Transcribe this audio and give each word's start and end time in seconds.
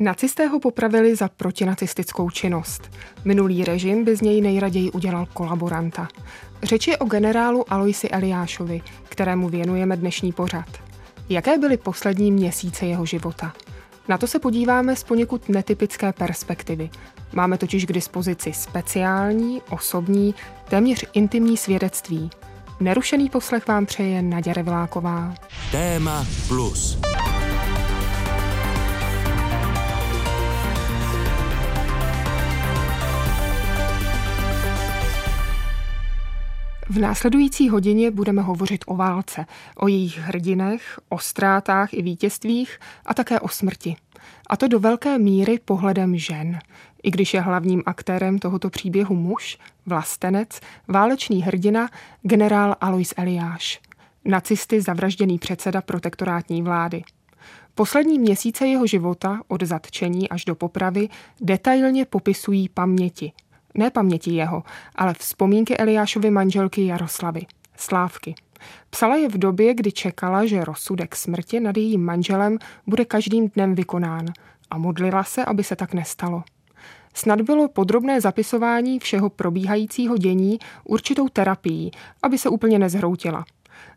Nacisté 0.00 0.46
ho 0.46 0.60
popravili 0.60 1.16
za 1.16 1.28
protinacistickou 1.28 2.30
činnost. 2.30 2.90
Minulý 3.24 3.64
režim 3.64 4.04
by 4.04 4.16
z 4.16 4.20
něj 4.20 4.40
nejraději 4.40 4.90
udělal 4.90 5.26
kolaboranta. 5.32 6.08
Řeč 6.62 6.86
je 6.86 6.98
o 6.98 7.04
generálu 7.04 7.72
Aloisi 7.72 8.08
Eliášovi, 8.08 8.82
kterému 9.08 9.48
věnujeme 9.48 9.96
dnešní 9.96 10.32
pořad. 10.32 10.66
Jaké 11.28 11.58
byly 11.58 11.76
poslední 11.76 12.32
měsíce 12.32 12.86
jeho 12.86 13.06
života? 13.06 13.52
Na 14.08 14.18
to 14.18 14.26
se 14.26 14.38
podíváme 14.38 14.96
z 14.96 15.04
poněkud 15.04 15.48
netypické 15.48 16.12
perspektivy. 16.12 16.90
Máme 17.32 17.58
totiž 17.58 17.86
k 17.86 17.92
dispozici 17.92 18.52
speciální, 18.52 19.62
osobní, 19.70 20.34
téměř 20.68 21.04
intimní 21.12 21.56
svědectví. 21.56 22.30
Nerušený 22.80 23.30
poslech 23.30 23.66
vám 23.66 23.86
přeje 23.86 24.22
Naděra 24.22 24.54
Revláková. 24.54 25.34
Téma 25.70 26.26
plus. 26.48 26.98
V 36.90 36.98
následující 36.98 37.68
hodině 37.68 38.10
budeme 38.10 38.42
hovořit 38.42 38.84
o 38.86 38.96
válce, 38.96 39.46
o 39.76 39.88
jejich 39.88 40.18
hrdinech, 40.18 41.00
o 41.08 41.18
ztrátách 41.18 41.94
i 41.94 42.02
vítězstvích 42.02 42.78
a 43.06 43.14
také 43.14 43.40
o 43.40 43.48
smrti. 43.48 43.96
A 44.50 44.56
to 44.56 44.68
do 44.68 44.80
velké 44.80 45.18
míry 45.18 45.58
pohledem 45.64 46.16
žen. 46.16 46.58
I 47.02 47.10
když 47.10 47.34
je 47.34 47.40
hlavním 47.40 47.82
aktérem 47.86 48.38
tohoto 48.38 48.70
příběhu 48.70 49.14
muž, 49.14 49.58
vlastenec, 49.86 50.60
válečný 50.88 51.42
hrdina, 51.42 51.88
generál 52.22 52.76
Alois 52.80 53.14
Eliáš. 53.16 53.80
Nacisty 54.24 54.80
zavražděný 54.80 55.38
předseda 55.38 55.80
protektorátní 55.80 56.62
vlády. 56.62 57.02
Poslední 57.74 58.18
měsíce 58.18 58.66
jeho 58.66 58.86
života, 58.86 59.40
od 59.48 59.62
zatčení 59.62 60.28
až 60.28 60.44
do 60.44 60.54
popravy, 60.54 61.08
detailně 61.40 62.04
popisují 62.04 62.68
paměti– 62.68 63.32
ne 63.74 63.90
paměti 63.90 64.30
jeho, 64.30 64.62
ale 64.94 65.14
vzpomínky 65.14 65.76
Eliášovy 65.76 66.30
manželky 66.30 66.86
Jaroslavy, 66.86 67.46
Slávky. 67.76 68.34
Psala 68.90 69.16
je 69.16 69.28
v 69.28 69.38
době, 69.38 69.74
kdy 69.74 69.92
čekala, 69.92 70.46
že 70.46 70.64
rozsudek 70.64 71.16
smrti 71.16 71.60
nad 71.60 71.76
jejím 71.76 72.04
manželem 72.04 72.58
bude 72.86 73.04
každým 73.04 73.48
dnem 73.48 73.74
vykonán 73.74 74.26
a 74.70 74.78
modlila 74.78 75.24
se, 75.24 75.44
aby 75.44 75.64
se 75.64 75.76
tak 75.76 75.94
nestalo. 75.94 76.42
Snad 77.14 77.40
bylo 77.40 77.68
podrobné 77.68 78.20
zapisování 78.20 78.98
všeho 78.98 79.30
probíhajícího 79.30 80.16
dění 80.16 80.58
určitou 80.84 81.28
terapií, 81.28 81.90
aby 82.22 82.38
se 82.38 82.48
úplně 82.48 82.78
nezhroutila. 82.78 83.44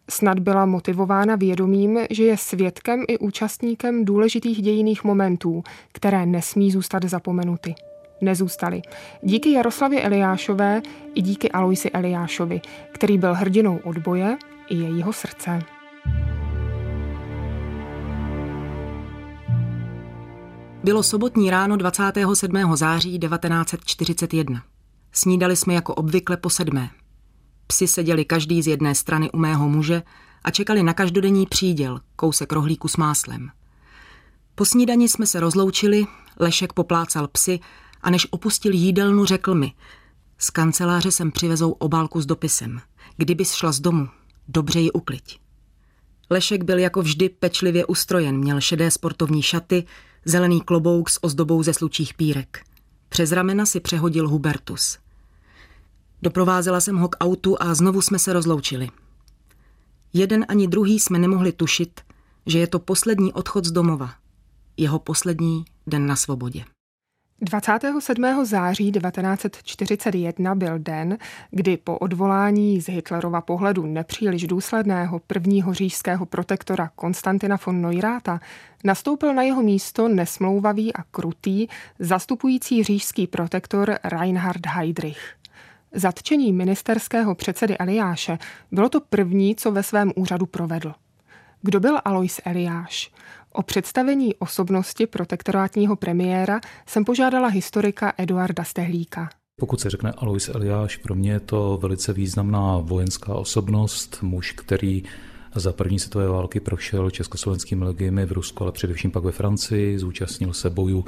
Snad 0.09 0.39
byla 0.39 0.65
motivována 0.65 1.35
vědomím, 1.35 1.99
že 2.09 2.23
je 2.23 2.37
svědkem 2.37 3.03
i 3.07 3.17
účastníkem 3.17 4.05
důležitých 4.05 4.61
dějiných 4.61 5.03
momentů, 5.03 5.63
které 5.91 6.25
nesmí 6.25 6.71
zůstat 6.71 7.03
zapomenuty 7.03 7.75
nezůstaly. 8.21 8.81
Díky 9.21 9.51
Jaroslavě 9.51 10.01
Eliášové 10.01 10.81
i 11.15 11.21
díky 11.21 11.51
Aloisi 11.51 11.91
Eliášovi, 11.91 12.61
který 12.91 13.17
byl 13.17 13.33
hrdinou 13.33 13.79
odboje 13.83 14.37
i 14.69 14.75
jejího 14.75 15.13
srdce. 15.13 15.59
Bylo 20.83 21.03
sobotní 21.03 21.49
ráno 21.49 21.77
27. 21.77 22.75
září 22.75 23.19
1941. 23.19 24.63
Snídali 25.11 25.55
jsme 25.55 25.73
jako 25.73 25.95
obvykle 25.95 26.37
po 26.37 26.49
sedmé. 26.49 26.89
Psi 27.67 27.87
seděli 27.87 28.25
každý 28.25 28.61
z 28.61 28.67
jedné 28.67 28.95
strany 28.95 29.31
u 29.31 29.37
mého 29.37 29.69
muže 29.69 30.03
a 30.43 30.51
čekali 30.51 30.83
na 30.83 30.93
každodenní 30.93 31.45
příděl, 31.45 31.99
kousek 32.15 32.51
rohlíku 32.51 32.87
s 32.87 32.97
máslem. 32.97 33.49
Po 34.55 34.65
snídani 34.65 35.09
jsme 35.09 35.25
se 35.25 35.39
rozloučili, 35.39 36.05
Lešek 36.39 36.73
poplácal 36.73 37.27
psy 37.27 37.59
a 38.03 38.09
než 38.09 38.27
opustil 38.31 38.73
jídelnu, 38.73 39.25
řekl 39.25 39.55
mi, 39.55 39.73
z 40.37 40.49
kanceláře 40.49 41.11
jsem 41.11 41.31
přivezou 41.31 41.71
obálku 41.71 42.21
s 42.21 42.25
dopisem. 42.25 42.81
Kdybys 43.17 43.53
šla 43.53 43.71
z 43.71 43.79
domu, 43.79 44.07
dobře 44.47 44.79
ji 44.79 44.91
ukliď. 44.91 45.39
Lešek 46.29 46.63
byl 46.63 46.79
jako 46.79 47.01
vždy 47.01 47.29
pečlivě 47.29 47.85
ustrojen, 47.85 48.37
měl 48.37 48.61
šedé 48.61 48.91
sportovní 48.91 49.41
šaty, 49.41 49.83
zelený 50.25 50.61
klobouk 50.61 51.09
s 51.09 51.23
ozdobou 51.23 51.63
ze 51.63 51.73
slučích 51.73 52.13
pírek. 52.13 52.63
Přes 53.09 53.31
ramena 53.31 53.65
si 53.65 53.79
přehodil 53.79 54.29
Hubertus. 54.29 54.97
Doprovázela 56.21 56.81
jsem 56.81 56.97
ho 56.97 57.09
k 57.09 57.15
autu 57.19 57.57
a 57.59 57.73
znovu 57.73 58.01
jsme 58.01 58.19
se 58.19 58.33
rozloučili. 58.33 58.89
Jeden 60.13 60.45
ani 60.47 60.67
druhý 60.67 60.99
jsme 60.99 61.19
nemohli 61.19 61.51
tušit, 61.51 62.01
že 62.45 62.59
je 62.59 62.67
to 62.67 62.79
poslední 62.79 63.33
odchod 63.33 63.65
z 63.65 63.71
domova. 63.71 64.13
Jeho 64.77 64.99
poslední 64.99 65.65
den 65.87 66.07
na 66.07 66.15
svobodě. 66.15 66.65
27. 67.43 68.45
září 68.45 68.91
1941 68.91 70.55
byl 70.55 70.79
den, 70.79 71.17
kdy 71.51 71.77
po 71.77 71.97
odvolání 71.97 72.81
z 72.81 72.89
Hitlerova 72.89 73.41
pohledu 73.41 73.85
nepříliš 73.85 74.47
důsledného 74.47 75.19
prvního 75.19 75.73
říšského 75.73 76.25
protektora 76.25 76.89
Konstantina 76.95 77.57
von 77.65 77.81
Neuráta 77.81 78.39
nastoupil 78.83 79.33
na 79.33 79.43
jeho 79.43 79.63
místo 79.63 80.07
nesmlouvavý 80.07 80.93
a 80.93 81.03
krutý 81.11 81.67
zastupující 81.99 82.83
říšský 82.83 83.27
protektor 83.27 83.97
Reinhard 84.03 84.65
Heydrich. 84.65 85.33
Zatčení 85.91 86.53
ministerského 86.53 87.35
předsedy 87.35 87.77
Eliáše 87.77 88.37
bylo 88.71 88.89
to 88.89 88.99
první, 89.01 89.55
co 89.55 89.71
ve 89.71 89.83
svém 89.83 90.11
úřadu 90.15 90.45
provedl. 90.45 90.93
Kdo 91.61 91.79
byl 91.79 91.99
Alois 92.05 92.41
Eliáš? 92.45 93.11
O 93.53 93.63
představení 93.63 94.35
osobnosti 94.35 95.07
protektorátního 95.07 95.95
premiéra 95.95 96.61
jsem 96.85 97.05
požádala 97.05 97.47
historika 97.47 98.13
Eduarda 98.17 98.63
Stehlíka. 98.63 99.29
Pokud 99.59 99.81
se 99.81 99.89
řekne 99.89 100.11
Alois 100.11 100.49
Eliáš, 100.49 100.97
pro 100.97 101.15
mě 101.15 101.31
je 101.31 101.39
to 101.39 101.79
velice 101.81 102.13
významná 102.13 102.77
vojenská 102.77 103.33
osobnost, 103.33 104.17
muž, 104.21 104.51
který 104.51 105.03
za 105.55 105.73
první 105.73 105.99
světové 105.99 106.27
války 106.27 106.59
prošel 106.59 107.09
československými 107.09 107.85
legiemi 107.85 108.25
v 108.25 108.31
Rusku, 108.31 108.63
ale 108.63 108.71
především 108.71 109.11
pak 109.11 109.23
ve 109.23 109.31
Francii, 109.31 109.99
zúčastnil 109.99 110.53
se 110.53 110.69
bojů 110.69 111.05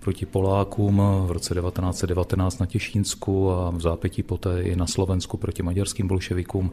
proti 0.00 0.26
Polákům 0.26 1.02
v 1.26 1.30
roce 1.30 1.54
1919 1.54 2.58
na 2.58 2.66
Těšínsku 2.66 3.50
a 3.50 3.70
v 3.70 3.80
zápětí 3.80 4.22
poté 4.22 4.62
i 4.62 4.76
na 4.76 4.86
Slovensku 4.86 5.36
proti 5.36 5.62
maďarským 5.62 6.08
bolševikům. 6.08 6.70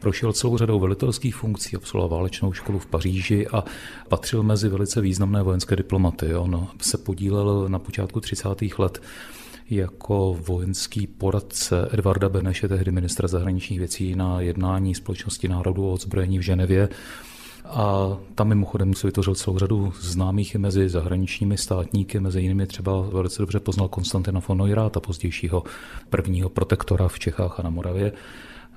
Prošel 0.00 0.32
celou 0.32 0.58
řadou 0.58 0.80
velitelských 0.80 1.36
funkcí, 1.36 1.76
absolvoval 1.76 2.18
válečnou 2.18 2.52
školu 2.52 2.78
v 2.78 2.86
Paříži 2.86 3.46
a 3.48 3.64
patřil 4.08 4.42
mezi 4.42 4.68
velice 4.68 5.00
významné 5.00 5.42
vojenské 5.42 5.76
diplomaty. 5.76 6.34
On 6.34 6.68
se 6.80 6.98
podílel 6.98 7.68
na 7.68 7.78
počátku 7.78 8.20
30. 8.20 8.48
let 8.78 9.02
jako 9.70 10.36
vojenský 10.46 11.06
poradce 11.06 11.88
Edvarda 11.92 12.28
Beneše, 12.28 12.68
tehdy 12.68 12.92
ministra 12.92 13.28
zahraničních 13.28 13.78
věcí, 13.78 14.14
na 14.14 14.40
jednání 14.40 14.94
Společnosti 14.94 15.48
národů 15.48 15.88
o 15.88 15.92
odzbrojení 15.92 16.38
v 16.38 16.42
Ženevě 16.42 16.88
a 17.64 18.16
tam 18.34 18.48
mimochodem 18.48 18.94
se 18.94 19.06
vytvořil 19.06 19.34
celou 19.34 19.58
řadu 19.58 19.92
známých 20.00 20.54
i 20.54 20.58
mezi 20.58 20.88
zahraničními 20.88 21.58
státníky, 21.58 22.20
mezi 22.20 22.40
jinými 22.40 22.66
třeba 22.66 23.00
velice 23.00 23.42
dobře 23.42 23.60
poznal 23.60 23.88
Konstantina 23.88 24.40
von 24.48 24.58
Neurata, 24.58 25.00
pozdějšího 25.00 25.62
prvního 26.10 26.48
protektora 26.48 27.08
v 27.08 27.18
Čechách 27.18 27.60
a 27.60 27.62
na 27.62 27.70
Moravě. 27.70 28.12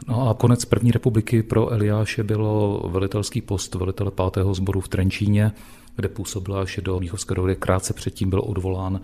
No 0.08 0.30
a 0.30 0.34
konec 0.34 0.66
první 0.66 0.92
republiky 0.92 1.44
pro 1.44 1.70
Eliáše 1.70 2.24
bylo 2.24 2.84
velitelský 2.92 3.42
post 3.42 3.75
velitele 3.75 4.12
pátého 4.12 4.53
sboru 4.53 4.81
v 4.81 4.88
Trenčíně, 4.88 5.52
kde 5.96 6.09
působil 6.09 6.58
až 6.58 6.80
do 6.84 7.00
Míchovské 7.00 7.36
dohody. 7.36 7.56
Krátce 7.56 7.94
předtím 7.94 8.30
byl 8.30 8.42
odvolán 8.46 9.02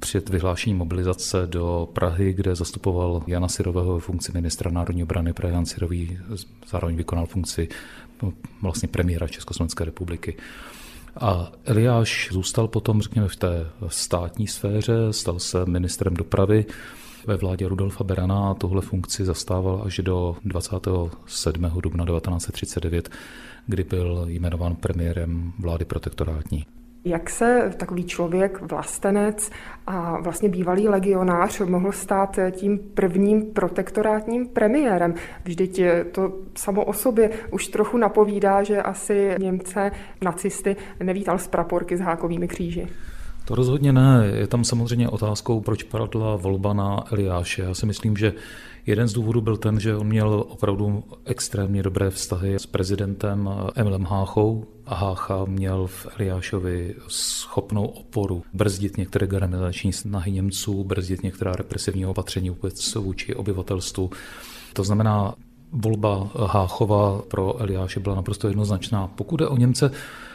před 0.00 0.28
vyhlášením 0.28 0.78
mobilizace 0.78 1.46
do 1.46 1.88
Prahy, 1.92 2.32
kde 2.32 2.54
zastupoval 2.54 3.22
Jana 3.26 3.48
Sirového 3.48 3.94
ve 3.94 4.00
funkci 4.00 4.32
ministra 4.32 4.70
národní 4.70 5.02
obrany. 5.02 5.32
Právě 5.32 5.54
Jan 5.54 5.66
Sirový 5.66 6.18
zároveň 6.70 6.96
vykonal 6.96 7.26
funkci 7.26 7.68
vlastně 8.62 8.88
premiéra 8.88 9.28
Československé 9.28 9.84
republiky. 9.84 10.36
A 11.20 11.52
Eliáš 11.64 12.28
zůstal 12.32 12.68
potom, 12.68 13.02
řekněme, 13.02 13.28
v 13.28 13.36
té 13.36 13.66
státní 13.88 14.46
sféře, 14.46 14.94
stal 15.10 15.38
se 15.38 15.66
ministrem 15.66 16.14
dopravy 16.14 16.66
ve 17.26 17.36
vládě 17.36 17.68
Rudolfa 17.68 18.04
Berana 18.04 18.50
a 18.50 18.54
tuhle 18.54 18.82
funkci 18.82 19.24
zastával 19.24 19.82
až 19.86 19.98
do 19.98 20.36
27. 20.44 21.70
dubna 21.80 22.06
1939, 22.06 23.10
kdy 23.66 23.84
byl 23.84 24.24
jmenován 24.28 24.76
premiérem 24.76 25.52
vlády 25.58 25.84
protektorátní. 25.84 26.66
Jak 27.04 27.30
se 27.30 27.70
takový 27.76 28.04
člověk, 28.04 28.70
vlastenec 28.70 29.50
a 29.86 30.20
vlastně 30.20 30.48
bývalý 30.48 30.88
legionář 30.88 31.60
mohl 31.60 31.92
stát 31.92 32.38
tím 32.50 32.78
prvním 32.94 33.42
protektorátním 33.42 34.48
premiérem? 34.48 35.14
Vždyť 35.44 35.80
to 36.12 36.32
samo 36.56 36.84
o 36.84 36.92
sobě 36.92 37.30
už 37.50 37.68
trochu 37.68 37.98
napovídá, 37.98 38.62
že 38.62 38.82
asi 38.82 39.34
Němce, 39.38 39.90
nacisty 40.24 40.76
nevítal 41.02 41.38
z 41.38 41.48
praporky 41.48 41.96
s 41.96 42.00
hákovými 42.00 42.48
kříži. 42.48 42.88
To 43.44 43.54
rozhodně 43.54 43.92
ne. 43.92 44.30
Je 44.34 44.46
tam 44.46 44.64
samozřejmě 44.64 45.08
otázkou, 45.08 45.60
proč 45.60 45.82
padla 45.82 46.36
volba 46.36 46.72
na 46.72 47.04
Eliáše. 47.12 47.62
Já 47.62 47.74
si 47.74 47.86
myslím, 47.86 48.16
že 48.16 48.32
jeden 48.86 49.08
z 49.08 49.12
důvodů 49.12 49.40
byl 49.40 49.56
ten, 49.56 49.80
že 49.80 49.96
on 49.96 50.06
měl 50.06 50.44
opravdu 50.48 51.04
extrémně 51.24 51.82
dobré 51.82 52.10
vztahy 52.10 52.54
s 52.54 52.66
prezidentem 52.66 53.50
Emilem 53.74 54.04
Háchou 54.04 54.64
a 54.86 54.94
Hácha 54.94 55.44
měl 55.44 55.86
v 55.86 56.06
Eliášovi 56.18 56.94
schopnou 57.08 57.86
oporu 57.86 58.42
brzdit 58.52 58.96
některé 58.96 59.26
garanizační 59.26 59.92
snahy 59.92 60.32
Němců, 60.32 60.84
brzdit 60.84 61.22
některá 61.22 61.52
represivní 61.52 62.06
opatření 62.06 62.50
vůbec 62.50 62.94
vůči 62.94 63.34
obyvatelstvu. 63.34 64.10
To 64.72 64.84
znamená, 64.84 65.34
volba 65.72 66.30
Háchova 66.34 67.22
pro 67.28 67.60
Eliáše 67.60 68.00
byla 68.00 68.14
naprosto 68.14 68.48
jednoznačná. 68.48 69.06
Pokud 69.06 69.40
je 69.40 69.48
o 69.48 69.56
Němce, 69.56 69.90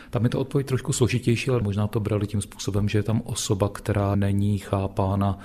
tam 0.09 0.23
je 0.23 0.29
to 0.29 0.39
odpověď 0.39 0.67
trošku 0.67 0.93
složitější, 0.93 1.49
ale 1.49 1.61
možná 1.61 1.87
to 1.87 1.99
brali 1.99 2.27
tím 2.27 2.41
způsobem, 2.41 2.89
že 2.89 2.99
je 2.99 3.03
tam 3.03 3.21
osoba, 3.25 3.69
která 3.69 4.15
není 4.15 4.57
chápána 4.57 5.39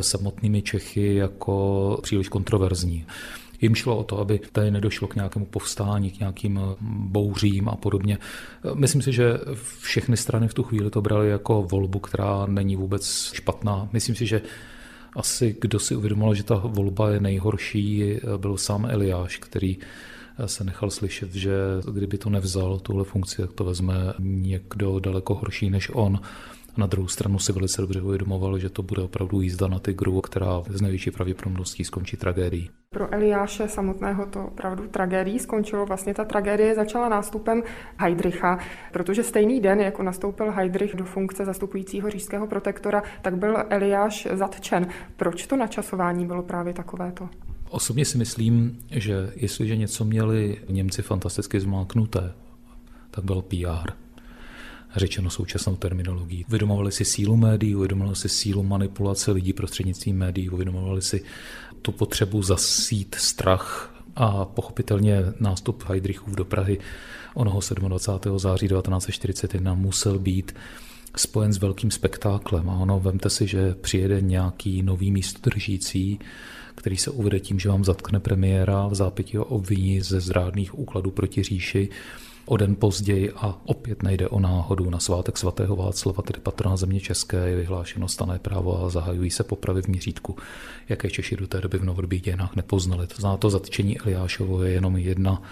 samotnými 0.00 0.62
Čechy 0.62 1.14
jako 1.14 1.98
příliš 2.02 2.28
kontroverzní. 2.28 3.06
Jim 3.60 3.74
šlo 3.74 3.96
o 3.96 4.04
to, 4.04 4.18
aby 4.18 4.40
tady 4.52 4.70
nedošlo 4.70 5.08
k 5.08 5.14
nějakému 5.14 5.46
povstání, 5.46 6.10
k 6.10 6.20
nějakým 6.20 6.60
eh, 6.62 6.76
bouřím 6.80 7.68
a 7.68 7.76
podobně. 7.76 8.18
Eh, 8.64 8.70
myslím 8.74 9.02
si, 9.02 9.12
že 9.12 9.38
všechny 9.80 10.16
strany 10.16 10.48
v 10.48 10.54
tu 10.54 10.62
chvíli 10.62 10.90
to 10.90 11.02
brali 11.02 11.28
jako 11.30 11.62
volbu, 11.62 11.98
která 11.98 12.46
není 12.46 12.76
vůbec 12.76 13.32
špatná. 13.32 13.88
Myslím 13.92 14.14
si, 14.14 14.26
že 14.26 14.42
asi 15.16 15.56
kdo 15.60 15.78
si 15.78 15.96
uvědomil, 15.96 16.34
že 16.34 16.42
ta 16.42 16.54
volba 16.54 17.10
je 17.10 17.20
nejhorší, 17.20 18.16
byl 18.36 18.56
sám 18.56 18.86
Eliáš, 18.90 19.36
který 19.36 19.78
se 20.46 20.64
nechal 20.64 20.90
slyšet, 20.90 21.34
že 21.34 21.52
kdyby 21.92 22.18
to 22.18 22.30
nevzal, 22.30 22.78
tuhle 22.78 23.04
funkci, 23.04 23.42
tak 23.42 23.52
to 23.52 23.64
vezme 23.64 23.94
někdo 24.18 24.98
daleko 24.98 25.34
horší 25.34 25.70
než 25.70 25.90
on. 25.92 26.20
Na 26.76 26.86
druhou 26.86 27.08
stranu 27.08 27.38
si 27.38 27.52
velice 27.52 27.80
dobře 27.80 28.02
uvědomoval, 28.02 28.58
že 28.58 28.68
to 28.70 28.82
bude 28.82 29.02
opravdu 29.02 29.40
jízda 29.40 29.68
na 29.68 29.78
tygru, 29.78 30.20
která 30.20 30.62
z 30.68 30.80
největší 30.80 31.10
pravděpodobností 31.10 31.84
skončí 31.84 32.16
tragédií. 32.16 32.70
Pro 32.90 33.14
Eliáše 33.14 33.68
samotného 33.68 34.26
to 34.26 34.46
opravdu 34.46 34.88
tragédií 34.88 35.38
skončilo. 35.38 35.86
Vlastně 35.86 36.14
ta 36.14 36.24
tragédie 36.24 36.74
začala 36.74 37.08
nástupem 37.08 37.62
Heidricha, 37.98 38.58
protože 38.92 39.22
stejný 39.22 39.60
den, 39.60 39.80
jako 39.80 40.02
nastoupil 40.02 40.50
Heidrich 40.50 40.94
do 40.94 41.04
funkce 41.04 41.44
zastupujícího 41.44 42.10
říšského 42.10 42.46
protektora, 42.46 43.02
tak 43.22 43.36
byl 43.36 43.56
Eliáš 43.68 44.28
zatčen. 44.32 44.86
Proč 45.16 45.46
to 45.46 45.56
načasování 45.56 46.26
bylo 46.26 46.42
právě 46.42 46.74
takovéto? 46.74 47.28
Osobně 47.70 48.04
si 48.04 48.18
myslím, 48.18 48.78
že 48.90 49.32
jestliže 49.36 49.76
něco 49.76 50.04
měli 50.04 50.58
Němci 50.68 51.02
fantasticky 51.02 51.60
zmáknuté, 51.60 52.32
tak 53.10 53.24
byl 53.24 53.42
PR. 53.42 53.92
Řečeno 54.96 55.30
současnou 55.30 55.76
terminologií. 55.76 56.44
Uvědomovali 56.44 56.92
si 56.92 57.04
sílu 57.04 57.36
médií, 57.36 57.76
uvědomovali 57.76 58.16
si 58.16 58.28
sílu 58.28 58.62
manipulace 58.62 59.30
lidí 59.32 59.52
prostřednictvím 59.52 60.18
médií, 60.18 60.50
uvědomovali 60.50 61.02
si 61.02 61.24
tu 61.82 61.92
potřebu 61.92 62.42
zasít 62.42 63.14
strach 63.14 63.94
a 64.16 64.44
pochopitelně 64.44 65.24
nástup 65.40 65.84
Heidrichův 65.88 66.34
do 66.34 66.44
Prahy 66.44 66.78
onoho 67.34 67.60
27. 67.60 68.38
září 68.38 68.68
1941 68.68 69.74
musel 69.74 70.18
být 70.18 70.54
spojen 71.16 71.52
s 71.52 71.58
velkým 71.58 71.90
spektáklem. 71.90 72.70
A 72.70 72.76
ono, 72.76 73.00
vemte 73.00 73.30
si, 73.30 73.46
že 73.46 73.74
přijede 73.74 74.20
nějaký 74.20 74.82
nový 74.82 75.10
místodržící, 75.10 76.18
který 76.74 76.96
se 76.96 77.10
uvede 77.10 77.40
tím, 77.40 77.58
že 77.58 77.68
vám 77.68 77.84
zatkne 77.84 78.20
premiéra, 78.20 78.86
v 78.86 78.94
zápětí 78.94 79.36
ho 79.36 79.44
obviní 79.44 80.00
ze 80.00 80.20
zrádných 80.20 80.78
úkladů 80.78 81.10
proti 81.10 81.42
říši, 81.42 81.88
O 82.46 82.56
den 82.56 82.76
později 82.76 83.32
a 83.32 83.58
opět 83.64 84.02
nejde 84.02 84.28
o 84.28 84.40
náhodu. 84.40 84.90
Na 84.90 84.98
svátek 84.98 85.38
svatého 85.38 85.76
Václava, 85.76 86.22
tedy 86.22 86.40
patrona 86.40 86.76
země 86.76 87.00
české, 87.00 87.36
je 87.36 87.56
vyhlášeno 87.56 88.08
stané 88.08 88.38
právo 88.38 88.84
a 88.84 88.88
zahajují 88.88 89.30
se 89.30 89.44
popravy 89.44 89.82
v 89.82 89.88
měřítku, 89.88 90.36
jaké 90.88 91.10
Češi 91.10 91.36
do 91.36 91.46
té 91.46 91.60
doby 91.60 91.78
v 91.78 91.84
novodobých 91.84 92.22
dějinách 92.22 92.56
nepoznali. 92.56 93.06
To 93.06 93.14
znamená, 93.14 93.36
to 93.36 93.50
zatčení 93.50 93.98
Eliášovo 93.98 94.62
je 94.62 94.72
jenom 94.72 94.96
jedna 94.96 95.42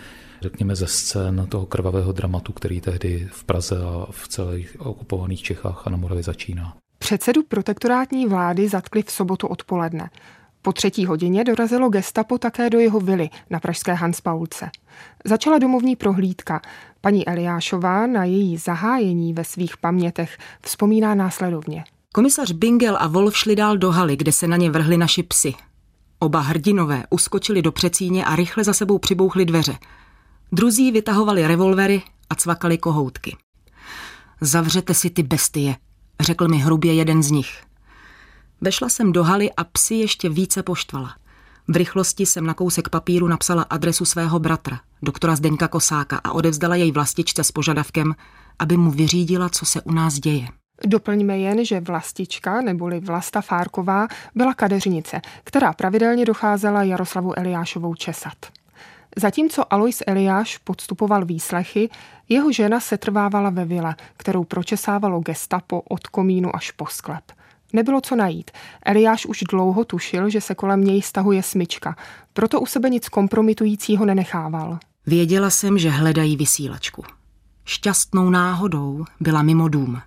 řekněme, 0.42 0.76
ze 0.76 0.87
scén 0.87 1.46
toho 1.48 1.66
krvavého 1.66 2.12
dramatu, 2.12 2.52
který 2.52 2.81
tehdy 2.81 3.28
v 3.32 3.44
Praze 3.44 3.76
a 3.84 4.06
v 4.10 4.28
celých 4.28 4.76
okupovaných 4.81 5.42
Čechách 5.42 5.87
a 5.87 5.90
na 5.90 5.96
Moravě 5.96 6.22
začíná. 6.22 6.76
Předsedu 6.98 7.42
protektorátní 7.42 8.26
vlády 8.26 8.69
zatkli 8.69 9.02
v 9.02 9.10
sobotu 9.10 9.46
odpoledne. 9.46 10.10
Po 10.62 10.73
třetí 10.73 11.07
hodině 11.07 11.45
dorazilo 11.45 11.89
gestapo 11.89 12.39
také 12.39 12.71
do 12.71 12.79
jeho 12.79 13.01
vily 13.01 13.31
na 13.51 13.61
pražské 13.61 13.93
Hanspaulce. 13.93 14.71
Začala 15.25 15.59
domovní 15.59 15.97
prohlídka. 15.97 16.61
Paní 17.01 17.29
Eliášová 17.29 18.07
na 18.07 18.25
její 18.25 18.57
zahájení 18.57 19.35
ve 19.35 19.45
svých 19.45 19.77
pamětech 19.77 20.39
vzpomíná 20.62 21.15
následovně. 21.15 21.85
Komisař 22.15 22.53
Bingel 22.53 22.97
a 23.01 23.07
Wolf 23.07 23.37
šli 23.37 23.57
dál 23.57 23.77
do 23.77 23.91
haly, 23.91 24.17
kde 24.17 24.33
se 24.33 24.47
na 24.47 24.57
ně 24.57 24.71
vrhli 24.71 24.97
naši 24.97 25.23
psy. 25.23 25.55
Oba 26.19 26.41
hrdinové 26.41 27.05
uskočili 27.11 27.62
do 27.62 27.73
přecíně 27.73 28.25
a 28.25 28.37
rychle 28.37 28.65
za 28.65 28.73
sebou 28.73 28.99
přibouchli 28.99 29.45
dveře. 29.45 29.79
Druzí 30.53 30.93
vytahovali 30.93 31.47
revolvery 31.47 32.03
a 32.31 32.35
cvakali 32.35 32.79
kohoutky. 32.79 33.37
Zavřete 34.41 34.95
si 34.95 35.11
ty 35.11 35.23
bestie, 35.23 35.77
řekl 36.21 36.49
mi 36.49 36.59
hrubě 36.59 36.95
jeden 36.95 37.23
z 37.23 37.31
nich. 37.31 37.69
Vešla 38.61 38.89
jsem 38.89 39.12
do 39.12 39.25
haly 39.25 39.53
a 39.53 39.65
psi 39.65 39.95
ještě 39.95 40.29
více 40.29 40.62
poštvala. 40.62 41.15
V 41.69 41.77
rychlosti 41.77 42.27
jsem 42.27 42.47
na 42.47 42.55
kousek 42.55 42.89
papíru 42.89 43.29
napsala 43.29 43.62
adresu 43.62 44.05
svého 44.05 44.39
bratra, 44.39 44.81
doktora 45.03 45.37
Zdeňka 45.37 45.69
Kosáka 45.69 46.21
a 46.25 46.33
odevzdala 46.33 46.77
jej 46.77 46.93
vlastičce 46.93 47.45
s 47.45 47.53
požadavkem, 47.53 48.15
aby 48.59 48.77
mu 48.77 48.91
vyřídila, 48.91 49.49
co 49.49 49.67
se 49.67 49.81
u 49.81 49.93
nás 49.93 50.15
děje. 50.15 50.49
Doplňme 50.87 51.39
jen, 51.39 51.65
že 51.65 51.81
vlastička 51.81 52.61
neboli 52.61 53.01
Vlasta 53.01 53.41
Fárková 53.41 54.09
byla 54.35 54.55
kadeřnice, 54.55 55.21
která 55.45 55.73
pravidelně 55.73 56.25
docházela 56.25 56.83
Jaroslavu 56.83 57.39
Eliášovou 57.39 57.95
česat. 57.95 58.37
Zatímco 59.17 59.73
Alois 59.73 60.03
Eliáš 60.07 60.59
podstupoval 60.59 61.25
výslechy, 61.25 61.89
jeho 62.29 62.53
žena 62.53 62.81
se 62.81 62.99
trvávala 62.99 63.51
ve 63.51 63.65
vile, 63.65 63.95
kterou 64.17 64.45
pročesávalo 64.45 65.21
gestapo 65.21 65.81
od 65.81 66.07
komínu 66.07 66.57
až 66.57 66.71
po 66.71 66.87
sklep. 66.87 67.25
Nebylo 67.72 68.00
co 68.00 68.17
najít. 68.17 68.50
Eliáš 68.84 69.26
už 69.26 69.40
dlouho 69.50 69.84
tušil, 69.84 70.31
že 70.31 70.40
se 70.40 70.55
kolem 70.55 70.84
něj 70.84 71.02
stahuje 71.02 71.43
smyčka, 71.43 71.96
proto 72.32 72.61
u 72.61 72.67
sebe 72.67 72.90
nic 72.90 73.08
kompromitujícího 73.08 74.05
nenechával. 74.05 74.78
Věděla 75.06 75.50
jsem, 75.50 75.78
že 75.78 75.90
hledají 75.90 76.37
vysílačku. 76.37 77.05
Šťastnou 77.64 78.31
náhodou 78.31 79.05
byla 79.20 79.43
mimo 79.43 79.69
dům 79.69 80.00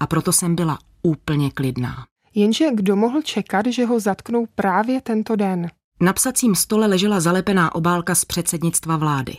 a 0.00 0.06
proto 0.06 0.32
jsem 0.32 0.54
byla 0.54 0.78
úplně 1.02 1.50
klidná. 1.50 2.06
Jenže 2.34 2.66
kdo 2.74 2.96
mohl 2.96 3.22
čekat, 3.22 3.66
že 3.66 3.86
ho 3.86 4.00
zatknou 4.00 4.46
právě 4.54 5.00
tento 5.00 5.36
den? 5.36 5.70
Na 6.00 6.12
psacím 6.12 6.54
stole 6.54 6.86
ležela 6.86 7.20
zalepená 7.20 7.74
obálka 7.74 8.14
z 8.14 8.24
předsednictva 8.24 8.96
vlády. 8.96 9.36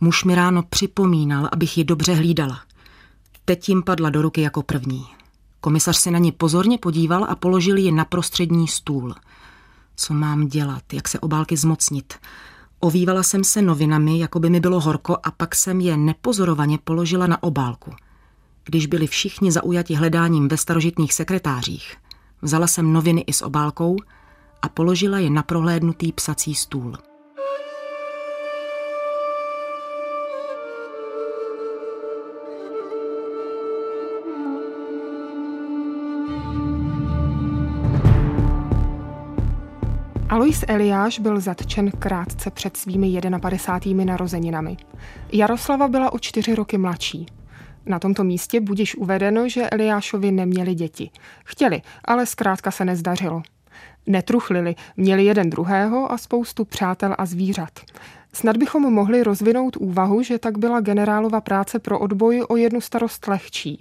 Muž 0.00 0.24
mi 0.24 0.34
ráno 0.34 0.62
připomínal, 0.62 1.48
abych 1.52 1.78
ji 1.78 1.84
dobře 1.84 2.14
hlídala. 2.14 2.60
Teď 3.44 3.68
jim 3.68 3.82
padla 3.82 4.10
do 4.10 4.22
ruky 4.22 4.40
jako 4.40 4.62
první. 4.62 5.17
Komisař 5.60 5.96
se 5.96 6.10
na 6.10 6.18
ně 6.18 6.32
pozorně 6.32 6.78
podíval 6.78 7.24
a 7.24 7.34
položil 7.34 7.76
ji 7.76 7.92
na 7.92 8.04
prostřední 8.04 8.68
stůl. 8.68 9.14
Co 9.96 10.14
mám 10.14 10.48
dělat, 10.48 10.92
jak 10.92 11.08
se 11.08 11.20
obálky 11.20 11.56
zmocnit? 11.56 12.14
Ovývala 12.80 13.22
jsem 13.22 13.44
se 13.44 13.62
novinami, 13.62 14.18
jako 14.18 14.40
by 14.40 14.50
mi 14.50 14.60
bylo 14.60 14.80
horko 14.80 15.16
a 15.22 15.30
pak 15.30 15.54
jsem 15.54 15.80
je 15.80 15.96
nepozorovaně 15.96 16.78
položila 16.84 17.26
na 17.26 17.42
obálku. 17.42 17.94
Když 18.64 18.86
byli 18.86 19.06
všichni 19.06 19.52
zaujati 19.52 19.94
hledáním 19.94 20.48
ve 20.48 20.56
starožitných 20.56 21.14
sekretářích, 21.14 21.96
vzala 22.42 22.66
jsem 22.66 22.92
noviny 22.92 23.20
i 23.20 23.32
s 23.32 23.42
obálkou 23.42 23.96
a 24.62 24.68
položila 24.68 25.18
je 25.18 25.30
na 25.30 25.42
prohlédnutý 25.42 26.12
psací 26.12 26.54
stůl. 26.54 27.07
Alois 40.30 40.64
Eliáš 40.68 41.18
byl 41.18 41.40
zatčen 41.40 41.90
krátce 41.90 42.50
před 42.50 42.76
svými 42.76 43.20
51. 43.40 44.04
narozeninami. 44.04 44.76
Jaroslava 45.32 45.88
byla 45.88 46.12
o 46.12 46.18
čtyři 46.18 46.54
roky 46.54 46.78
mladší. 46.78 47.26
Na 47.86 47.98
tomto 47.98 48.24
místě 48.24 48.60
budíš 48.60 48.94
uvedeno, 48.94 49.48
že 49.48 49.70
Eliášovi 49.70 50.32
neměli 50.32 50.74
děti. 50.74 51.10
Chtěli, 51.44 51.82
ale 52.04 52.26
zkrátka 52.26 52.70
se 52.70 52.84
nezdařilo. 52.84 53.42
Netruchlili, 54.06 54.74
měli 54.96 55.24
jeden 55.24 55.50
druhého 55.50 56.12
a 56.12 56.18
spoustu 56.18 56.64
přátel 56.64 57.14
a 57.18 57.26
zvířat. 57.26 57.80
Snad 58.32 58.56
bychom 58.56 58.92
mohli 58.92 59.22
rozvinout 59.22 59.76
úvahu, 59.76 60.22
že 60.22 60.38
tak 60.38 60.58
byla 60.58 60.80
generálova 60.80 61.40
práce 61.40 61.78
pro 61.78 61.98
odboj 61.98 62.44
o 62.48 62.56
jednu 62.56 62.80
starost 62.80 63.26
lehčí 63.26 63.80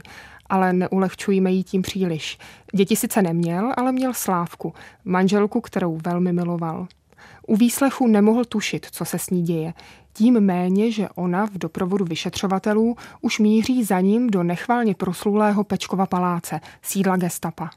ale 0.50 0.74
neulehčujme 0.74 1.51
jí 1.51 1.63
tím 1.63 1.82
příliš. 1.82 2.38
Děti 2.74 2.96
sice 2.96 3.22
neměl, 3.22 3.74
ale 3.77 3.92
měl 3.92 4.13
Slávku, 4.13 4.74
manželku, 5.06 5.62
kterou 5.62 5.98
velmi 6.06 6.34
miloval. 6.34 6.88
U 7.48 7.56
výslechu 7.56 8.08
nemohl 8.08 8.46
tušit, 8.46 8.88
co 8.92 9.06
se 9.06 9.20
s 9.20 9.30
ní 9.30 9.44
děje. 9.44 9.74
Tím 10.13 10.39
méně, 10.39 10.92
že 10.92 11.10
ona 11.16 11.46
v 11.46 11.54
doprovodu 11.54 12.06
vyšetřovatelů 12.06 12.96
už 13.22 13.39
míří 13.39 13.84
za 13.84 14.00
ním 14.00 14.30
do 14.30 14.44
nechválně 14.44 14.96
proslulého 14.96 15.63
Pečkova 15.63 16.06
paláce, 16.06 16.60
sídla 16.82 17.18
gestapa. 17.18 17.70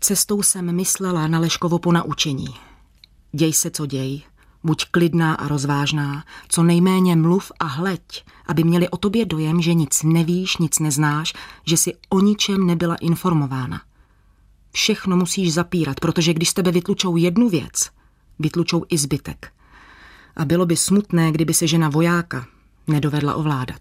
Cestou 0.00 0.42
jsem 0.42 0.76
myslela 0.76 1.26
na 1.26 1.38
Leškovo 1.38 1.78
ponaučení. 1.78 2.48
Děj 3.32 3.52
se, 3.52 3.70
co 3.70 3.86
děj, 3.86 4.22
buď 4.64 4.84
klidná 4.90 5.34
a 5.34 5.48
rozvážná, 5.48 6.24
co 6.48 6.62
nejméně 6.62 7.16
mluv 7.16 7.52
a 7.58 7.64
hleď, 7.64 8.24
aby 8.52 8.64
měli 8.64 8.88
o 8.88 8.96
tobě 8.96 9.24
dojem, 9.24 9.62
že 9.62 9.74
nic 9.74 10.02
nevíš, 10.02 10.56
nic 10.56 10.78
neznáš, 10.78 11.32
že 11.66 11.76
si 11.76 11.92
o 12.08 12.20
ničem 12.20 12.66
nebyla 12.66 12.94
informována. 12.94 13.82
Všechno 14.72 15.16
musíš 15.16 15.52
zapírat, 15.52 16.00
protože 16.00 16.34
když 16.34 16.48
z 16.48 16.54
tebe 16.54 16.72
vytlučou 16.72 17.16
jednu 17.16 17.48
věc, 17.48 17.90
vytlučou 18.38 18.84
i 18.88 18.98
zbytek. 18.98 19.52
A 20.36 20.44
bylo 20.44 20.66
by 20.66 20.76
smutné, 20.76 21.32
kdyby 21.32 21.54
se 21.54 21.66
žena 21.66 21.88
vojáka 21.88 22.46
nedovedla 22.86 23.34
ovládat. 23.34 23.80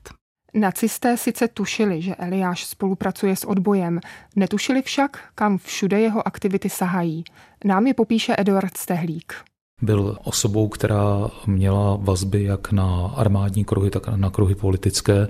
Nacisté 0.53 1.17
sice 1.17 1.47
tušili, 1.47 2.01
že 2.01 2.15
Eliáš 2.15 2.65
spolupracuje 2.65 3.35
s 3.35 3.43
odbojem, 3.43 3.99
netušili 4.35 4.81
však, 4.81 5.19
kam 5.35 5.57
všude 5.57 5.99
jeho 5.99 6.27
aktivity 6.27 6.69
sahají. 6.69 7.23
Nám 7.65 7.87
je 7.87 7.93
popíše 7.93 8.35
Eduard 8.37 8.77
Stehlík. 8.77 9.50
Byl 9.81 10.17
osobou, 10.23 10.67
která 10.67 11.29
měla 11.45 11.95
vazby 11.95 12.43
jak 12.43 12.71
na 12.71 13.11
armádní 13.15 13.65
kruhy, 13.65 13.89
tak 13.89 14.07
na 14.07 14.29
kruhy 14.29 14.55
politické 14.55 15.27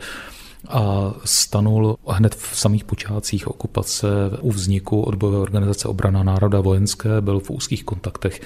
a 0.70 1.14
stanul 1.26 1.98
hned 2.08 2.36
v 2.36 2.58
samých 2.58 2.84
počátcích 2.84 3.48
okupace 3.48 4.08
u 4.42 4.52
vzniku 4.52 5.02
odbojové 5.02 5.38
organizace 5.38 5.88
Obrana 5.88 6.24
národa 6.24 6.62
vojenské, 6.62 7.22
byl 7.22 7.40
v 7.40 7.50
úzkých 7.50 7.84
kontaktech 7.84 8.42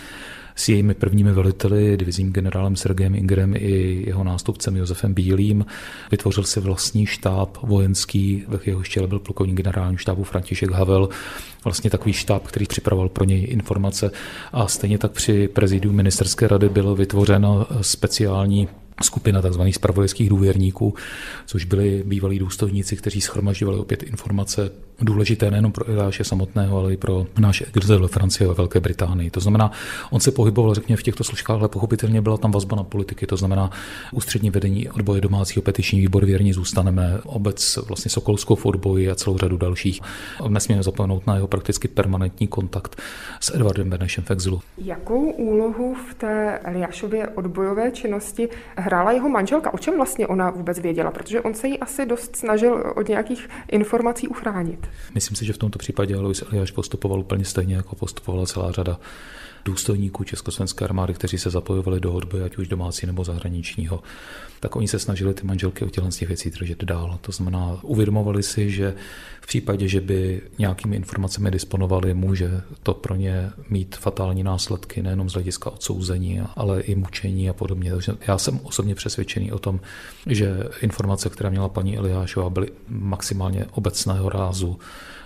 s 0.55 0.69
jejími 0.69 0.93
prvními 0.93 1.31
veliteli, 1.31 1.97
divizním 1.97 2.33
generálem 2.33 2.75
Sergejem 2.75 3.15
Ingrem 3.15 3.53
i 3.57 4.03
jeho 4.05 4.23
nástupcem 4.23 4.75
Josefem 4.75 5.13
Bílým. 5.13 5.65
Vytvořil 6.11 6.43
si 6.43 6.59
vlastní 6.59 7.05
štáb 7.05 7.57
vojenský, 7.63 8.43
ve 8.47 8.59
jeho 8.65 8.83
čele 8.83 9.07
byl 9.07 9.19
plukovník 9.19 9.55
generálního 9.57 9.97
štábu 9.97 10.23
František 10.23 10.71
Havel, 10.71 11.09
vlastně 11.63 11.89
takový 11.89 12.13
štáb, 12.13 12.47
který 12.47 12.65
připravoval 12.65 13.09
pro 13.09 13.25
něj 13.25 13.47
informace 13.49 14.11
a 14.53 14.67
stejně 14.67 14.97
tak 14.97 15.11
při 15.11 15.47
prezidiu 15.47 15.93
ministerské 15.93 16.47
rady 16.47 16.69
bylo 16.69 16.95
vytvořeno 16.95 17.67
speciální 17.81 18.67
skupina 19.03 19.41
tzv. 19.41 19.61
spravodajských 19.71 20.29
důvěrníků, 20.29 20.93
což 21.45 21.65
byli 21.65 22.03
bývalí 22.05 22.39
důstojníci, 22.39 22.95
kteří 22.95 23.21
schromažďovali 23.21 23.79
opět 23.79 24.03
informace 24.03 24.71
důležité 25.01 25.51
nejen 25.51 25.71
pro 25.71 25.89
Iláše 25.89 26.23
samotného, 26.23 26.77
ale 26.77 26.93
i 26.93 26.97
pro 26.97 27.25
náš 27.39 27.63
exil 27.75 27.99
ve 27.99 28.07
Francii 28.07 28.45
a 28.47 28.49
ve 28.49 28.53
Velké 28.53 28.79
Británii. 28.79 29.29
To 29.29 29.39
znamená, 29.39 29.71
on 30.11 30.19
se 30.19 30.31
pohyboval, 30.31 30.73
řekněme, 30.73 30.97
v 30.97 31.03
těchto 31.03 31.23
složkách, 31.23 31.59
ale 31.59 31.69
pochopitelně 31.69 32.21
byla 32.21 32.37
tam 32.37 32.51
vazba 32.51 32.75
na 32.75 32.83
politiky, 32.83 33.27
to 33.27 33.37
znamená 33.37 33.69
ústřední 34.11 34.49
vedení 34.49 34.89
odboje 34.89 35.21
domácího 35.21 35.63
petiční 35.63 35.99
výbor 35.99 36.25
věrně 36.25 36.53
zůstaneme, 36.53 37.19
obec 37.23 37.79
vlastně 37.87 38.11
Sokolskou 38.11 38.55
v 38.55 38.65
odboji 38.65 39.11
a 39.11 39.15
celou 39.15 39.37
řadu 39.37 39.57
dalších. 39.57 40.01
Nesmíme 40.47 40.83
zapomenout 40.83 41.27
na 41.27 41.35
jeho 41.35 41.47
prakticky 41.47 41.87
permanentní 41.87 42.47
kontakt 42.47 43.01
s 43.39 43.55
Edvardem 43.55 43.89
Benešem 43.89 44.23
v 44.23 44.31
exilu. 44.31 44.61
Jakou 44.77 45.31
úlohu 45.31 45.95
v 45.95 46.13
té 46.13 46.59
Eliášově 46.59 47.27
odbojové 47.27 47.91
činnosti 47.91 48.49
hrála 48.77 49.11
jeho 49.11 49.29
manželka? 49.29 49.73
O 49.73 49.77
čem 49.77 49.95
vlastně 49.95 50.27
ona 50.27 50.49
vůbec 50.49 50.79
věděla? 50.79 51.11
Protože 51.11 51.41
on 51.41 51.53
se 51.53 51.67
jí 51.67 51.79
asi 51.79 52.05
dost 52.05 52.35
snažil 52.35 52.93
od 52.95 53.09
nějakých 53.09 53.49
informací 53.71 54.27
uchránit. 54.27 54.84
Myslím 55.13 55.35
si, 55.35 55.45
že 55.45 55.53
v 55.53 55.57
tomto 55.57 55.79
případě 55.79 56.15
Alois 56.15 56.43
Eliáš 56.51 56.71
postupoval 56.71 57.19
úplně 57.19 57.45
stejně, 57.45 57.75
jako 57.75 57.95
postupovala 57.95 58.45
celá 58.45 58.71
řada 58.71 58.99
důstojníků 59.65 60.23
Československé 60.23 60.85
armády, 60.85 61.13
kteří 61.13 61.37
se 61.37 61.49
zapojovali 61.49 61.99
do 61.99 62.13
odboje, 62.13 62.43
ať 62.43 62.57
už 62.57 62.67
domácí 62.67 63.05
nebo 63.07 63.23
zahraničního, 63.23 64.03
tak 64.59 64.75
oni 64.75 64.87
se 64.87 64.99
snažili 64.99 65.33
ty 65.33 65.47
manželky 65.47 65.85
o 65.85 65.89
těchto 65.89 66.09
těch 66.09 66.27
věcí 66.27 66.49
držet 66.49 66.83
dál. 66.83 67.17
To 67.21 67.31
znamená, 67.31 67.77
uvědomovali 67.81 68.43
si, 68.43 68.71
že 68.71 68.93
v 69.41 69.47
případě, 69.47 69.87
že 69.87 70.01
by 70.01 70.41
nějakými 70.59 70.95
informacemi 70.95 71.51
disponovali, 71.51 72.13
může 72.13 72.61
to 72.83 72.93
pro 72.93 73.15
ně 73.15 73.51
mít 73.69 73.95
fatální 73.95 74.43
následky, 74.43 75.01
nejenom 75.01 75.29
z 75.29 75.33
hlediska 75.33 75.69
odsouzení, 75.69 76.41
ale 76.55 76.81
i 76.81 76.95
mučení 76.95 77.49
a 77.49 77.53
podobně. 77.53 77.91
Takže 77.91 78.13
já 78.27 78.37
jsem 78.37 78.59
osobně 78.63 78.95
přesvědčený 78.95 79.51
o 79.51 79.59
tom, 79.59 79.79
že 80.27 80.63
informace, 80.81 81.29
které 81.29 81.49
měla 81.49 81.69
paní 81.69 81.97
Eliášová, 81.97 82.49
byly 82.49 82.67
maximálně 82.89 83.65
obecného 83.71 84.29
rázu 84.29 84.79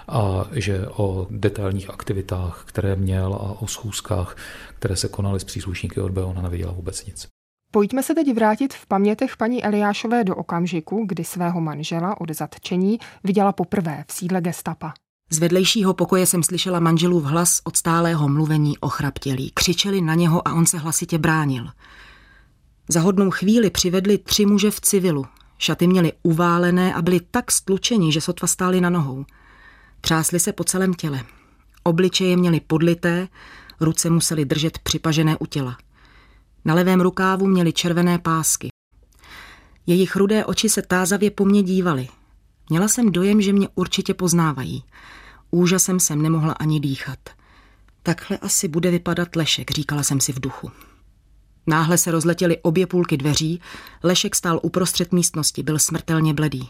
a 0.09 0.47
že 0.51 0.87
o 0.87 1.27
detailních 1.29 1.89
aktivitách, 1.89 2.63
které 2.65 2.95
měl 2.95 3.33
a 3.33 3.61
o 3.61 3.67
schůzkách, 3.67 4.37
které 4.79 4.95
se 4.95 5.07
konaly 5.07 5.39
s 5.39 5.43
příslušníky 5.43 6.01
odboje, 6.01 6.25
ona 6.25 6.41
nevěděla 6.41 6.71
vůbec 6.71 7.05
nic. 7.05 7.27
Pojďme 7.71 8.03
se 8.03 8.15
teď 8.15 8.33
vrátit 8.35 8.73
v 8.73 8.85
pamětech 8.85 9.37
paní 9.37 9.63
Eliášové 9.63 10.23
do 10.23 10.35
okamžiku, 10.35 11.05
kdy 11.07 11.23
svého 11.23 11.61
manžela 11.61 12.21
od 12.21 12.31
zatčení 12.31 12.99
viděla 13.23 13.51
poprvé 13.51 14.05
v 14.07 14.13
sídle 14.13 14.41
gestapa. 14.41 14.93
Z 15.31 15.39
vedlejšího 15.39 15.93
pokoje 15.93 16.25
jsem 16.25 16.43
slyšela 16.43 16.79
manželův 16.79 17.23
hlas 17.23 17.61
od 17.63 17.77
stálého 17.77 18.29
mluvení 18.29 18.73
chraptělí. 18.87 19.51
Křičeli 19.53 20.01
na 20.01 20.15
něho 20.15 20.47
a 20.47 20.53
on 20.53 20.65
se 20.65 20.77
hlasitě 20.77 21.17
bránil. 21.17 21.67
Za 22.87 23.01
hodnou 23.01 23.31
chvíli 23.31 23.69
přivedli 23.69 24.17
tři 24.17 24.45
muže 24.45 24.71
v 24.71 24.81
civilu. 24.81 25.25
Šaty 25.57 25.87
měli 25.87 26.13
uválené 26.23 26.93
a 26.93 27.01
byli 27.01 27.19
tak 27.31 27.51
stlučeni, 27.51 28.11
že 28.11 28.21
sotva 28.21 28.47
stáli 28.47 28.81
na 28.81 28.89
nohou. 28.89 29.25
Třásli 30.01 30.39
se 30.39 30.53
po 30.53 30.63
celém 30.63 30.93
těle. 30.93 31.23
Obličeje 31.83 32.37
měli 32.37 32.59
podlité, 32.59 33.27
ruce 33.79 34.09
museli 34.09 34.45
držet 34.45 34.79
připažené 34.79 35.37
u 35.37 35.45
těla. 35.45 35.77
Na 36.65 36.73
levém 36.73 37.01
rukávu 37.01 37.47
měli 37.47 37.73
červené 37.73 38.19
pásky. 38.19 38.69
Jejich 39.87 40.15
rudé 40.15 40.45
oči 40.45 40.69
se 40.69 40.81
tázavě 40.81 41.31
po 41.31 41.45
mně 41.45 41.63
dívaly. 41.63 42.07
Měla 42.69 42.87
jsem 42.87 43.11
dojem, 43.11 43.41
že 43.41 43.53
mě 43.53 43.67
určitě 43.75 44.13
poznávají. 44.13 44.83
Úžasem 45.51 45.99
jsem 45.99 46.21
nemohla 46.21 46.53
ani 46.53 46.79
dýchat. 46.79 47.19
Takhle 48.03 48.37
asi 48.37 48.67
bude 48.67 48.91
vypadat 48.91 49.35
Lešek, 49.35 49.71
říkala 49.71 50.03
jsem 50.03 50.19
si 50.21 50.33
v 50.33 50.39
duchu. 50.39 50.71
Náhle 51.67 51.97
se 51.97 52.11
rozletěly 52.11 52.57
obě 52.61 52.87
půlky 52.87 53.17
dveří, 53.17 53.61
Lešek 54.03 54.35
stál 54.35 54.59
uprostřed 54.63 55.11
místnosti, 55.11 55.63
byl 55.63 55.79
smrtelně 55.79 56.33
bledý. 56.33 56.69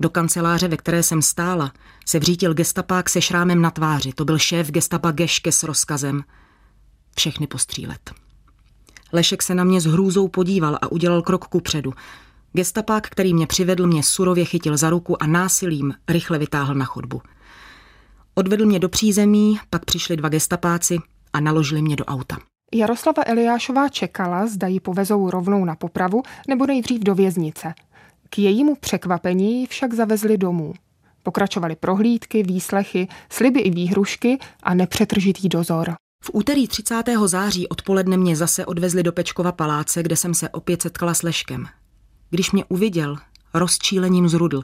Do 0.00 0.10
kanceláře, 0.10 0.68
ve 0.68 0.76
které 0.76 1.02
jsem 1.02 1.22
stála, 1.22 1.72
se 2.06 2.18
vřítil 2.18 2.54
gestapák 2.54 3.10
se 3.10 3.20
šrámem 3.20 3.62
na 3.62 3.70
tváři. 3.70 4.12
To 4.12 4.24
byl 4.24 4.38
šéf 4.38 4.70
gestapa 4.70 5.10
Geške 5.10 5.52
s 5.52 5.62
rozkazem 5.62 6.24
všechny 7.16 7.46
postřílet. 7.46 8.10
Lešek 9.12 9.42
se 9.42 9.54
na 9.54 9.64
mě 9.64 9.80
s 9.80 9.84
hrůzou 9.84 10.28
podíval 10.28 10.78
a 10.82 10.92
udělal 10.92 11.22
krok 11.22 11.44
ku 11.44 11.60
předu. 11.60 11.92
Gestapák, 12.52 13.06
který 13.06 13.34
mě 13.34 13.46
přivedl, 13.46 13.86
mě 13.86 14.02
surově 14.02 14.44
chytil 14.44 14.76
za 14.76 14.90
ruku 14.90 15.22
a 15.22 15.26
násilím 15.26 15.94
rychle 16.08 16.38
vytáhl 16.38 16.74
na 16.74 16.84
chodbu. 16.84 17.22
Odvedl 18.34 18.66
mě 18.66 18.78
do 18.78 18.88
přízemí, 18.88 19.58
pak 19.70 19.84
přišli 19.84 20.16
dva 20.16 20.28
gestapáci 20.28 20.98
a 21.32 21.40
naložili 21.40 21.82
mě 21.82 21.96
do 21.96 22.04
auta. 22.04 22.38
Jaroslava 22.74 23.22
Eliášová 23.26 23.88
čekala, 23.88 24.46
zda 24.46 24.66
ji 24.66 24.80
povezou 24.80 25.30
rovnou 25.30 25.64
na 25.64 25.76
popravu 25.76 26.22
nebo 26.48 26.66
nejdřív 26.66 27.02
do 27.02 27.14
věznice. 27.14 27.74
K 28.30 28.38
jejímu 28.38 28.74
překvapení 28.74 29.66
však 29.66 29.94
zavezli 29.94 30.38
domů. 30.38 30.74
Pokračovaly 31.22 31.76
prohlídky, 31.76 32.42
výslechy, 32.42 33.08
sliby 33.30 33.60
i 33.60 33.70
výhrušky 33.70 34.38
a 34.62 34.74
nepřetržitý 34.74 35.48
dozor. 35.48 35.94
V 36.24 36.30
úterý 36.32 36.68
30. 36.68 37.02
září 37.26 37.68
odpoledne 37.68 38.16
mě 38.16 38.36
zase 38.36 38.66
odvezli 38.66 39.02
do 39.02 39.12
Pečkova 39.12 39.52
paláce, 39.52 40.02
kde 40.02 40.16
jsem 40.16 40.34
se 40.34 40.48
opět 40.48 40.82
setkala 40.82 41.14
s 41.14 41.22
Leškem. 41.22 41.66
Když 42.30 42.52
mě 42.52 42.64
uviděl, 42.64 43.16
rozčílením 43.54 44.28
zrudl, 44.28 44.62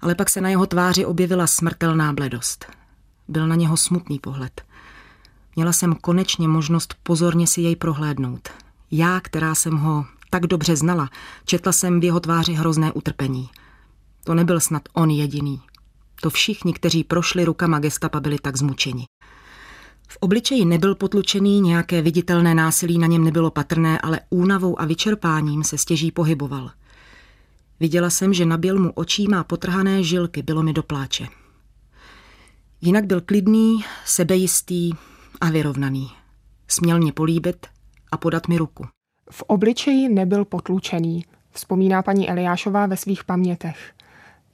ale 0.00 0.14
pak 0.14 0.30
se 0.30 0.40
na 0.40 0.48
jeho 0.48 0.66
tváři 0.66 1.04
objevila 1.04 1.46
smrtelná 1.46 2.12
bledost. 2.12 2.66
Byl 3.28 3.46
na 3.46 3.54
něho 3.54 3.76
smutný 3.76 4.18
pohled. 4.18 4.62
Měla 5.56 5.72
jsem 5.72 5.94
konečně 5.94 6.48
možnost 6.48 6.94
pozorně 7.02 7.46
si 7.46 7.60
jej 7.60 7.76
prohlédnout. 7.76 8.48
Já, 8.90 9.20
která 9.20 9.54
jsem 9.54 9.76
ho 9.76 10.04
tak 10.30 10.46
dobře 10.46 10.76
znala, 10.76 11.10
četla 11.44 11.72
jsem 11.72 12.00
v 12.00 12.04
jeho 12.04 12.20
tváři 12.20 12.52
hrozné 12.52 12.92
utrpení. 12.92 13.48
To 14.24 14.34
nebyl 14.34 14.60
snad 14.60 14.82
on 14.92 15.10
jediný. 15.10 15.60
To 16.22 16.30
všichni, 16.30 16.72
kteří 16.72 17.04
prošli 17.04 17.44
rukama 17.44 17.78
gestapa, 17.78 18.20
byli 18.20 18.38
tak 18.38 18.56
zmučeni. 18.56 19.04
V 20.08 20.16
obličeji 20.20 20.64
nebyl 20.64 20.94
potlučený, 20.94 21.60
nějaké 21.60 22.02
viditelné 22.02 22.54
násilí 22.54 22.98
na 22.98 23.06
něm 23.06 23.24
nebylo 23.24 23.50
patrné, 23.50 23.98
ale 23.98 24.20
únavou 24.30 24.80
a 24.80 24.84
vyčerpáním 24.84 25.64
se 25.64 25.78
stěží 25.78 26.12
pohyboval. 26.12 26.70
Viděla 27.80 28.10
jsem, 28.10 28.34
že 28.34 28.46
nabil 28.46 28.78
mu 28.78 28.92
očí 28.92 29.28
má 29.28 29.44
potrhané 29.44 30.02
žilky, 30.02 30.42
bylo 30.42 30.62
mi 30.62 30.72
do 30.72 30.82
pláče. 30.82 31.28
Jinak 32.80 33.06
byl 33.06 33.20
klidný, 33.20 33.84
sebejistý 34.04 34.92
a 35.40 35.50
vyrovnaný. 35.50 36.10
Směl 36.68 36.98
mě 36.98 37.12
políbit 37.12 37.66
a 38.12 38.16
podat 38.16 38.48
mi 38.48 38.58
ruku. 38.58 38.86
V 39.30 39.42
obličeji 39.42 40.08
nebyl 40.08 40.44
potlučený, 40.44 41.24
vzpomíná 41.52 42.02
paní 42.02 42.30
Eliášová 42.30 42.86
ve 42.86 42.96
svých 42.96 43.24
pamětech. 43.24 43.76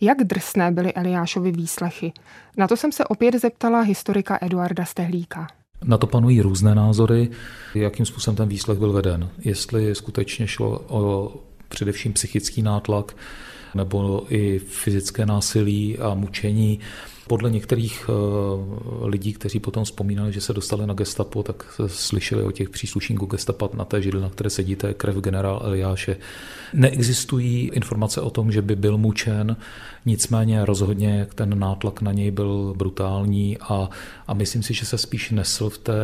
Jak 0.00 0.18
drsné 0.24 0.72
byly 0.72 0.94
Eliášovy 0.94 1.52
výslechy? 1.52 2.12
Na 2.56 2.68
to 2.68 2.76
jsem 2.76 2.92
se 2.92 3.04
opět 3.04 3.34
zeptala 3.34 3.80
historika 3.80 4.38
Eduarda 4.40 4.84
Stehlíka. 4.84 5.46
Na 5.84 5.98
to 5.98 6.06
panují 6.06 6.40
různé 6.40 6.74
názory, 6.74 7.30
jakým 7.74 8.06
způsobem 8.06 8.36
ten 8.36 8.48
výslech 8.48 8.78
byl 8.78 8.92
veden. 8.92 9.30
Jestli 9.38 9.94
skutečně 9.94 10.46
šlo 10.46 10.84
o 10.88 11.32
především 11.68 12.12
psychický 12.12 12.62
nátlak 12.62 13.16
nebo 13.74 14.26
i 14.28 14.58
fyzické 14.58 15.26
násilí 15.26 15.98
a 15.98 16.14
mučení. 16.14 16.80
Podle 17.28 17.50
některých 17.50 18.06
eh, 18.08 18.12
lidí, 19.06 19.32
kteří 19.32 19.60
potom 19.60 19.84
vzpomínali, 19.84 20.32
že 20.32 20.40
se 20.40 20.52
dostali 20.52 20.86
na 20.86 20.94
gestapo, 20.94 21.42
tak 21.42 21.80
slyšeli 21.86 22.42
o 22.42 22.50
těch 22.50 22.70
příslušníků 22.70 23.26
gestapa 23.26 23.68
na 23.74 23.84
té 23.84 24.02
židli, 24.02 24.20
na 24.20 24.30
které 24.30 24.50
sedíte, 24.50 24.94
krev 24.94 25.16
generál 25.16 25.62
Eliáše. 25.64 26.16
Neexistují 26.72 27.70
informace 27.74 28.20
o 28.20 28.30
tom, 28.30 28.52
že 28.52 28.62
by 28.62 28.76
byl 28.76 28.98
mučen, 28.98 29.56
nicméně 30.06 30.64
rozhodně 30.64 31.26
ten 31.34 31.58
nátlak 31.58 32.02
na 32.02 32.12
něj 32.12 32.30
byl 32.30 32.74
brutální 32.76 33.58
a, 33.58 33.88
a 34.26 34.34
myslím 34.34 34.62
si, 34.62 34.74
že 34.74 34.86
se 34.86 34.98
spíš 34.98 35.30
nesl 35.30 35.70
v 35.70 35.78
té 35.78 35.94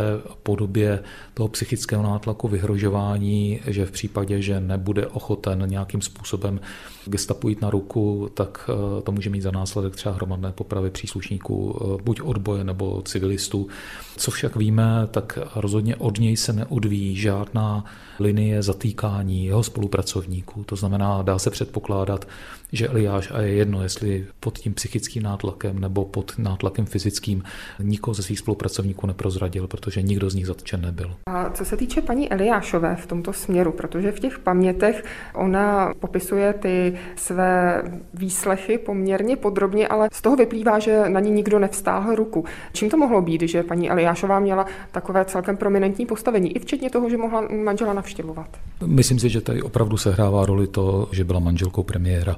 podobě 0.43 1.03
toho 1.35 1.49
psychického 1.49 2.03
nátlaku, 2.03 2.49
vyhrožování, 2.49 3.61
že 3.67 3.87
v 3.87 3.91
případě, 3.91 4.43
že 4.43 4.61
nebude 4.61 5.07
ochoten 5.07 5.65
nějakým 5.67 6.01
způsobem 6.01 6.61
gestapu 7.05 7.49
jít 7.49 7.61
na 7.61 7.71
ruku, 7.71 8.31
tak 8.35 8.71
eh, 8.71 9.03
to 9.03 9.13
může 9.13 9.31
mít 9.31 9.41
za 9.41 9.51
následek 9.51 9.97
třeba 9.97 10.15
hromadné 10.15 10.53
popravy 10.53 10.91
příslušníků 10.91 11.81
eh, 11.81 12.03
buď 12.03 12.21
odboje 12.21 12.65
nebo 12.65 13.03
civilistů. 13.03 13.69
Co 14.17 14.31
však 14.31 14.57
víme, 14.57 15.09
tak 15.11 15.39
rozhodně 15.55 15.97
od 15.97 16.19
něj 16.19 16.37
se 16.37 16.53
neodvíjí 16.53 17.17
žádná 17.17 17.85
linie 18.21 18.63
zatýkání 18.63 19.45
jeho 19.45 19.63
spolupracovníků. 19.63 20.65
To 20.65 20.77
znamená, 20.77 21.23
dá 21.23 21.39
se 21.39 21.51
předpokládat, 21.51 22.29
že 22.73 22.89
Eliáš, 22.89 23.31
a 23.31 23.41
je 23.41 23.53
jedno, 23.53 23.83
jestli 23.91 24.27
pod 24.41 24.59
tím 24.59 24.75
psychickým 24.75 25.23
nátlakem 25.23 25.79
nebo 25.79 26.05
pod 26.05 26.33
nátlakem 26.39 26.87
fyzickým, 26.87 27.43
nikoho 27.83 28.15
ze 28.15 28.23
svých 28.23 28.39
spolupracovníků 28.39 29.07
neprozradil, 29.07 29.67
protože 29.67 30.03
nikdo 30.03 30.31
z 30.31 30.35
nich 30.35 30.47
zatčen 30.47 30.81
nebyl. 30.81 31.15
A 31.27 31.51
co 31.51 31.65
se 31.65 31.77
týče 31.77 32.01
paní 32.01 32.33
Eliášové 32.33 32.97
v 32.97 33.07
tomto 33.07 33.33
směru, 33.33 33.73
protože 33.73 34.13
v 34.13 34.21
těch 34.21 34.39
pamětech 34.39 35.05
ona 35.35 35.93
popisuje 36.01 36.53
ty 36.53 36.99
své 37.17 37.83
výslechy 38.15 38.79
poměrně 38.79 39.37
podrobně, 39.37 39.89
ale 39.89 40.09
z 40.13 40.23
toho 40.23 40.37
vyplývá, 40.37 40.79
že 40.79 41.09
na 41.09 41.21
ní 41.21 41.31
nikdo 41.31 41.59
nevstáhl 41.59 42.15
ruku. 42.15 42.45
Čím 42.73 42.91
to 42.91 42.97
mohlo 42.97 43.23
být, 43.23 43.43
že 43.43 43.63
paní 43.63 43.91
Eliášová 43.91 44.41
měla 44.41 44.67
takové 44.93 45.25
celkem 45.25 45.57
prominentní 45.57 46.07
postavení, 46.07 46.57
i 46.57 46.59
včetně 46.59 46.91
toho, 46.91 47.11
že 47.11 47.17
mohla 47.17 47.49
manžela 47.65 47.93
navštěvovat? 47.93 48.49
Myslím 48.87 49.19
si, 49.19 49.29
že 49.29 49.41
tady 49.41 49.63
opravdu 49.63 49.97
sehrává 49.97 50.47
roli 50.47 50.67
to, 50.67 51.09
že 51.13 51.25
byla 51.25 51.41
manželkou 51.41 51.83
premiéra. 51.83 52.37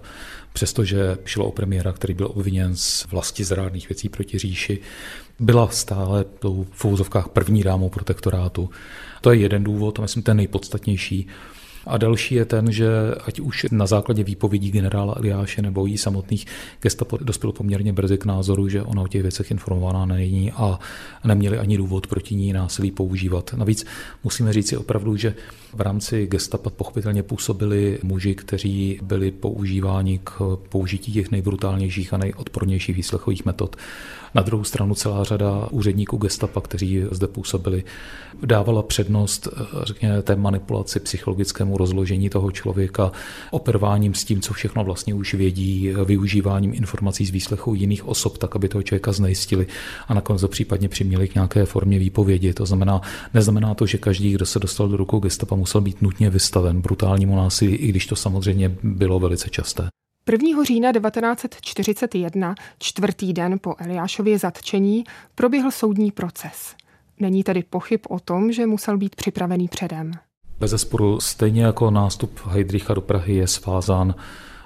Přestože 0.53 1.19
šlo 1.25 1.47
o 1.47 1.53
premiéra, 1.53 1.93
který 1.93 2.15
byl 2.15 2.27
obviněn 2.35 2.77
z 2.77 3.07
vlasti 3.11 3.45
zrádných 3.45 3.89
věcí 3.89 4.09
proti 4.09 4.39
říši, 4.39 4.81
byla 5.41 5.69
stále 5.69 6.25
tou 6.25 6.67
v 7.23 7.29
první 7.29 7.63
dámou 7.63 7.89
protektorátu. 7.89 8.71
To 9.21 9.33
je 9.33 9.39
jeden 9.39 9.65
důvod, 9.65 9.99
a 9.99 10.03
myslím 10.03 10.23
ten 10.23 10.37
nejpodstatnější. 10.37 11.27
A 11.87 11.99
další 11.99 12.35
je 12.35 12.45
ten, 12.45 12.73
že 12.73 12.89
ať 13.27 13.41
už 13.41 13.67
na 13.71 13.87
základě 13.87 14.25
výpovědí 14.25 14.71
generála 14.71 15.15
Eliáše 15.17 15.63
nebo 15.63 15.87
jí 15.87 15.99
samotných 15.99 16.47
gestapo 16.83 17.19
dospěl 17.21 17.53
poměrně 17.53 17.93
brzy 17.93 18.19
k 18.19 18.25
názoru, 18.25 18.69
že 18.69 18.83
ona 18.83 19.03
o 19.03 19.09
těch 19.09 19.23
věcech 19.23 19.51
informovaná 19.51 20.07
není 20.07 20.53
a 20.53 20.79
neměli 21.25 21.59
ani 21.59 21.77
důvod 21.77 22.07
proti 22.07 22.35
ní 22.35 22.53
násilí 22.53 22.91
používat. 22.91 23.55
Navíc 23.57 23.87
musíme 24.25 24.53
říct 24.53 24.69
si 24.69 24.77
opravdu, 24.77 25.17
že 25.17 25.35
v 25.75 25.81
rámci 25.81 26.27
gestapa 26.27 26.71
pochopitelně 26.71 27.23
působili 27.23 27.99
muži, 28.03 28.35
kteří 28.35 29.01
byli 29.03 29.31
používáni 29.31 30.21
k 30.25 30.59
použití 30.69 31.13
těch 31.13 31.31
nejbrutálnějších 31.31 32.13
a 32.13 32.17
nejodpornějších 32.17 32.97
výslechových 32.97 33.45
metod. 33.45 33.77
Na 34.35 34.43
druhou 34.43 34.65
stranu 34.65 34.95
celá 34.95 35.25
řada 35.25 35.69
úředníků 35.71 36.17
gestapa, 36.17 36.61
kteří 36.61 37.03
zde 37.11 37.27
působili, 37.27 37.85
dávala 38.43 38.83
přednost, 38.83 39.49
řekněme, 39.83 40.23
té 40.23 40.37
manipulaci, 40.37 41.01
psychologickému 41.01 41.77
rozložení 41.77 42.31
toho 42.31 42.51
člověka, 42.51 43.13
operováním 43.51 44.15
s 44.15 44.25
tím, 44.25 44.41
co 44.41 44.55
všechno 44.55 44.85
vlastně 44.85 45.15
už 45.15 45.35
vědí, 45.35 45.93
využíváním 46.05 46.75
informací 46.75 47.27
z 47.27 47.31
výslechu 47.31 47.75
jiných 47.75 48.09
osob, 48.09 48.39
tak 48.39 48.57
aby 48.57 48.69
toho 48.69 48.83
člověka 48.83 49.13
znejistili 49.13 49.67
a 50.09 50.15
nakonec 50.15 50.41
to 50.41 50.49
případně 50.49 50.89
přiměli 50.89 51.29
k 51.29 51.35
nějaké 51.35 51.65
formě 51.65 51.99
výpovědi. 51.99 52.55
To 52.55 52.67
znamená, 52.67 53.01
neznamená 53.35 53.75
to, 53.75 53.87
že 53.87 53.99
každý, 53.99 54.33
kdo 54.33 54.47
se 54.47 54.59
dostal 54.59 54.89
do 54.89 54.97
rukou 54.97 55.21
gestapa, 55.21 55.57
musel 55.57 55.81
být 55.81 56.03
nutně 56.03 56.31
vystaven 56.31 56.81
brutálnímu 56.81 57.37
násilí, 57.37 57.75
i 57.75 57.89
když 57.89 58.07
to 58.07 58.17
samozřejmě 58.17 58.77
bylo 58.83 59.21
velice 59.21 59.51
časté. 59.51 59.89
1. 60.31 60.65
října 60.65 60.93
1941, 60.93 62.55
čtvrtý 62.79 63.33
den 63.33 63.59
po 63.59 63.75
Eliášově 63.79 64.39
zatčení, 64.39 65.05
proběhl 65.35 65.71
soudní 65.71 66.13
proces. 66.13 66.75
Není 67.21 67.45
tedy 67.45 67.63
pochyb 67.71 68.01
o 68.09 68.21
tom, 68.21 68.53
že 68.53 68.67
musel 68.67 68.99
být 68.99 69.17
připravený 69.17 69.69
předem. 69.69 70.13
Bez 70.59 70.71
zesporu 70.71 71.21
stejně 71.21 71.65
jako 71.65 71.91
nástup 71.91 72.41
Heidricha 72.47 72.95
do 72.95 73.01
Prahy 73.01 73.35
je 73.35 73.47
svázán 73.47 74.15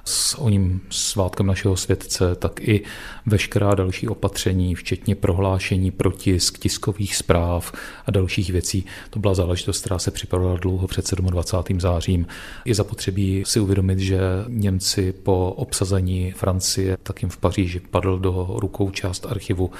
s 0.09 0.39
oním 0.39 0.81
svátkem 0.91 1.47
našeho 1.47 1.77
světce, 1.77 2.35
tak 2.35 2.61
i 2.61 2.85
veškerá 3.27 3.75
další 3.75 4.09
opatření, 4.09 4.75
včetně 4.75 5.15
prohlášení 5.15 5.91
protisk, 5.91 6.59
tiskových 6.59 7.17
zpráv 7.17 7.73
a 8.07 8.11
dalších 8.11 8.51
věcí. 8.51 8.87
To 9.11 9.19
byla 9.19 9.35
záležitost, 9.35 9.81
která 9.81 9.99
se 9.99 10.11
připravovala 10.11 10.59
dlouho 10.59 10.87
před 10.87 11.11
27. 11.11 11.81
zářím. 11.81 12.27
Je 12.65 12.75
zapotřebí 12.75 13.43
si 13.47 13.61
uvědomit, 13.61 13.99
že 13.99 14.21
Němci 14.49 15.13
po 15.13 15.53
obsazení 15.57 16.33
Francie, 16.33 16.97
tak 17.03 17.23
jim 17.23 17.31
v 17.31 17.37
Paříži 17.37 17.81
padl 17.81 18.19
do 18.19 18.49
rukou 18.59 18.91
část 18.91 19.27
archivu 19.27 19.71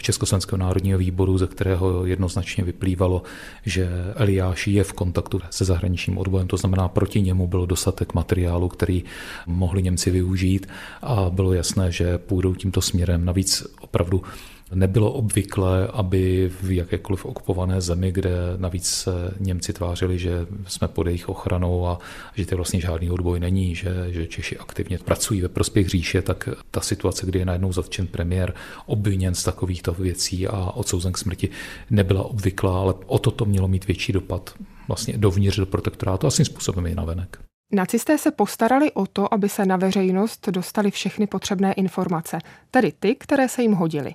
Československého 0.00 0.58
národního 0.58 0.98
výboru, 0.98 1.38
ze 1.38 1.46
kterého 1.46 2.06
jednoznačně 2.06 2.64
vyplývalo, 2.64 3.22
že 3.66 3.88
Eliáš 4.14 4.66
je 4.66 4.84
v 4.84 4.92
kontaktu 4.92 5.40
se 5.50 5.64
zahraničním 5.64 6.18
odbojem, 6.18 6.48
to 6.48 6.56
znamená, 6.56 6.88
proti 6.88 7.20
němu 7.20 7.46
byl 7.46 7.66
dostatek 7.66 8.14
materiálu, 8.14 8.68
který 8.68 9.04
mohli 9.58 9.82
Němci 9.82 10.10
využít 10.10 10.68
a 11.02 11.30
bylo 11.30 11.52
jasné, 11.52 11.92
že 11.92 12.18
půjdou 12.18 12.54
tímto 12.54 12.80
směrem. 12.80 13.24
Navíc 13.24 13.66
opravdu 13.80 14.22
Nebylo 14.74 15.12
obvyklé, 15.12 15.86
aby 15.86 16.50
v 16.62 16.70
jakékoliv 16.70 17.24
okupované 17.24 17.80
zemi, 17.80 18.12
kde 18.12 18.30
navíc 18.56 18.86
se 18.86 19.34
Němci 19.40 19.72
tvářili, 19.72 20.18
že 20.18 20.46
jsme 20.66 20.88
pod 20.88 21.06
jejich 21.06 21.28
ochranou 21.28 21.86
a 21.86 21.98
že 22.34 22.46
to 22.46 22.56
vlastně 22.56 22.80
žádný 22.80 23.10
odboj 23.10 23.40
není, 23.40 23.74
že, 23.74 24.06
že 24.08 24.26
Češi 24.26 24.58
aktivně 24.58 24.98
pracují 24.98 25.40
ve 25.40 25.48
prospěch 25.48 25.88
říše, 25.88 26.22
tak 26.22 26.48
ta 26.70 26.80
situace, 26.80 27.26
kdy 27.26 27.38
je 27.38 27.44
najednou 27.44 27.72
zatčen 27.72 28.06
premiér, 28.06 28.54
obviněn 28.86 29.34
z 29.34 29.44
takovýchto 29.44 29.92
věcí 29.92 30.46
a 30.46 30.70
odsouzen 30.70 31.12
k 31.12 31.18
smrti, 31.18 31.48
nebyla 31.90 32.22
obvyklá, 32.22 32.80
ale 32.80 32.94
o 33.06 33.18
to 33.18 33.44
mělo 33.44 33.68
mít 33.68 33.86
větší 33.86 34.12
dopad 34.12 34.54
vlastně 34.88 35.18
dovnitř 35.18 35.56
do 35.56 35.66
protektorátu 35.66 36.26
a 36.26 36.30
svým 36.30 36.44
způsobem 36.44 36.86
i 36.86 36.94
navenek. 36.94 37.47
Nacisté 37.72 38.18
se 38.18 38.30
postarali 38.30 38.92
o 38.92 39.06
to, 39.06 39.34
aby 39.34 39.48
se 39.48 39.66
na 39.66 39.76
veřejnost 39.76 40.48
dostaly 40.48 40.90
všechny 40.90 41.26
potřebné 41.26 41.72
informace, 41.72 42.38
tedy 42.70 42.92
ty, 43.00 43.14
které 43.14 43.48
se 43.48 43.62
jim 43.62 43.72
hodily. 43.72 44.14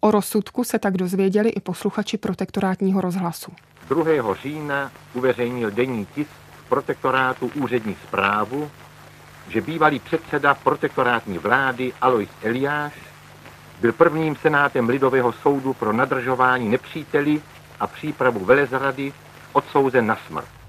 O 0.00 0.10
rozsudku 0.10 0.64
se 0.64 0.78
tak 0.78 0.96
dozvěděli 0.96 1.48
i 1.48 1.60
posluchači 1.60 2.18
protektorátního 2.18 3.00
rozhlasu. 3.00 3.52
2. 3.88 4.34
října 4.34 4.92
uveřejnil 5.14 5.70
denní 5.70 6.06
tisk 6.14 6.30
protektorátu 6.68 7.50
úřední 7.54 7.96
zprávu, 8.08 8.70
že 9.48 9.60
bývalý 9.60 9.98
předseda 9.98 10.54
protektorátní 10.54 11.38
vlády 11.38 11.92
Alois 12.00 12.30
Eliáš 12.42 12.92
byl 13.80 13.92
prvním 13.92 14.36
senátem 14.36 14.88
Lidového 14.88 15.32
soudu 15.32 15.74
pro 15.74 15.92
nadržování 15.92 16.68
nepříteli 16.68 17.42
a 17.80 17.86
přípravu 17.86 18.44
velezrady 18.44 19.12
odsouzen 19.52 20.06
na 20.06 20.18
smrt. 20.26 20.61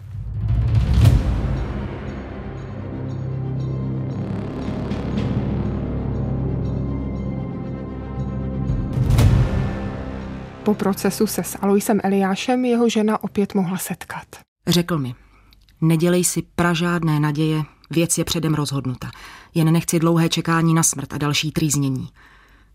Procesu 10.76 11.28
se 11.28 11.44
s 11.44 11.58
Aloisem 11.62 12.00
Eliášem 12.04 12.66
jeho 12.66 12.90
žena 12.90 13.24
opět 13.24 13.54
mohla 13.54 13.78
setkat. 13.78 14.26
Řekl 14.68 14.98
mi, 14.98 15.16
nedělej 15.82 16.24
si 16.24 16.42
pražádné 16.56 17.20
naděje, 17.20 17.64
věc 17.90 18.18
je 18.18 18.24
předem 18.24 18.54
rozhodnuta. 18.54 19.12
Jen 19.54 19.74
nechci 19.74 20.00
dlouhé 20.00 20.30
čekání 20.30 20.74
na 20.74 20.84
smrt 20.84 21.14
a 21.14 21.18
další 21.18 21.52
trýznění. 21.52 22.10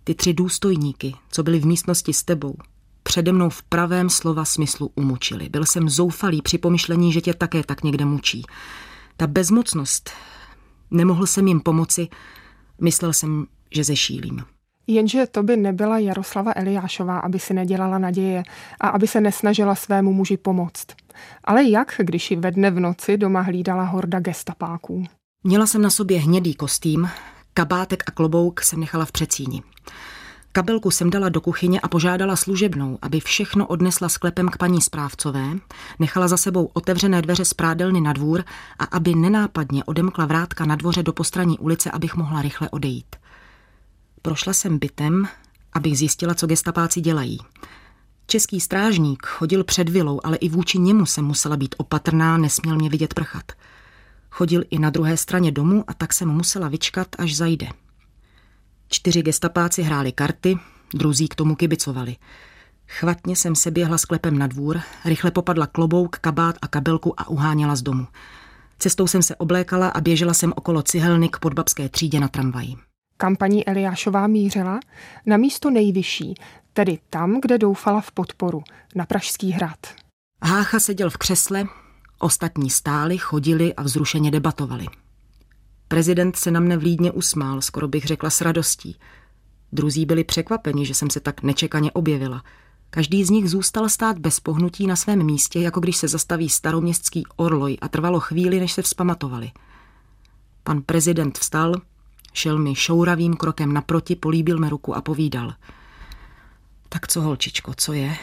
Ty 0.04 0.14
tři 0.14 0.34
důstojníky, 0.34 1.14
co 1.30 1.42
byli 1.42 1.60
v 1.60 1.66
místnosti 1.66 2.12
s 2.12 2.22
tebou, 2.22 2.54
přede 3.02 3.32
mnou 3.32 3.50
v 3.50 3.62
pravém 3.62 4.10
slova 4.10 4.44
smyslu 4.44 4.90
umučili. 4.94 5.48
Byl 5.48 5.66
jsem 5.66 5.88
zoufalý 5.88 6.42
při 6.42 6.58
pomyšlení, 6.58 7.12
že 7.12 7.20
tě 7.20 7.34
také 7.34 7.62
tak 7.64 7.84
někde 7.84 8.04
mučí. 8.04 8.42
Ta 9.16 9.26
bezmocnost, 9.26 10.10
nemohl 10.90 11.26
jsem 11.26 11.48
jim 11.48 11.60
pomoci, 11.60 12.08
myslel 12.80 13.12
jsem, 13.12 13.46
že 13.74 13.84
zešílím. 13.84 14.44
Jenže 14.90 15.26
to 15.26 15.42
by 15.42 15.56
nebyla 15.56 15.98
Jaroslava 15.98 16.52
Eliášová, 16.56 17.18
aby 17.18 17.38
si 17.38 17.54
nedělala 17.54 17.98
naděje 17.98 18.42
a 18.80 18.88
aby 18.88 19.06
se 19.06 19.20
nesnažila 19.20 19.74
svému 19.74 20.12
muži 20.12 20.36
pomoct. 20.36 20.86
Ale 21.44 21.64
jak, 21.64 21.94
když 21.98 22.30
ji 22.30 22.36
ve 22.36 22.50
dne 22.50 22.70
v 22.70 22.80
noci 22.80 23.16
doma 23.16 23.40
hlídala 23.40 23.84
horda 23.84 24.20
gestapáků? 24.20 25.04
Měla 25.44 25.66
jsem 25.66 25.82
na 25.82 25.90
sobě 25.90 26.20
hnědý 26.20 26.54
kostým, 26.54 27.08
kabátek 27.54 28.02
a 28.06 28.10
klobouk 28.10 28.62
jsem 28.62 28.80
nechala 28.80 29.04
v 29.04 29.12
přecíni. 29.12 29.62
Kabelku 30.52 30.90
jsem 30.90 31.10
dala 31.10 31.28
do 31.28 31.40
kuchyně 31.40 31.80
a 31.80 31.88
požádala 31.88 32.36
služebnou, 32.36 32.98
aby 33.02 33.20
všechno 33.20 33.66
odnesla 33.66 34.08
sklepem 34.08 34.48
k 34.48 34.56
paní 34.56 34.80
správcové, 34.80 35.44
nechala 35.98 36.28
za 36.28 36.36
sebou 36.36 36.70
otevřené 36.72 37.22
dveře 37.22 37.44
z 37.44 37.54
prádelny 37.54 38.00
na 38.00 38.12
dvůr 38.12 38.44
a 38.78 38.84
aby 38.84 39.14
nenápadně 39.14 39.84
odemkla 39.84 40.26
vrátka 40.26 40.64
na 40.64 40.76
dvoře 40.76 41.02
do 41.02 41.12
postraní 41.12 41.58
ulice, 41.58 41.90
abych 41.90 42.16
mohla 42.16 42.42
rychle 42.42 42.70
odejít. 42.70 43.16
Prošla 44.22 44.52
jsem 44.52 44.78
bytem, 44.78 45.28
abych 45.72 45.98
zjistila, 45.98 46.34
co 46.34 46.46
gestapáci 46.46 47.00
dělají. 47.00 47.38
Český 48.26 48.60
strážník 48.60 49.26
chodil 49.26 49.64
před 49.64 49.88
vilou, 49.88 50.20
ale 50.24 50.36
i 50.36 50.48
vůči 50.48 50.78
němu 50.78 51.06
jsem 51.06 51.24
musela 51.24 51.56
být 51.56 51.74
opatrná, 51.78 52.38
nesměl 52.38 52.76
mě 52.76 52.90
vidět 52.90 53.14
prchat. 53.14 53.52
Chodil 54.30 54.62
i 54.70 54.78
na 54.78 54.90
druhé 54.90 55.16
straně 55.16 55.52
domu 55.52 55.84
a 55.86 55.94
tak 55.94 56.12
jsem 56.12 56.28
musela 56.28 56.68
vyčkat, 56.68 57.08
až 57.18 57.36
zajde. 57.36 57.68
Čtyři 58.88 59.22
gestapáci 59.22 59.82
hráli 59.82 60.12
karty, 60.12 60.58
druzí 60.94 61.28
k 61.28 61.34
tomu 61.34 61.54
kibicovali. 61.56 62.16
Chvatně 62.86 63.36
jsem 63.36 63.54
se 63.54 63.70
běhla 63.70 63.98
sklepem 63.98 64.38
na 64.38 64.46
dvůr, 64.46 64.80
rychle 65.04 65.30
popadla 65.30 65.66
klobouk, 65.66 66.18
kabát 66.18 66.56
a 66.62 66.68
kabelku 66.68 67.20
a 67.20 67.28
uháněla 67.28 67.76
z 67.76 67.82
domu. 67.82 68.06
Cestou 68.78 69.06
jsem 69.06 69.22
se 69.22 69.36
oblékala 69.36 69.88
a 69.88 70.00
běžela 70.00 70.34
jsem 70.34 70.52
okolo 70.56 70.82
cihelny 70.82 71.28
k 71.28 71.38
podbabské 71.38 71.88
třídě 71.88 72.20
na 72.20 72.28
tramvaji. 72.28 72.87
Kampaní 73.20 73.68
Eliášová 73.68 74.26
mířila 74.26 74.80
na 75.26 75.36
místo 75.36 75.70
nejvyšší, 75.70 76.34
tedy 76.72 76.98
tam, 77.10 77.40
kde 77.40 77.58
doufala 77.58 78.00
v 78.00 78.10
podporu, 78.10 78.62
na 78.94 79.06
Pražský 79.06 79.52
hrad. 79.52 79.78
Hácha 80.44 80.80
seděl 80.80 81.10
v 81.10 81.16
křesle, 81.16 81.64
ostatní 82.18 82.70
stáli, 82.70 83.18
chodili 83.18 83.74
a 83.74 83.82
vzrušeně 83.82 84.30
debatovali. 84.30 84.86
Prezident 85.88 86.36
se 86.36 86.50
na 86.50 86.60
mne 86.60 86.76
vlídně 86.76 87.12
usmál, 87.12 87.60
skoro 87.60 87.88
bych 87.88 88.04
řekla 88.04 88.30
s 88.30 88.40
radostí. 88.40 88.96
Druzí 89.72 90.06
byli 90.06 90.24
překvapeni, 90.24 90.86
že 90.86 90.94
jsem 90.94 91.10
se 91.10 91.20
tak 91.20 91.42
nečekaně 91.42 91.92
objevila. 91.92 92.42
Každý 92.90 93.24
z 93.24 93.30
nich 93.30 93.50
zůstal 93.50 93.88
stát 93.88 94.18
bez 94.18 94.40
pohnutí 94.40 94.86
na 94.86 94.96
svém 94.96 95.26
místě, 95.26 95.60
jako 95.60 95.80
když 95.80 95.96
se 95.96 96.08
zastaví 96.08 96.48
staroměstský 96.48 97.24
orloj 97.36 97.78
a 97.80 97.88
trvalo 97.88 98.20
chvíli, 98.20 98.60
než 98.60 98.72
se 98.72 98.82
vzpamatovali. 98.82 99.50
Pan 100.62 100.82
prezident 100.82 101.38
vstal, 101.38 101.74
šel 102.38 102.58
mi 102.58 102.74
šouravým 102.74 103.34
krokem 103.36 103.72
naproti, 103.72 104.16
políbil 104.16 104.58
mi 104.58 104.68
ruku 104.68 104.96
a 104.96 105.02
povídal. 105.02 105.54
Tak 106.88 107.08
co, 107.08 107.22
holčičko, 107.22 107.72
co 107.76 107.92
je? 107.92 108.16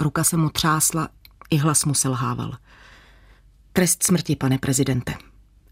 Ruka 0.00 0.24
se 0.24 0.36
mu 0.36 0.50
třásla, 0.50 1.08
i 1.50 1.56
hlas 1.56 1.84
mu 1.84 1.94
selhával. 1.94 2.52
Trest 3.72 4.02
smrti, 4.02 4.36
pane 4.36 4.58
prezidente. 4.58 5.14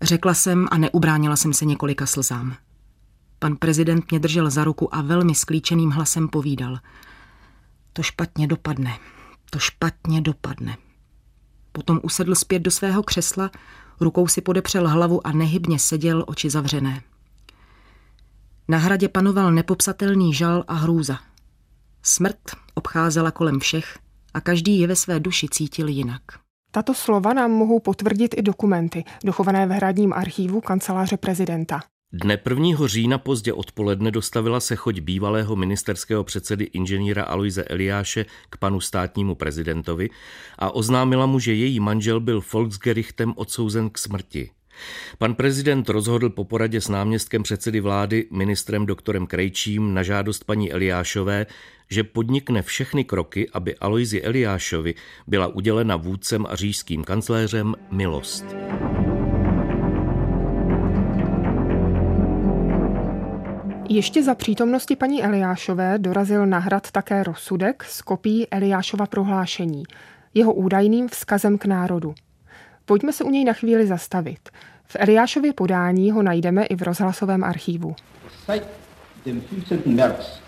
Řekla 0.02 0.34
jsem 0.34 0.68
a 0.70 0.78
neubránila 0.78 1.36
jsem 1.36 1.52
se 1.52 1.64
několika 1.64 2.06
slzám. 2.06 2.56
Pan 3.38 3.56
prezident 3.56 4.10
mě 4.10 4.20
držel 4.20 4.50
za 4.50 4.64
ruku 4.64 4.94
a 4.94 5.02
velmi 5.02 5.34
sklíčeným 5.34 5.90
hlasem 5.90 6.28
povídal. 6.28 6.78
To 7.92 8.02
špatně 8.02 8.46
dopadne, 8.46 8.98
to 9.50 9.58
špatně 9.58 10.20
dopadne. 10.20 10.76
Potom 11.72 12.00
usedl 12.02 12.34
zpět 12.34 12.58
do 12.58 12.70
svého 12.70 13.02
křesla, 13.02 13.50
rukou 14.00 14.28
si 14.28 14.40
podepřel 14.40 14.88
hlavu 14.88 15.26
a 15.26 15.32
nehybně 15.32 15.78
seděl, 15.78 16.24
oči 16.26 16.50
zavřené. 16.50 17.02
Na 18.70 18.78
hradě 18.78 19.08
panoval 19.08 19.52
nepopsatelný 19.52 20.34
žal 20.34 20.64
a 20.68 20.74
hrůza. 20.74 21.18
Smrt 22.02 22.38
obcházela 22.74 23.30
kolem 23.30 23.60
všech 23.60 23.98
a 24.34 24.40
každý 24.40 24.78
je 24.78 24.86
ve 24.86 24.96
své 24.96 25.20
duši 25.20 25.46
cítil 25.50 25.88
jinak. 25.88 26.22
Tato 26.70 26.94
slova 26.94 27.32
nám 27.32 27.50
mohou 27.50 27.80
potvrdit 27.80 28.34
i 28.38 28.42
dokumenty, 28.42 29.04
dochované 29.24 29.66
v 29.66 29.70
hradním 29.70 30.12
archívu 30.12 30.60
kanceláře 30.60 31.16
prezidenta. 31.16 31.80
Dne 32.12 32.38
1. 32.48 32.86
října 32.86 33.18
pozdě 33.18 33.52
odpoledne 33.52 34.10
dostavila 34.10 34.60
se 34.60 34.76
choď 34.76 35.00
bývalého 35.00 35.56
ministerského 35.56 36.24
předsedy 36.24 36.64
inženýra 36.64 37.24
Aloise 37.24 37.64
Eliáše 37.64 38.26
k 38.50 38.56
panu 38.56 38.80
státnímu 38.80 39.34
prezidentovi 39.34 40.10
a 40.58 40.70
oznámila 40.70 41.26
mu, 41.26 41.38
že 41.38 41.54
její 41.54 41.80
manžel 41.80 42.20
byl 42.20 42.42
Volksgerichtem 42.52 43.32
odsouzen 43.36 43.90
k 43.90 43.98
smrti. 43.98 44.50
Pan 45.18 45.34
prezident 45.34 45.88
rozhodl 45.88 46.30
po 46.30 46.44
poradě 46.44 46.80
s 46.80 46.88
náměstkem 46.88 47.42
předsedy 47.42 47.80
vlády, 47.80 48.26
ministrem 48.30 48.86
doktorem 48.86 49.26
Krejčím, 49.26 49.94
na 49.94 50.02
žádost 50.02 50.44
paní 50.44 50.72
Eliášové, 50.72 51.46
že 51.90 52.04
podnikne 52.04 52.62
všechny 52.62 53.04
kroky, 53.04 53.48
aby 53.52 53.76
Aloizi 53.76 54.22
Eliášovi 54.22 54.94
byla 55.26 55.46
udělena 55.46 55.96
vůdcem 55.96 56.46
a 56.48 56.56
říšským 56.56 57.04
kancléřem 57.04 57.74
milost. 57.90 58.44
Ještě 63.92 64.22
za 64.22 64.34
přítomnosti 64.34 64.96
paní 64.96 65.24
Eliášové 65.24 65.98
dorazil 65.98 66.46
na 66.46 66.58
hrad 66.58 66.90
také 66.90 67.22
rozsudek 67.22 67.84
s 67.84 68.02
kopií 68.02 68.50
Eliášova 68.50 69.06
prohlášení, 69.06 69.82
jeho 70.34 70.54
údajným 70.54 71.08
vzkazem 71.08 71.58
k 71.58 71.64
národu. 71.64 72.14
Pojďme 72.90 73.12
se 73.12 73.24
u 73.24 73.30
něj 73.30 73.44
na 73.44 73.52
chvíli 73.52 73.86
zastavit. 73.86 74.48
V 74.84 74.96
Eliášově 74.98 75.52
podání 75.52 76.10
ho 76.10 76.22
najdeme 76.22 76.66
i 76.66 76.76
v 76.76 76.82
rozhlasovém 76.82 77.44
archívu. 77.44 77.94
Seit 78.46 78.62
dem 79.26 79.40
15. 79.40 79.86
März 79.86 80.40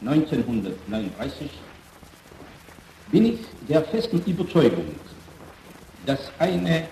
1939 0.00 1.50
bin 3.12 3.26
ich 3.26 3.40
der 3.68 3.82
festen 3.82 4.22
Überzeugung, 4.26 4.94
dass 6.04 6.32
eine 6.38 6.86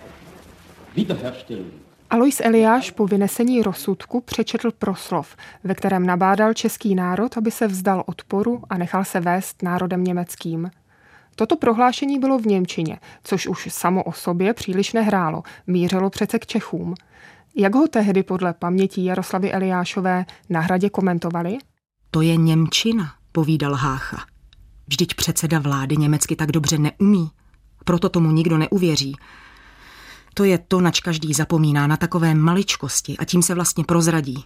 Wiederherstellung 0.96 1.72
Alois 2.10 2.40
Eliáš 2.40 2.90
po 2.90 3.06
vynesení 3.06 3.62
rozsudku 3.62 4.20
přečetl 4.20 4.70
proslov, 4.78 5.36
ve 5.64 5.74
kterém 5.74 6.06
nabádal 6.06 6.54
český 6.54 6.94
národ, 6.94 7.36
aby 7.36 7.50
se 7.50 7.66
vzdal 7.66 8.02
odporu 8.06 8.62
a 8.70 8.78
nechal 8.78 9.04
se 9.04 9.20
vést 9.20 9.62
národem 9.62 10.04
německým. 10.04 10.70
Toto 11.36 11.56
prohlášení 11.56 12.18
bylo 12.18 12.38
v 12.38 12.46
Němčině, 12.46 12.98
což 13.24 13.46
už 13.46 13.68
samo 13.70 14.02
o 14.02 14.12
sobě 14.12 14.54
příliš 14.54 14.92
nehrálo, 14.92 15.42
mířilo 15.66 16.10
přece 16.10 16.38
k 16.38 16.46
Čechům. 16.46 16.94
Jak 17.56 17.74
ho 17.74 17.88
tehdy 17.88 18.22
podle 18.22 18.54
paměti 18.54 19.04
Jaroslavy 19.04 19.52
Eliášové 19.52 20.24
na 20.50 20.60
hradě 20.60 20.90
komentovali? 20.90 21.58
To 22.10 22.20
je 22.20 22.36
Němčina, 22.36 23.12
povídal 23.32 23.74
Hácha. 23.74 24.24
Vždyť 24.86 25.14
předseda 25.14 25.58
vlády 25.58 25.96
německy 25.96 26.36
tak 26.36 26.52
dobře 26.52 26.78
neumí. 26.78 27.30
Proto 27.84 28.08
tomu 28.08 28.30
nikdo 28.30 28.58
neuvěří. 28.58 29.16
To 30.34 30.44
je 30.44 30.58
to, 30.58 30.80
nač 30.80 31.00
každý 31.00 31.32
zapomíná 31.32 31.86
na 31.86 31.96
takové 31.96 32.34
maličkosti 32.34 33.16
a 33.18 33.24
tím 33.24 33.42
se 33.42 33.54
vlastně 33.54 33.84
prozradí. 33.84 34.44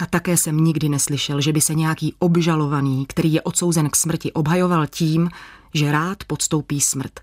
A 0.00 0.06
také 0.06 0.36
jsem 0.36 0.56
nikdy 0.56 0.88
neslyšel, 0.88 1.40
že 1.40 1.52
by 1.52 1.60
se 1.60 1.74
nějaký 1.74 2.14
obžalovaný, 2.18 3.06
který 3.06 3.32
je 3.32 3.42
odsouzen 3.42 3.90
k 3.90 3.96
smrti, 3.96 4.32
obhajoval 4.32 4.86
tím, 4.86 5.28
že 5.76 5.92
rád 5.92 6.24
podstoupí 6.26 6.80
smrt. 6.80 7.20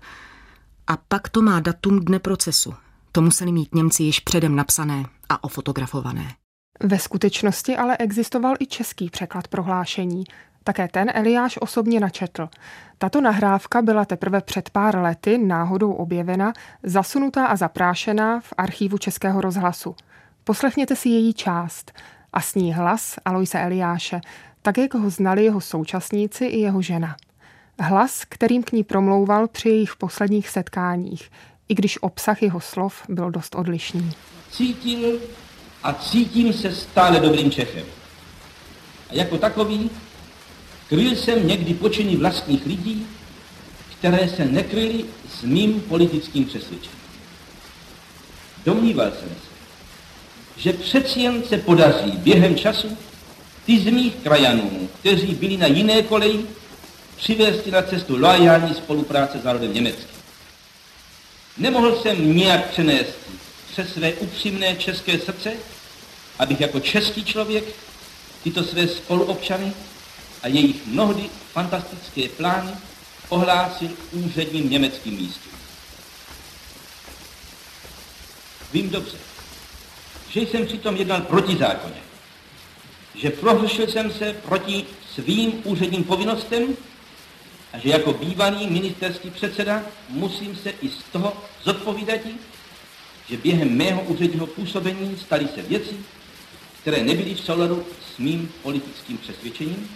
A 0.86 0.96
pak 0.96 1.28
to 1.28 1.42
má 1.42 1.60
datum 1.60 2.00
dne 2.00 2.18
procesu. 2.18 2.74
To 3.12 3.22
museli 3.22 3.52
mít 3.52 3.74
Němci 3.74 4.02
již 4.02 4.20
předem 4.20 4.56
napsané 4.56 5.04
a 5.28 5.44
ofotografované. 5.44 6.34
Ve 6.82 6.98
skutečnosti 6.98 7.76
ale 7.76 7.96
existoval 7.96 8.54
i 8.58 8.66
český 8.66 9.10
překlad 9.10 9.48
prohlášení. 9.48 10.24
Také 10.64 10.88
ten 10.88 11.10
Eliáš 11.14 11.58
osobně 11.60 12.00
načetl. 12.00 12.48
Tato 12.98 13.20
nahrávka 13.20 13.82
byla 13.82 14.04
teprve 14.04 14.40
před 14.40 14.70
pár 14.70 14.98
lety 14.98 15.38
náhodou 15.38 15.92
objevena, 15.92 16.52
zasunutá 16.82 17.46
a 17.46 17.56
zaprášená 17.56 18.40
v 18.40 18.52
archívu 18.58 18.98
Českého 18.98 19.40
rozhlasu. 19.40 19.96
Poslechněte 20.44 20.96
si 20.96 21.08
její 21.08 21.34
část 21.34 21.92
a 22.32 22.40
s 22.40 22.54
ní 22.54 22.74
hlas 22.74 23.16
Aloise 23.24 23.60
Eliáše, 23.60 24.20
tak 24.62 24.78
jak 24.78 24.94
ho 24.94 25.10
znali 25.10 25.44
jeho 25.44 25.60
současníci 25.60 26.44
i 26.44 26.58
jeho 26.58 26.82
žena. 26.82 27.16
Hlas, 27.80 28.24
kterým 28.28 28.62
k 28.62 28.72
ní 28.72 28.84
promlouval 28.84 29.48
při 29.48 29.68
jejich 29.68 29.96
posledních 29.96 30.48
setkáních, 30.48 31.30
i 31.68 31.74
když 31.74 32.02
obsah 32.02 32.42
jeho 32.42 32.60
slov 32.60 33.02
byl 33.08 33.30
dost 33.30 33.54
odlišný. 33.54 34.12
Cítil 34.50 35.18
a 35.82 35.92
cítím 35.92 36.52
se 36.52 36.74
stále 36.74 37.20
dobrým 37.20 37.50
Čechem. 37.50 37.86
A 39.10 39.14
jako 39.14 39.38
takový 39.38 39.90
kryl 40.88 41.16
jsem 41.16 41.48
někdy 41.48 41.74
počiny 41.74 42.16
vlastních 42.16 42.66
lidí, 42.66 43.06
které 43.98 44.28
se 44.28 44.44
nekryly 44.44 45.04
s 45.28 45.42
mým 45.42 45.80
politickým 45.80 46.44
přesvědčením. 46.44 46.98
Domníval 48.66 49.10
jsem 49.10 49.28
se, 49.28 49.54
že 50.56 50.72
přeci 50.72 51.20
jen 51.20 51.42
se 51.42 51.58
podaří 51.58 52.10
během 52.10 52.56
času 52.56 52.96
ty 53.66 53.80
z 53.80 53.90
mých 53.90 54.14
krajanů, 54.14 54.88
kteří 55.00 55.34
byli 55.34 55.56
na 55.56 55.66
jiné 55.66 56.02
koleji, 56.02 56.46
přivést 57.16 57.66
na 57.66 57.82
cestu 57.82 58.16
loajální 58.18 58.74
spolupráce 58.74 59.38
s 59.38 59.44
národem 59.44 59.74
německým. 59.74 60.14
Nemohl 61.58 62.02
jsem 62.02 62.36
nijak 62.36 62.70
přenést 62.70 63.18
přes 63.72 63.92
své 63.92 64.12
upřímné 64.12 64.76
české 64.76 65.18
srdce, 65.18 65.52
abych 66.38 66.60
jako 66.60 66.80
český 66.80 67.24
člověk 67.24 67.64
tyto 68.42 68.64
své 68.64 68.88
spoluobčany 68.88 69.72
a 70.42 70.48
jejich 70.48 70.86
mnohdy 70.86 71.30
fantastické 71.52 72.28
plány 72.28 72.70
ohlásil 73.28 73.90
úředním 74.12 74.70
německým 74.70 75.14
místům. 75.14 75.52
Vím 78.72 78.90
dobře, 78.90 79.16
že 80.30 80.40
jsem 80.40 80.66
přitom 80.66 80.96
jednal 80.96 81.20
protizákonně, 81.20 82.02
že 83.14 83.30
prohřešil 83.30 83.86
jsem 83.88 84.12
se 84.12 84.32
proti 84.32 84.84
svým 85.14 85.60
úředním 85.64 86.04
povinnostem 86.04 86.76
a 87.74 87.78
že 87.78 87.88
jako 87.88 88.12
bývalý 88.12 88.66
ministerský 88.66 89.30
předseda 89.30 89.82
musím 90.08 90.56
se 90.56 90.70
i 90.70 90.88
z 90.88 91.02
toho 91.12 91.32
zodpovídat, 91.62 92.20
že 93.28 93.36
během 93.36 93.76
mého 93.76 94.02
úředního 94.02 94.46
působení 94.46 95.16
staly 95.18 95.48
se 95.54 95.62
věci, 95.62 95.96
které 96.80 97.02
nebyly 97.02 97.34
v 97.34 97.40
souladu 97.40 97.86
s 98.14 98.18
mým 98.18 98.52
politickým 98.62 99.18
přesvědčením 99.18 99.88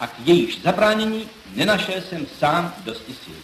a 0.00 0.06
k 0.06 0.14
jejíž 0.24 0.62
zabránění 0.62 1.28
nenašel 1.54 1.94
jsem 2.00 2.26
sám 2.38 2.74
dosti 2.84 3.14
sil. 3.22 3.40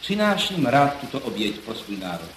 Přináším 0.00 0.66
rád 0.66 1.00
tuto 1.00 1.20
oběť 1.20 1.54
pro 1.58 1.74
svůj 1.74 1.96
národ. 1.96 2.30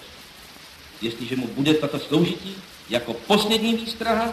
Jestliže 1.02 1.36
mu 1.36 1.46
bude 1.46 1.74
tato 1.74 1.98
sloužití 1.98 2.56
jako 2.90 3.14
poslední 3.14 3.74
výstraha 3.74 4.32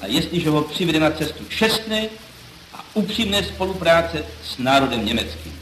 a 0.00 0.06
jestliže 0.06 0.50
ho 0.50 0.62
přivede 0.62 1.00
na 1.00 1.10
cestu 1.10 1.44
čestné 1.44 2.08
a 2.78 2.84
upřímné 2.94 3.42
spolupráce 3.42 4.24
s 4.44 4.58
národem 4.58 5.06
německým. 5.06 5.52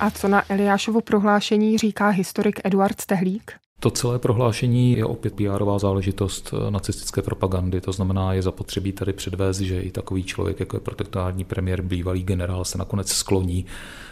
A 0.00 0.10
co 0.10 0.28
na 0.28 0.42
Eliášovo 0.48 1.00
prohlášení 1.00 1.78
říká 1.78 2.08
historik 2.08 2.60
Eduard 2.64 3.00
Stehlík? 3.00 3.52
To 3.82 3.90
celé 3.90 4.18
prohlášení 4.18 4.96
je 4.96 5.04
opět 5.04 5.34
pr 5.34 5.64
záležitost 5.78 6.54
nacistické 6.70 7.22
propagandy, 7.22 7.80
to 7.80 7.92
znamená, 7.92 8.32
je 8.32 8.42
zapotřebí 8.42 8.92
tady 8.92 9.12
předvést, 9.12 9.60
že 9.60 9.80
i 9.80 9.90
takový 9.90 10.24
člověk, 10.24 10.60
jako 10.60 10.76
je 10.76 10.80
protektorátní 10.80 11.44
premiér, 11.44 11.82
bývalý 11.82 12.22
generál, 12.22 12.64
se 12.64 12.78
nakonec 12.78 13.08
skloní 13.08 13.66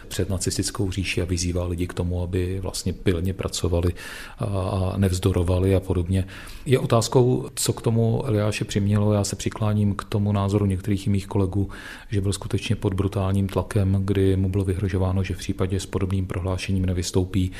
před 0.07 0.29
nacistickou 0.29 0.91
říši 0.91 1.21
a 1.21 1.25
vyzývá 1.25 1.65
lidi 1.65 1.87
k 1.87 1.93
tomu, 1.93 2.23
aby 2.23 2.59
vlastně 2.59 2.93
pilně 2.93 3.33
pracovali 3.33 3.93
a 4.39 4.93
nevzdorovali 4.97 5.75
a 5.75 5.79
podobně. 5.79 6.27
Je 6.65 6.79
otázkou, 6.79 7.49
co 7.55 7.73
k 7.73 7.81
tomu 7.81 8.25
Eliáše 8.25 8.65
přimělo. 8.65 9.13
Já 9.13 9.23
se 9.23 9.35
přikláním 9.35 9.95
k 9.95 10.03
tomu 10.03 10.31
názoru 10.31 10.65
některých 10.65 11.07
mých 11.07 11.27
kolegů, 11.27 11.69
že 12.09 12.21
byl 12.21 12.33
skutečně 12.33 12.75
pod 12.75 12.93
brutálním 12.93 13.47
tlakem, 13.47 14.01
kdy 14.05 14.35
mu 14.35 14.49
bylo 14.49 14.63
vyhrožováno, 14.63 15.23
že 15.23 15.33
v 15.33 15.37
případě 15.37 15.79
s 15.79 15.85
podobným 15.85 16.27
prohlášením 16.27 16.85
nevystoupí, 16.85 17.51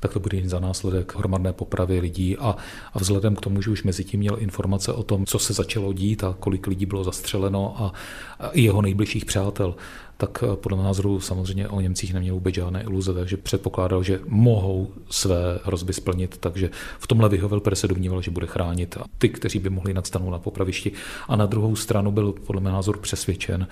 tak 0.00 0.12
to 0.12 0.20
bude 0.20 0.48
za 0.48 0.60
následek 0.60 1.16
hromadné 1.16 1.52
popravy 1.52 2.00
lidí 2.00 2.36
a, 2.36 2.56
a 2.92 2.98
vzhledem 2.98 3.36
k 3.36 3.40
tomu, 3.40 3.62
že 3.62 3.70
už 3.70 3.82
mezi 3.82 4.04
tím 4.04 4.20
měl 4.20 4.36
informace 4.40 4.92
o 4.92 5.02
tom, 5.02 5.26
co 5.26 5.38
se 5.38 5.52
začalo 5.52 5.92
dít 5.92 6.24
a 6.24 6.36
kolik 6.40 6.66
lidí 6.66 6.86
bylo 6.86 7.04
zastřeleno 7.04 7.74
a, 7.78 7.92
a 8.38 8.48
i 8.48 8.62
jeho 8.62 8.82
nejbližších 8.82 9.24
přátel, 9.24 9.74
tak 10.16 10.44
podle 10.54 10.78
názoru 10.78 11.20
samozřejmě 11.20 11.68
o 11.68 11.80
Němcích 11.80 12.14
neměl 12.14 12.34
vůbec 12.34 12.54
žádné 12.54 12.82
iluze, 12.82 13.14
takže 13.14 13.36
předpokládal, 13.36 14.02
že 14.02 14.20
mohou 14.26 14.90
své 15.10 15.60
hrozby 15.64 15.92
splnit, 15.92 16.36
takže 16.40 16.70
v 16.98 17.06
tomhle 17.06 17.28
vyhověl, 17.28 17.60
protože 17.60 17.76
se 17.76 17.88
domníval, 17.88 18.22
že 18.22 18.30
bude 18.30 18.46
chránit 18.46 18.96
ty, 19.18 19.28
kteří 19.28 19.58
by 19.58 19.70
mohli 19.70 19.94
nadstanou 19.94 20.30
na 20.30 20.38
popravišti. 20.38 20.92
A 21.28 21.36
na 21.36 21.46
druhou 21.46 21.76
stranu 21.76 22.12
byl 22.12 22.32
podle 22.32 22.60
mého 22.60 22.76
názoru 22.76 23.00
přesvědčen, 23.00 23.66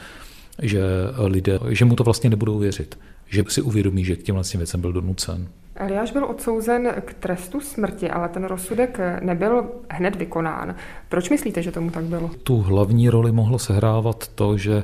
že 0.62 0.82
lidé, 1.18 1.58
že 1.68 1.84
mu 1.84 1.96
to 1.96 2.04
vlastně 2.04 2.30
nebudou 2.30 2.58
věřit, 2.58 2.98
že 3.26 3.44
si 3.48 3.62
uvědomí, 3.62 4.04
že 4.04 4.16
k 4.16 4.22
těm 4.22 4.34
vlastně 4.34 4.58
věcem 4.58 4.80
byl 4.80 4.92
donucen. 4.92 5.48
Eliáš 5.74 6.12
byl 6.12 6.24
odsouzen 6.24 6.94
k 7.04 7.14
trestu 7.14 7.60
smrti, 7.60 8.10
ale 8.10 8.28
ten 8.28 8.44
rozsudek 8.44 8.98
nebyl 9.22 9.64
hned 9.90 10.16
vykonán. 10.16 10.74
Proč 11.08 11.30
myslíte, 11.30 11.62
že 11.62 11.72
tomu 11.72 11.90
tak 11.90 12.04
bylo? 12.04 12.30
Tu 12.42 12.56
hlavní 12.56 13.10
roli 13.10 13.32
mohlo 13.32 13.58
sehrávat 13.58 14.28
to, 14.28 14.56
že 14.56 14.82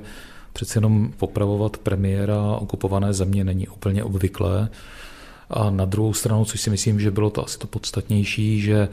přece 0.52 0.76
jenom 0.76 1.12
popravovat 1.16 1.76
premiéra 1.76 2.42
okupované 2.42 3.12
země 3.12 3.44
není 3.44 3.68
úplně 3.68 4.04
obvyklé. 4.04 4.68
A 5.50 5.70
na 5.70 5.84
druhou 5.84 6.12
stranu, 6.12 6.44
což 6.44 6.60
si 6.60 6.70
myslím, 6.70 7.00
že 7.00 7.10
bylo 7.10 7.30
to 7.30 7.44
asi 7.44 7.58
to 7.58 7.66
podstatnější, 7.66 8.60
že 8.60 8.88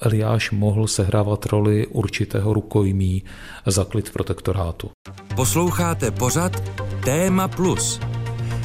Eliáš 0.00 0.50
mohl 0.50 0.86
sehrávat 0.86 1.46
roli 1.46 1.86
určitého 1.86 2.54
rukojmí 2.54 3.24
za 3.66 3.84
klid 3.84 4.12
protektorátu. 4.12 4.90
Posloucháte 5.36 6.10
pořad 6.10 6.62
Téma 7.04 7.48
Plus. 7.48 8.00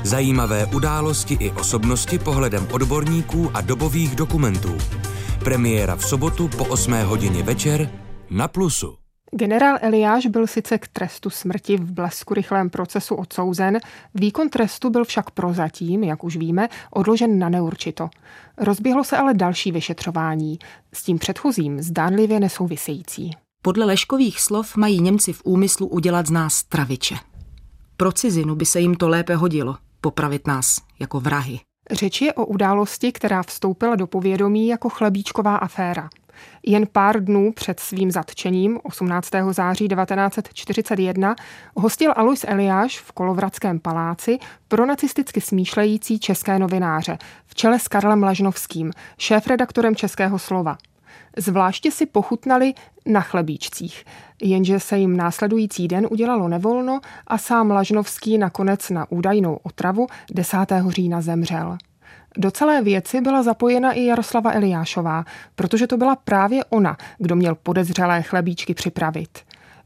Zajímavé 0.03 0.65
události 0.65 1.33
i 1.39 1.51
osobnosti 1.51 2.19
pohledem 2.19 2.67
odborníků 2.71 3.51
a 3.53 3.61
dobových 3.61 4.15
dokumentů. 4.15 4.77
Premiéra 5.43 5.95
v 5.95 6.05
sobotu 6.05 6.47
po 6.47 6.65
8 6.65 6.93
hodině 6.93 7.43
večer 7.43 7.89
na 8.29 8.47
Plusu. 8.47 9.02
Generál 9.35 9.77
Eliáš 9.81 10.25
byl 10.25 10.47
sice 10.47 10.77
k 10.77 10.87
trestu 10.87 11.29
smrti 11.29 11.77
v 11.77 11.91
blesku 11.91 12.33
rychlém 12.33 12.69
procesu 12.69 13.15
odsouzen, 13.15 13.79
výkon 14.13 14.49
trestu 14.49 14.89
byl 14.89 15.05
však 15.05 15.31
prozatím, 15.31 16.03
jak 16.03 16.23
už 16.23 16.37
víme, 16.37 16.69
odložen 16.91 17.39
na 17.39 17.49
neurčito. 17.49 18.09
Rozběhlo 18.57 19.03
se 19.03 19.17
ale 19.17 19.33
další 19.33 19.71
vyšetřování, 19.71 20.59
s 20.93 21.03
tím 21.03 21.19
předchozím 21.19 21.81
zdánlivě 21.81 22.39
nesouvisející. 22.39 23.31
Podle 23.61 23.85
Leškových 23.85 24.41
slov 24.41 24.75
mají 24.75 25.01
Němci 25.01 25.33
v 25.33 25.41
úmyslu 25.45 25.87
udělat 25.87 26.27
z 26.27 26.31
nás 26.31 26.63
traviče. 26.63 27.15
Pro 27.97 28.11
cizinu 28.11 28.55
by 28.55 28.65
se 28.65 28.79
jim 28.79 28.95
to 28.95 29.07
lépe 29.07 29.35
hodilo, 29.35 29.77
popravit 30.01 30.47
nás 30.47 30.77
jako 30.99 31.19
vrahy. 31.19 31.59
Řeč 31.91 32.21
je 32.21 32.33
o 32.33 32.45
události, 32.45 33.11
která 33.11 33.43
vstoupila 33.43 33.95
do 33.95 34.07
povědomí 34.07 34.67
jako 34.67 34.89
chlebíčková 34.89 35.55
aféra. 35.55 36.09
Jen 36.63 36.87
pár 36.91 37.23
dnů 37.23 37.51
před 37.51 37.79
svým 37.79 38.11
zatčením, 38.11 38.79
18. 38.83 39.29
září 39.51 39.87
1941, 39.87 41.35
hostil 41.75 42.13
Alois 42.15 42.45
Eliáš 42.47 42.99
v 42.99 43.11
Kolovradském 43.11 43.79
paláci 43.79 44.39
pro 44.67 44.85
nacisticky 44.85 45.41
smýšlející 45.41 46.19
české 46.19 46.59
novináře 46.59 47.17
v 47.45 47.55
čele 47.55 47.79
s 47.79 47.87
Karlem 47.87 48.23
Lažnovským, 48.23 48.91
šéf-redaktorem 49.17 49.95
Českého 49.95 50.39
slova. 50.39 50.77
Zvláště 51.37 51.91
si 51.91 52.05
pochutnali 52.05 52.73
na 53.05 53.21
chlebíčcích, 53.21 54.05
jenže 54.41 54.79
se 54.79 54.97
jim 54.97 55.17
následující 55.17 55.87
den 55.87 56.07
udělalo 56.11 56.47
nevolno 56.47 56.99
a 57.27 57.37
sám 57.37 57.71
Lažnovský 57.71 58.37
nakonec 58.37 58.89
na 58.89 59.11
údajnou 59.11 59.59
otravu 59.63 60.07
10. 60.31 60.57
října 60.89 61.21
zemřel. 61.21 61.77
Do 62.37 62.51
celé 62.51 62.81
věci 62.81 63.21
byla 63.21 63.43
zapojena 63.43 63.91
i 63.91 64.05
Jaroslava 64.05 64.51
Eliášová, 64.51 65.25
protože 65.55 65.87
to 65.87 65.97
byla 65.97 66.15
právě 66.15 66.65
ona, 66.65 66.97
kdo 67.17 67.35
měl 67.35 67.55
podezřelé 67.55 68.21
chlebíčky 68.21 68.73
připravit. 68.73 69.39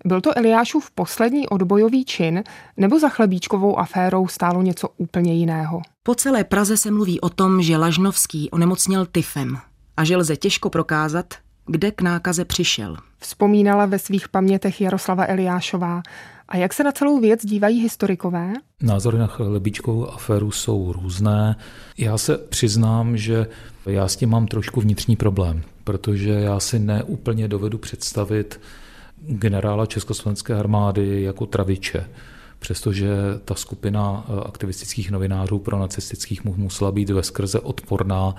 Byl 0.06 0.22
to 0.22 0.38
Eliášův 0.38 0.92
poslední 0.92 1.48
odbojový 1.48 2.06
čin, 2.06 2.44
nebo 2.78 3.00
za 3.00 3.10
chlebíčkovou 3.10 3.80
aférou 3.80 4.28
stálo 4.28 4.62
něco 4.62 4.90
úplně 4.98 5.34
jiného? 5.34 5.82
Po 6.04 6.16
celé 6.16 6.44
Praze 6.44 6.78
se 6.78 6.92
mluví 6.92 7.22
o 7.22 7.30
tom, 7.30 7.62
že 7.62 7.78
Lažnovský 7.78 8.52
onemocněl 8.52 9.06
tyfem 9.06 9.58
a 9.98 10.04
že 10.04 10.18
lze 10.18 10.36
těžko 10.36 10.70
prokázat, 10.70 11.34
kde 11.66 11.92
k 11.92 12.02
nákaze 12.02 12.46
přišel. 12.46 12.98
Vzpomínala 13.20 13.86
ve 13.86 14.00
svých 14.00 14.30
pamětech 14.30 14.82
Jaroslava 14.82 15.26
Eliášová. 15.28 16.02
A 16.50 16.58
jak 16.58 16.74
se 16.74 16.84
na 16.84 16.92
celou 16.92 17.20
věc 17.20 17.46
dívají 17.46 17.82
historikové? 17.82 18.54
Názory 18.82 19.18
na 19.18 19.28
chlebičkovou 19.28 20.10
aféru 20.10 20.52
jsou 20.52 20.94
různé. 20.94 21.56
Já 21.98 22.18
se 22.18 22.38
přiznám, 22.38 23.18
že 23.18 23.48
já 23.86 24.08
s 24.08 24.16
tím 24.16 24.30
mám 24.30 24.48
trošku 24.48 24.82
vnitřní 24.82 25.16
problém, 25.16 25.62
protože 25.84 26.30
já 26.30 26.60
si 26.60 26.80
neúplně 26.80 27.48
dovedu 27.48 27.78
představit 27.78 28.60
generála 29.28 29.86
Československé 29.86 30.56
armády 30.56 31.22
jako 31.22 31.46
traviče 31.46 32.10
přestože 32.60 33.10
ta 33.46 33.56
skupina 33.56 34.26
aktivistických 34.46 35.12
novinářů 35.12 35.60
pro 35.60 35.80
nacistických 35.80 36.44
musela 36.44 36.92
být 36.92 37.10
ve 37.10 37.24
skrze 37.24 37.60
odporná 37.60 38.36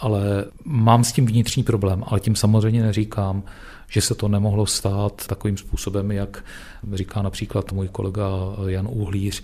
ale 0.00 0.44
mám 0.64 1.04
s 1.04 1.12
tím 1.12 1.26
vnitřní 1.26 1.62
problém, 1.62 2.04
ale 2.06 2.20
tím 2.20 2.36
samozřejmě 2.36 2.82
neříkám, 2.82 3.42
že 3.90 4.00
se 4.00 4.14
to 4.14 4.28
nemohlo 4.28 4.66
stát 4.66 5.26
takovým 5.26 5.56
způsobem, 5.56 6.12
jak 6.12 6.44
říká 6.92 7.22
například 7.22 7.72
můj 7.72 7.88
kolega 7.88 8.28
Jan 8.66 8.88
Uhlíř, 8.90 9.42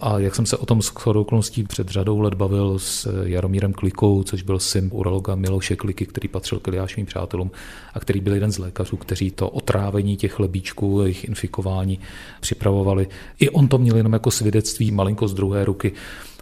a 0.00 0.18
jak 0.18 0.34
jsem 0.34 0.46
se 0.46 0.56
o 0.56 0.66
tom 0.66 0.82
s 0.82 1.06
okolností 1.06 1.64
před 1.64 1.88
řadou 1.88 2.20
let 2.20 2.34
bavil 2.34 2.78
s 2.78 3.22
Jaromírem 3.22 3.72
Klikou, 3.72 4.22
což 4.22 4.42
byl 4.42 4.58
syn 4.58 4.90
urologa 4.92 5.34
Miloše 5.34 5.76
Kliky, 5.76 6.06
který 6.06 6.28
patřil 6.28 6.60
k 6.60 6.68
Eliášovým 6.68 7.06
přátelům 7.06 7.50
a 7.94 8.00
který 8.00 8.20
byl 8.20 8.34
jeden 8.34 8.52
z 8.52 8.58
lékařů, 8.58 8.96
kteří 8.96 9.30
to 9.30 9.48
otrávení 9.48 10.16
těch 10.16 10.38
lebíčků, 10.40 11.00
jejich 11.00 11.24
infikování 11.24 11.98
připravovali. 12.40 13.08
I 13.38 13.50
on 13.50 13.68
to 13.68 13.78
měl 13.78 13.96
jenom 13.96 14.12
jako 14.12 14.30
svědectví 14.30 14.90
malinko 14.90 15.28
z 15.28 15.34
druhé 15.34 15.64
ruky. 15.64 15.92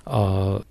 A 0.06 0.20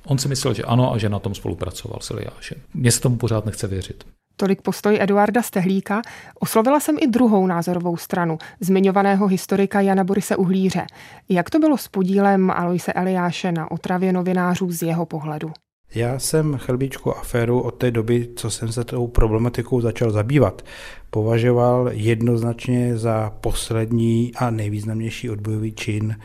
on 0.06 0.17
si 0.17 0.28
myslel, 0.28 0.54
že 0.54 0.63
ano 0.63 0.93
a 0.93 0.98
že 0.98 1.10
na 1.10 1.19
tom 1.19 1.36
spolupracoval 1.36 2.00
s 2.02 2.12
Eliášem. 2.12 2.58
Mně 2.74 2.91
se 2.91 3.02
tomu 3.02 3.17
pořád 3.17 3.45
nechce 3.45 3.67
věřit. 3.67 4.04
Tolik 4.36 4.62
postoj 4.62 4.98
Eduarda 5.02 5.41
Stehlíka. 5.41 6.02
Oslovila 6.39 6.80
jsem 6.80 6.98
i 7.02 7.08
druhou 7.08 7.48
názorovou 7.48 7.98
stranu, 7.98 8.38
zmiňovaného 8.60 9.28
historika 9.28 9.82
Jana 9.82 10.04
Borise 10.04 10.36
Uhlíře. 10.36 10.86
Jak 11.30 11.50
to 11.50 11.60
bylo 11.60 11.78
s 11.78 11.88
podílem 11.88 12.52
Aloise 12.52 12.93
Eliáše 12.93 13.52
na 13.52 13.71
otravě 13.71 14.13
novinářů 14.13 14.71
z 14.71 14.82
jeho 14.82 15.06
pohledu? 15.06 15.52
Já 15.95 16.19
jsem 16.19 16.58
chlebíčku 16.58 17.17
aféru 17.17 17.62
od 17.62 17.71
té 17.71 17.91
doby, 17.91 18.30
co 18.36 18.50
jsem 18.50 18.71
se 18.71 18.84
tou 18.84 19.08
problematikou 19.08 19.82
začal 19.82 20.12
zabývat, 20.12 20.62
považoval 21.10 21.89
jednoznačně 21.91 22.98
za 22.98 23.34
poslední 23.41 24.32
a 24.36 24.50
nejvýznamnější 24.50 25.30
odbojový 25.30 25.74
čin 25.74 26.15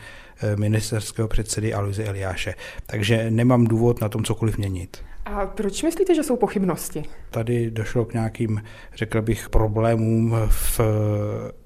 Eh, 0.43 0.55
ministerského 0.55 1.27
předsedy 1.27 1.73
Aloise 1.73 2.03
Eliáše. 2.03 2.53
Takže 2.85 3.31
nemám 3.31 3.65
důvod 3.65 4.01
na 4.01 4.09
tom 4.09 4.23
cokoliv 4.23 4.57
měnit. 4.57 4.97
A 5.25 5.45
proč 5.45 5.83
myslíte, 5.83 6.15
že 6.15 6.23
jsou 6.23 6.35
pochybnosti? 6.35 7.03
Tady 7.31 7.71
došlo 7.71 8.05
k 8.05 8.13
nějakým, 8.13 8.61
řekl 8.95 9.21
bych, 9.21 9.49
problémům 9.49 10.35
v 10.49 10.81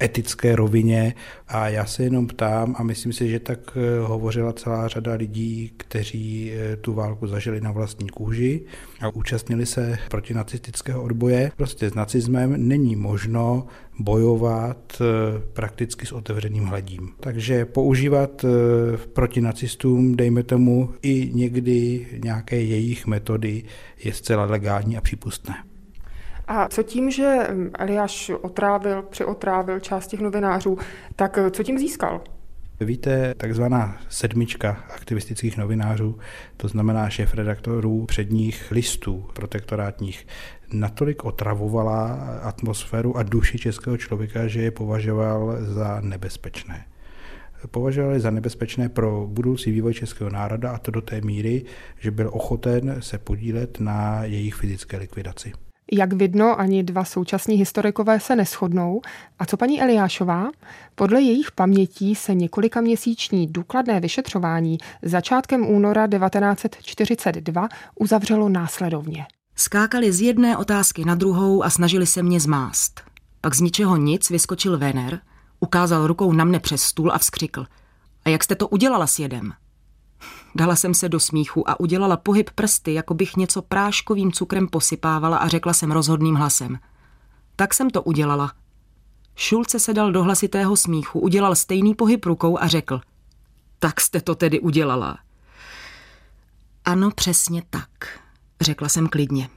etické 0.03 0.55
rovině 0.55 1.13
a 1.47 1.69
já 1.69 1.85
se 1.85 2.03
jenom 2.03 2.27
ptám 2.27 2.75
a 2.77 2.83
myslím 2.83 3.13
si, 3.13 3.29
že 3.29 3.39
tak 3.39 3.59
eh, 3.77 3.99
hovořila 3.99 4.53
celá 4.53 4.87
řada 4.87 5.13
lidí, 5.13 5.71
kteří 5.77 6.51
eh, 6.53 6.75
tu 6.75 6.93
válku 6.93 7.27
zažili 7.27 7.61
na 7.61 7.71
vlastní 7.71 8.09
kůži 8.09 8.61
a 9.01 9.09
účastnili 9.09 9.65
se 9.65 9.97
protinacistického 10.09 11.03
odboje. 11.03 11.51
Prostě 11.57 11.89
s 11.89 11.93
nacismem 11.93 12.67
není 12.67 12.95
možno 12.95 13.67
bojovat 13.99 15.01
eh, 15.01 15.05
prakticky 15.53 16.05
s 16.05 16.11
otevřeným 16.11 16.65
hledím. 16.65 17.09
Takže 17.19 17.65
používat 17.65 18.45
proti 19.13 19.41
nacistům, 19.41 20.15
dejme 20.15 20.43
tomu, 20.43 20.89
i 21.01 21.31
někdy 21.33 22.07
nějaké 22.23 22.61
jejich 22.61 23.07
metody 23.07 23.63
je 24.03 24.13
zcela 24.13 24.45
legální 24.45 24.97
a 24.97 25.01
přípustné. 25.01 25.54
A 26.47 26.67
co 26.67 26.83
tím, 26.83 27.11
že 27.11 27.47
Eliáš 27.79 28.31
otrávil, 28.41 29.01
přeotrávil 29.01 29.79
část 29.79 30.07
těch 30.07 30.19
novinářů, 30.19 30.77
tak 31.15 31.39
co 31.51 31.63
tím 31.63 31.79
získal? 31.79 32.21
Víte, 32.79 33.33
takzvaná 33.37 33.97
sedmička 34.09 34.83
aktivistických 34.95 35.57
novinářů, 35.57 36.17
to 36.57 36.67
znamená 36.67 37.09
šéf 37.09 37.33
redaktorů 37.33 38.05
předních 38.05 38.71
listů 38.71 39.25
protektorátních, 39.33 40.27
natolik 40.73 41.25
otravovala 41.25 42.07
atmosféru 42.41 43.17
a 43.17 43.23
duši 43.23 43.57
českého 43.57 43.97
člověka, 43.97 44.47
že 44.47 44.61
je 44.61 44.71
považoval 44.71 45.57
za 45.59 46.01
nebezpečné. 46.01 46.85
Považovali 47.71 48.19
za 48.19 48.31
nebezpečné 48.31 48.89
pro 48.89 49.27
budoucí 49.27 49.71
vývoj 49.71 49.93
českého 49.93 50.29
národa 50.29 50.71
a 50.71 50.77
to 50.77 50.91
do 50.91 51.01
té 51.01 51.21
míry, 51.21 51.65
že 51.99 52.11
byl 52.11 52.29
ochoten 52.33 52.95
se 52.99 53.17
podílet 53.17 53.79
na 53.79 54.23
jejich 54.23 54.55
fyzické 54.55 54.97
likvidaci. 54.97 55.53
Jak 55.91 56.13
vidno, 56.13 56.59
ani 56.59 56.83
dva 56.83 57.03
současní 57.03 57.55
historikové 57.55 58.19
se 58.19 58.35
neschodnou. 58.35 59.01
A 59.39 59.45
co 59.45 59.57
paní 59.57 59.81
Eliášová? 59.81 60.49
Podle 60.95 61.21
jejich 61.21 61.51
pamětí 61.51 62.15
se 62.15 62.33
několika 62.33 62.81
měsíční 62.81 63.47
důkladné 63.47 63.99
vyšetřování 63.99 64.77
začátkem 65.01 65.67
února 65.67 66.07
1942 66.07 67.69
uzavřelo 67.95 68.49
následovně. 68.49 69.25
Skákali 69.55 70.11
z 70.13 70.21
jedné 70.21 70.57
otázky 70.57 71.05
na 71.05 71.15
druhou 71.15 71.63
a 71.63 71.69
snažili 71.69 72.05
se 72.05 72.23
mě 72.23 72.39
zmást. 72.39 73.01
Pak 73.41 73.55
z 73.55 73.61
ničeho 73.61 73.97
nic 73.97 74.29
vyskočil 74.29 74.77
Vener, 74.77 75.19
ukázal 75.59 76.07
rukou 76.07 76.31
na 76.31 76.45
mne 76.45 76.59
přes 76.59 76.81
stůl 76.81 77.11
a 77.11 77.17
vzkřikl. 77.17 77.65
A 78.25 78.29
jak 78.29 78.43
jste 78.43 78.55
to 78.55 78.67
udělala 78.67 79.07
s 79.07 79.19
jedem? 79.19 79.53
Dala 80.55 80.75
jsem 80.75 80.93
se 80.93 81.09
do 81.09 81.19
smíchu 81.19 81.69
a 81.69 81.79
udělala 81.79 82.17
pohyb 82.17 82.49
prsty, 82.49 82.93
jako 82.93 83.13
bych 83.13 83.35
něco 83.35 83.61
práškovým 83.61 84.31
cukrem 84.31 84.67
posypávala 84.67 85.37
a 85.37 85.47
řekla 85.47 85.73
jsem 85.73 85.91
rozhodným 85.91 86.35
hlasem. 86.35 86.79
Tak 87.55 87.73
jsem 87.73 87.89
to 87.89 88.03
udělala. 88.03 88.53
Šulce 89.35 89.79
se 89.79 89.93
dal 89.93 90.11
do 90.11 90.23
hlasitého 90.23 90.77
smíchu, 90.77 91.19
udělal 91.19 91.55
stejný 91.55 91.95
pohyb 91.95 92.25
rukou 92.25 92.59
a 92.59 92.67
řekl. 92.67 93.01
Tak 93.79 94.01
jste 94.01 94.21
to 94.21 94.35
tedy 94.35 94.59
udělala. 94.59 95.17
Ano, 96.85 97.11
přesně 97.11 97.63
tak, 97.69 98.19
řekla 98.61 98.89
jsem 98.89 99.07
klidně. 99.07 99.49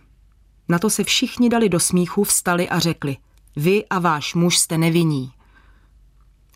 Na 0.68 0.78
to 0.78 0.90
se 0.90 1.04
všichni 1.04 1.48
dali 1.48 1.68
do 1.68 1.80
smíchu, 1.80 2.24
vstali 2.24 2.68
a 2.68 2.78
řekli. 2.78 3.16
Vy 3.56 3.86
a 3.86 3.98
váš 3.98 4.34
muž 4.34 4.58
jste 4.58 4.78
nevinní. 4.78 5.32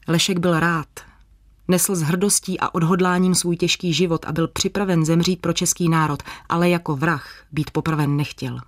Lešek 0.09 0.39
byl 0.39 0.61
rád, 0.61 0.89
Nesl 1.69 1.97
s 1.97 2.03
hrdostí 2.03 2.61
a 2.61 2.75
odhodláním 2.75 3.35
svůj 3.35 3.57
těžký 3.57 3.93
život 3.93 4.25
a 4.25 4.33
byl 4.33 4.49
připraven 4.49 5.05
zemřít 5.05 5.41
pro 5.41 5.53
český 5.53 5.89
národ, 5.89 6.23
ale 6.49 6.69
jako 6.69 6.97
vrah 6.97 7.47
být 7.53 7.71
popraven 7.71 8.17
nechtěl. 8.17 8.59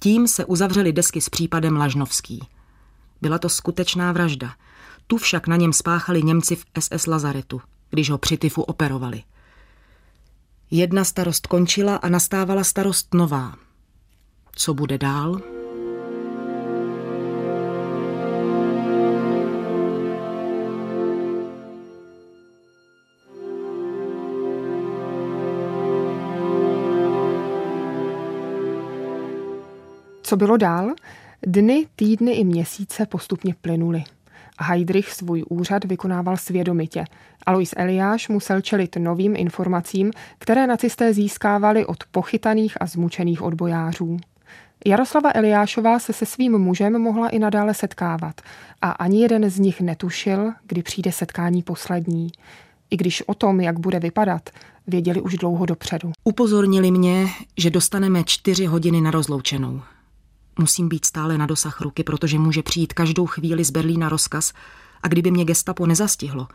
Tím 0.00 0.28
se 0.28 0.44
uzavřely 0.44 0.92
desky 0.92 1.20
s 1.20 1.28
případem 1.28 1.76
Lažnovský. 1.76 2.48
Byla 3.22 3.38
to 3.38 3.48
skutečná 3.48 4.12
vražda. 4.12 4.54
Tu 5.06 5.16
však 5.16 5.46
na 5.46 5.56
něm 5.56 5.72
spáchali 5.72 6.22
Němci 6.22 6.56
v 6.56 6.64
SS 6.80 7.06
Lazaretu, 7.06 7.60
když 7.90 8.10
ho 8.10 8.18
při 8.18 8.38
tyfu 8.38 8.62
operovali. 8.62 9.22
Jedna 10.70 11.04
starost 11.04 11.46
končila 11.46 11.96
a 11.96 12.08
nastávala 12.08 12.64
starost 12.64 13.14
nová. 13.14 13.54
Co 14.52 14.74
bude 14.74 14.98
dál? 14.98 15.55
Co 30.26 30.36
bylo 30.36 30.56
dál? 30.56 30.94
Dny, 31.46 31.86
týdny 31.96 32.32
i 32.32 32.44
měsíce 32.44 33.06
postupně 33.06 33.54
plynuly. 33.60 34.04
Heidrich 34.60 35.12
svůj 35.12 35.44
úřad 35.48 35.84
vykonával 35.84 36.36
svědomitě. 36.36 37.04
Alois 37.46 37.74
Eliáš 37.76 38.28
musel 38.28 38.60
čelit 38.60 38.96
novým 38.96 39.36
informacím, 39.36 40.10
které 40.38 40.66
nacisté 40.66 41.14
získávali 41.14 41.86
od 41.86 41.96
pochytaných 42.10 42.82
a 42.82 42.86
zmučených 42.86 43.42
odbojářů. 43.42 44.16
Jaroslava 44.86 45.30
Eliášová 45.34 45.98
se 45.98 46.12
se 46.12 46.26
svým 46.26 46.58
mužem 46.58 47.02
mohla 47.02 47.28
i 47.28 47.38
nadále 47.38 47.74
setkávat 47.74 48.40
a 48.82 48.90
ani 48.90 49.22
jeden 49.22 49.50
z 49.50 49.58
nich 49.58 49.80
netušil, 49.80 50.52
kdy 50.66 50.82
přijde 50.82 51.12
setkání 51.12 51.62
poslední. 51.62 52.28
I 52.90 52.96
když 52.96 53.22
o 53.26 53.34
tom, 53.34 53.60
jak 53.60 53.78
bude 53.78 53.98
vypadat, 54.00 54.50
věděli 54.86 55.20
už 55.20 55.34
dlouho 55.34 55.66
dopředu. 55.66 56.12
Upozornili 56.24 56.90
mě, 56.90 57.26
že 57.56 57.70
dostaneme 57.70 58.24
čtyři 58.24 58.66
hodiny 58.66 59.00
na 59.00 59.10
rozloučenou. 59.10 59.82
Musím 60.58 60.88
být 60.88 61.04
stále 61.04 61.38
na 61.38 61.46
dosah 61.46 61.80
ruky, 61.80 62.04
protože 62.04 62.38
může 62.38 62.62
přijít 62.62 62.92
každou 62.92 63.26
chvíli 63.26 63.64
z 63.64 63.70
Berlína 63.70 64.08
rozkaz 64.08 64.52
a 65.02 65.08
kdyby 65.08 65.30
mě 65.30 65.44
gestapo 65.44 65.86
nezastihlo, 65.86 66.48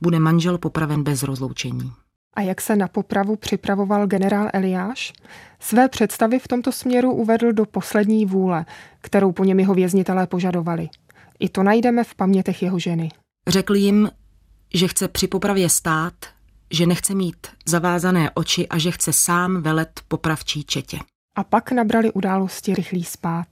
bude 0.00 0.18
manžel 0.18 0.58
popraven 0.58 1.02
bez 1.02 1.22
rozloučení. 1.22 1.92
A 2.34 2.40
jak 2.40 2.60
se 2.60 2.76
na 2.76 2.88
popravu 2.88 3.36
připravoval 3.36 4.06
generál 4.06 4.48
Eliáš? 4.52 5.12
Své 5.60 5.88
představy 5.88 6.38
v 6.38 6.48
tomto 6.48 6.72
směru 6.72 7.12
uvedl 7.12 7.52
do 7.52 7.64
poslední 7.64 8.26
vůle, 8.26 8.66
kterou 9.00 9.32
po 9.32 9.44
něm 9.44 9.60
jeho 9.60 9.74
věznitelé 9.74 10.26
požadovali. 10.26 10.88
I 11.38 11.48
to 11.48 11.62
najdeme 11.62 12.04
v 12.04 12.14
pamětech 12.14 12.62
jeho 12.62 12.78
ženy. 12.78 13.10
Řekl 13.48 13.74
jim, 13.74 14.10
že 14.74 14.88
chce 14.88 15.08
při 15.08 15.28
popravě 15.28 15.68
stát, 15.68 16.14
že 16.70 16.86
nechce 16.86 17.14
mít 17.14 17.46
zavázané 17.66 18.30
oči 18.34 18.68
a 18.68 18.78
že 18.78 18.90
chce 18.90 19.12
sám 19.12 19.62
velet 19.62 20.00
popravčí 20.08 20.64
četě 20.64 20.98
a 21.36 21.44
pak 21.44 21.72
nabrali 21.72 22.12
události 22.12 22.74
rychlý 22.74 23.04
spát. 23.04 23.46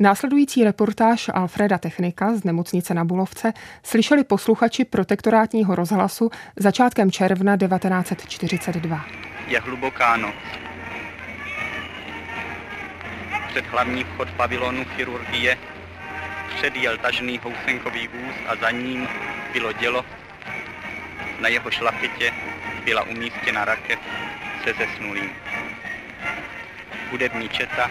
Následující 0.00 0.64
reportáž 0.64 1.30
Alfreda 1.34 1.78
Technika 1.78 2.36
z 2.36 2.44
nemocnice 2.44 2.94
na 2.94 3.04
Bulovce 3.04 3.52
slyšeli 3.82 4.24
posluchači 4.24 4.84
protektorátního 4.84 5.74
rozhlasu 5.74 6.30
začátkem 6.56 7.10
června 7.10 7.56
1942. 7.56 9.04
Je 9.46 9.60
hluboká 9.60 10.16
noc. 10.16 10.34
Před 13.48 13.66
hlavní 13.66 14.04
vchod 14.04 14.28
pavilonu 14.30 14.84
chirurgie 14.84 15.58
předjel 16.56 16.98
tažný 16.98 17.40
housenkový 17.44 18.08
vůz 18.08 18.34
a 18.46 18.56
za 18.56 18.70
ním 18.70 19.08
bylo 19.52 19.72
dělo. 19.72 20.04
Na 21.40 21.48
jeho 21.48 21.70
šlachetě 21.70 22.32
byla 22.84 23.02
umístěna 23.02 23.64
rakev 23.64 23.98
se 24.64 24.72
zesnulým 24.78 25.30
hudební 27.10 27.48
četa 27.48 27.90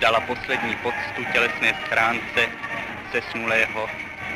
dala 0.00 0.20
poslední 0.20 0.76
poctu 0.82 1.32
tělesné 1.32 1.74
schránce 1.84 2.40
zesnulého 3.12 3.86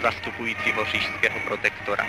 zastupujícího 0.03 0.85
říšského 0.85 1.39
protektora. 1.47 2.07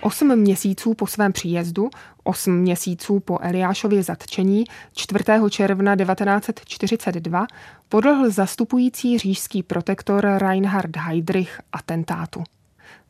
Osm 0.00 0.36
měsíců 0.36 0.94
po 0.94 1.06
svém 1.06 1.32
příjezdu, 1.32 1.90
osm 2.24 2.54
měsíců 2.54 3.20
po 3.20 3.38
Eliášově 3.42 4.02
zatčení 4.02 4.64
4. 4.94 5.24
června 5.50 5.96
1942 5.96 7.46
podlehl 7.88 8.30
zastupující 8.30 9.18
říšský 9.18 9.62
protektor 9.62 10.26
Reinhard 10.38 10.96
Heydrich 10.96 11.60
atentátu. 11.72 12.44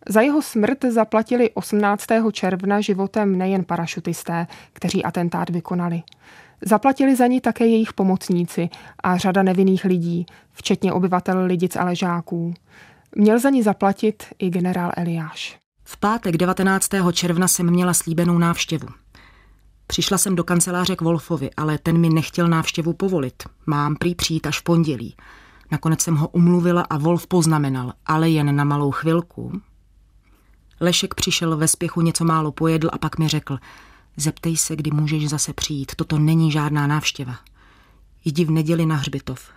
Za 0.09 0.21
jeho 0.21 0.43
smrt 0.43 0.85
zaplatili 0.85 1.51
18. 1.55 2.07
června 2.33 2.81
životem 2.81 3.38
nejen 3.38 3.64
parašutisté, 3.64 4.47
kteří 4.73 5.05
atentát 5.05 5.51
vykonali. 5.51 6.03
Zaplatili 6.62 7.17
za 7.17 7.27
ní 7.27 7.40
také 7.40 7.67
jejich 7.67 7.93
pomocníci 7.93 8.69
a 9.03 9.17
řada 9.17 9.43
nevinných 9.43 9.85
lidí, 9.85 10.27
včetně 10.53 10.93
obyvatel 10.93 11.45
Lidic 11.45 11.77
a 11.77 11.85
Ležáků. 11.85 12.55
Měl 13.17 13.38
za 13.38 13.51
ní 13.51 13.62
zaplatit 13.62 14.23
i 14.38 14.51
generál 14.51 14.93
Eliáš. 14.97 15.59
V 15.85 15.97
pátek 15.97 16.37
19. 16.37 16.88
června 17.12 17.49
jsem 17.49 17.71
měla 17.71 17.95
slíbenou 17.95 18.38
návštěvu. 18.38 18.88
Přišla 19.87 20.19
jsem 20.19 20.37
do 20.37 20.45
kanceláře 20.45 20.97
k 20.97 21.01
Wolfovi, 21.01 21.51
ale 21.57 21.79
ten 21.79 21.99
mi 21.99 22.09
nechtěl 22.09 22.49
návštěvu 22.49 22.93
povolit. 22.93 23.43
Mám 23.67 23.96
prý 23.96 24.15
přijít 24.15 24.46
až 24.46 24.61
v 24.61 24.63
pondělí. 24.63 25.17
Nakonec 25.71 26.00
jsem 26.00 26.17
ho 26.17 26.29
umluvila 26.29 26.83
a 26.83 26.98
Wolf 26.98 27.27
poznamenal, 27.27 27.92
ale 28.07 28.31
jen 28.31 28.57
na 28.57 28.65
malou 28.65 28.90
chvilku. 28.90 29.61
Lešek 30.81 31.15
přišel 31.15 31.57
ve 31.57 31.69
spěchu, 31.69 32.00
něco 32.00 32.25
málo 32.25 32.52
pojedl 32.52 32.88
a 32.92 32.98
pak 32.98 33.19
mi 33.19 33.29
řekl– 33.29 33.59
Zeptej 34.17 34.56
se, 34.56 34.77
kdy 34.77 34.90
můžeš 34.90 35.29
zase 35.29 35.52
přijít. 35.52 35.92
Toto 35.96 36.19
není 36.19 36.52
žádná 36.52 36.87
návštěva. 36.87 37.37
Jdi 38.25 38.44
v 38.44 38.50
neděli 38.50 38.87
na 38.87 38.96
hřbitov. 38.96 39.50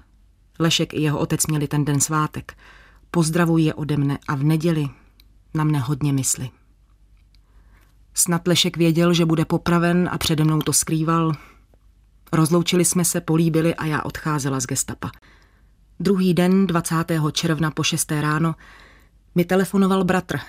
Lešek 0.59 0.93
i 0.93 1.01
jeho 1.01 1.19
otec 1.19 1.47
měli 1.47 1.67
ten 1.67 1.85
den 1.85 1.99
svátek. 1.99 2.57
Pozdravuj 3.11 3.63
je 3.63 3.73
ode 3.73 3.97
mne 3.97 4.17
a 4.27 4.35
v 4.35 4.43
neděli 4.43 4.89
na 5.53 5.63
mne 5.63 5.79
hodně 5.79 6.13
mysli. 6.13 6.49
Snad 8.13 8.47
Lešek 8.47 8.77
věděl, 8.77 9.13
že 9.13 9.25
bude 9.25 9.45
popraven 9.45 10.09
a 10.11 10.17
přede 10.17 10.43
mnou 10.43 10.59
to 10.59 10.73
skrýval. 10.73 11.31
Rozloučili 12.31 12.85
jsme 12.85 13.05
se, 13.05 13.21
políbili 13.21 13.75
a 13.75 13.85
já 13.85 14.01
odcházela 14.01 14.59
z 14.59 14.65
gestapa. 14.65 15.11
Druhý 15.99 16.33
den, 16.33 16.67
20. 16.67 16.95
června 17.31 17.71
po 17.71 17.83
6. 17.83 18.11
ráno, 18.11 18.55
mi 19.35 19.45
telefonoval 19.45 20.03
bratr. 20.03 20.39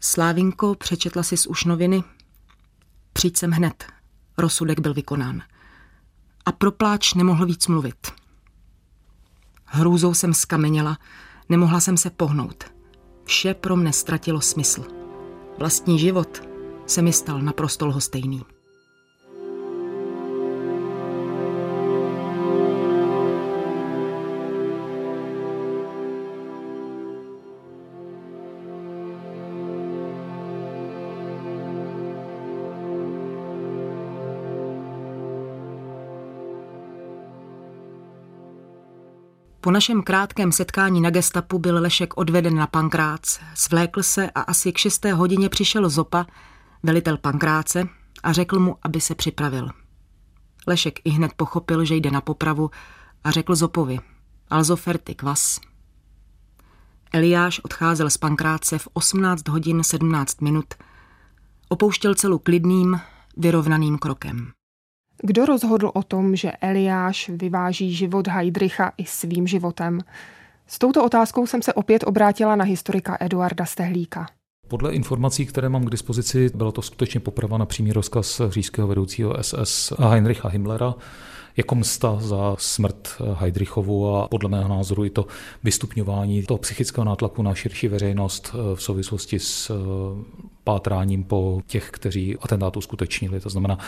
Slávinko, 0.00 0.74
přečetla 0.74 1.22
si 1.22 1.36
z 1.36 1.46
už 1.46 1.64
noviny? 1.64 2.02
Přijď 3.12 3.36
sem 3.36 3.50
hned. 3.50 3.84
Rozsudek 4.38 4.80
byl 4.80 4.94
vykonán. 4.94 5.42
A 6.46 6.52
pro 6.52 6.72
pláč 6.72 7.14
nemohl 7.14 7.46
víc 7.46 7.66
mluvit. 7.66 8.12
Hrůzou 9.64 10.14
jsem 10.14 10.34
skameněla, 10.34 10.98
nemohla 11.48 11.80
jsem 11.80 11.96
se 11.96 12.10
pohnout. 12.10 12.64
Vše 13.24 13.54
pro 13.54 13.76
mne 13.76 13.92
ztratilo 13.92 14.40
smysl. 14.40 14.84
Vlastní 15.58 15.98
život 15.98 16.42
se 16.86 17.02
mi 17.02 17.12
stal 17.12 17.42
naprosto 17.42 17.86
lhostejný. 17.86 18.44
Po 39.68 39.72
našem 39.72 40.02
krátkém 40.02 40.52
setkání 40.52 41.00
na 41.00 41.10
gestapu 41.10 41.58
byl 41.58 41.82
Lešek 41.82 42.16
odveden 42.16 42.54
na 42.54 42.66
Pankrác, 42.66 43.40
svlékl 43.54 44.02
se 44.02 44.30
a 44.30 44.40
asi 44.40 44.72
k 44.72 44.78
šesté 44.78 45.12
hodině 45.12 45.48
přišel 45.48 45.88
Zopa, 45.88 46.26
velitel 46.82 47.16
Pankráce, 47.16 47.88
a 48.22 48.32
řekl 48.32 48.58
mu, 48.58 48.76
aby 48.82 49.00
se 49.00 49.14
připravil. 49.14 49.68
Lešek 50.66 50.98
i 51.04 51.10
hned 51.10 51.32
pochopil, 51.36 51.84
že 51.84 51.94
jde 51.94 52.10
na 52.10 52.20
popravu 52.20 52.70
a 53.24 53.30
řekl 53.30 53.54
Zopovi, 53.54 53.98
also 54.50 54.76
fertig, 54.76 55.22
was? 55.22 55.60
Eliáš 57.12 57.60
odcházel 57.60 58.10
z 58.10 58.16
Pankráce 58.16 58.78
v 58.78 58.88
18 58.92 59.48
hodin 59.48 59.84
17 59.84 60.40
minut, 60.40 60.74
opouštěl 61.68 62.14
celu 62.14 62.38
klidným, 62.38 63.00
vyrovnaným 63.36 63.98
krokem. 63.98 64.52
Kdo 65.22 65.46
rozhodl 65.46 65.90
o 65.94 66.02
tom, 66.02 66.36
že 66.36 66.52
Eliáš 66.52 67.28
vyváží 67.28 67.94
život 67.94 68.28
Heidricha 68.28 68.92
i 68.96 69.04
svým 69.04 69.46
životem? 69.46 70.00
S 70.66 70.78
touto 70.78 71.04
otázkou 71.04 71.46
jsem 71.46 71.62
se 71.62 71.72
opět 71.72 72.04
obrátila 72.06 72.56
na 72.56 72.64
historika 72.64 73.16
Eduarda 73.20 73.64
Stehlíka. 73.64 74.26
Podle 74.68 74.92
informací, 74.92 75.46
které 75.46 75.68
mám 75.68 75.84
k 75.84 75.90
dispozici, 75.90 76.50
byla 76.54 76.72
to 76.72 76.82
skutečně 76.82 77.20
poprava 77.20 77.58
na 77.58 77.66
přímý 77.66 77.92
rozkaz 77.92 78.40
říšského 78.48 78.88
vedoucího 78.88 79.34
SS 79.42 79.92
Heinricha 79.98 80.48
Himmlera 80.48 80.94
jako 81.56 81.74
msta 81.74 82.16
za 82.20 82.56
smrt 82.58 83.08
Heidrichovu 83.34 84.16
a 84.16 84.28
podle 84.28 84.50
mého 84.50 84.68
názoru 84.68 85.04
i 85.04 85.10
to 85.10 85.26
vystupňování 85.64 86.42
toho 86.42 86.58
psychického 86.58 87.04
nátlaku 87.04 87.42
na 87.42 87.54
širší 87.54 87.88
veřejnost 87.88 88.54
v 88.74 88.82
souvislosti 88.82 89.38
s 89.38 89.72
pátráním 90.68 91.24
po 91.24 91.60
těch, 91.66 91.90
kteří 91.90 92.36
atentát 92.40 92.76
uskutečnili. 92.76 93.40
To 93.40 93.48
znamená, 93.48 93.78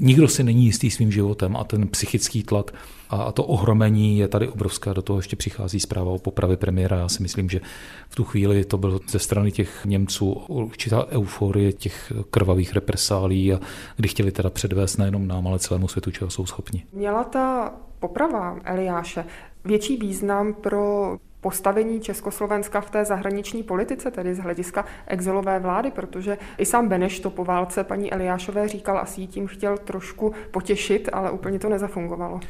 nikdo 0.00 0.28
si 0.28 0.42
není 0.42 0.64
jistý 0.64 0.90
svým 0.90 1.12
životem 1.12 1.56
a 1.56 1.64
ten 1.64 1.88
psychický 1.88 2.42
tlak 2.42 2.74
a 3.10 3.32
to 3.32 3.44
ohromení 3.44 4.18
je 4.18 4.28
tady 4.28 4.48
obrovské. 4.48 4.94
Do 4.94 5.02
toho 5.02 5.18
ještě 5.18 5.36
přichází 5.36 5.80
zpráva 5.80 6.10
o 6.10 6.18
popravě 6.18 6.56
premiéra. 6.56 6.96
Já 6.96 7.08
si 7.08 7.22
myslím, 7.22 7.50
že 7.50 7.60
v 8.08 8.14
tu 8.14 8.24
chvíli 8.24 8.64
to 8.64 8.78
byl 8.78 9.00
ze 9.08 9.18
strany 9.18 9.52
těch 9.52 9.84
Němců 9.84 10.32
určitá 10.48 11.06
euforie 11.06 11.72
těch 11.72 12.12
krvavých 12.30 12.72
represálí, 12.72 13.52
a 13.52 13.60
kdy 13.96 14.08
chtěli 14.08 14.32
teda 14.32 14.50
předvést 14.50 14.96
nejenom 14.96 15.28
nám, 15.28 15.46
ale 15.46 15.58
celému 15.58 15.88
světu, 15.88 16.10
čeho 16.10 16.30
jsou 16.30 16.46
schopni. 16.46 16.84
Měla 16.92 17.24
ta 17.24 17.72
poprava 18.00 18.58
Eliáše 18.64 19.24
větší 19.64 19.96
význam 19.96 20.54
pro 20.54 21.16
postavení 21.44 22.00
Československa 22.00 22.80
v 22.80 22.90
té 22.90 23.04
zahraniční 23.04 23.62
politice, 23.62 24.10
tedy 24.10 24.34
z 24.34 24.38
hlediska 24.38 24.84
exilové 25.06 25.60
vlády, 25.60 25.90
protože 25.90 26.38
i 26.58 26.66
sám 26.66 26.88
Beneš 26.88 27.20
to 27.20 27.30
po 27.30 27.44
válce 27.44 27.84
paní 27.84 28.12
Eliášové 28.12 28.68
říkal, 28.68 28.98
asi 28.98 29.20
jí 29.20 29.26
tím 29.26 29.46
chtěl 29.46 29.78
trošku 29.78 30.32
potěšit, 30.50 31.08
ale 31.12 31.30
úplně 31.30 31.58
to 31.58 31.68
nezafungovalo. 31.68 32.40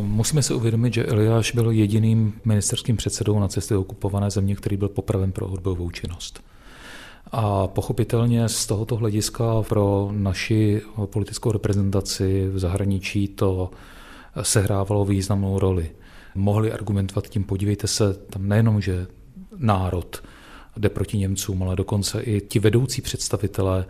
Musíme 0.00 0.42
si 0.42 0.54
uvědomit, 0.54 0.94
že 0.94 1.06
Eliáš 1.06 1.52
byl 1.52 1.70
jediným 1.70 2.40
ministerským 2.44 2.96
předsedou 2.96 3.38
na 3.38 3.48
cestě 3.48 3.76
okupované 3.76 4.30
země, 4.30 4.56
který 4.56 4.76
byl 4.76 4.88
popraven 4.88 5.32
pro 5.32 5.46
odbojovou 5.46 5.90
činnost. 5.90 6.42
A 7.32 7.66
pochopitelně 7.66 8.48
z 8.48 8.66
tohoto 8.66 8.96
hlediska 8.96 9.62
pro 9.68 10.08
naši 10.12 10.82
politickou 11.06 11.52
reprezentaci 11.52 12.48
v 12.48 12.58
zahraničí 12.58 13.28
to 13.28 13.70
sehrávalo 14.42 15.04
významnou 15.04 15.58
roli 15.58 15.90
mohli 16.36 16.72
argumentovat 16.72 17.28
tím, 17.28 17.44
podívejte 17.44 17.86
se, 17.86 18.14
tam 18.14 18.48
nejenom, 18.48 18.80
že 18.80 19.06
národ 19.56 20.22
jde 20.76 20.88
proti 20.88 21.18
Němcům, 21.18 21.62
ale 21.62 21.76
dokonce 21.76 22.20
i 22.20 22.40
ti 22.40 22.58
vedoucí 22.58 23.02
představitelé, 23.02 23.86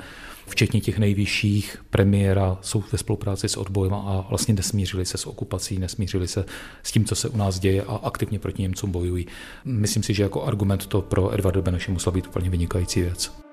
včetně 0.46 0.80
těch 0.80 0.98
nejvyšších 0.98 1.84
premiéra, 1.90 2.58
jsou 2.60 2.84
ve 2.92 2.98
spolupráci 2.98 3.48
s 3.48 3.56
odbojem 3.56 3.94
a 3.94 4.26
vlastně 4.28 4.54
nesmířili 4.54 5.06
se 5.06 5.18
s 5.18 5.26
okupací, 5.26 5.78
nesmířili 5.78 6.28
se 6.28 6.44
s 6.82 6.92
tím, 6.92 7.04
co 7.04 7.14
se 7.14 7.28
u 7.28 7.36
nás 7.36 7.58
děje 7.58 7.82
a 7.82 7.96
aktivně 7.96 8.38
proti 8.38 8.62
Němcům 8.62 8.90
bojují. 8.90 9.26
Myslím 9.64 10.02
si, 10.02 10.14
že 10.14 10.22
jako 10.22 10.44
argument 10.44 10.86
to 10.86 11.02
pro 11.02 11.34
Edvarda 11.34 11.62
Beneše 11.62 11.92
musela 11.92 12.14
být 12.14 12.26
úplně 12.26 12.50
vynikající 12.50 13.00
věc. 13.00 13.45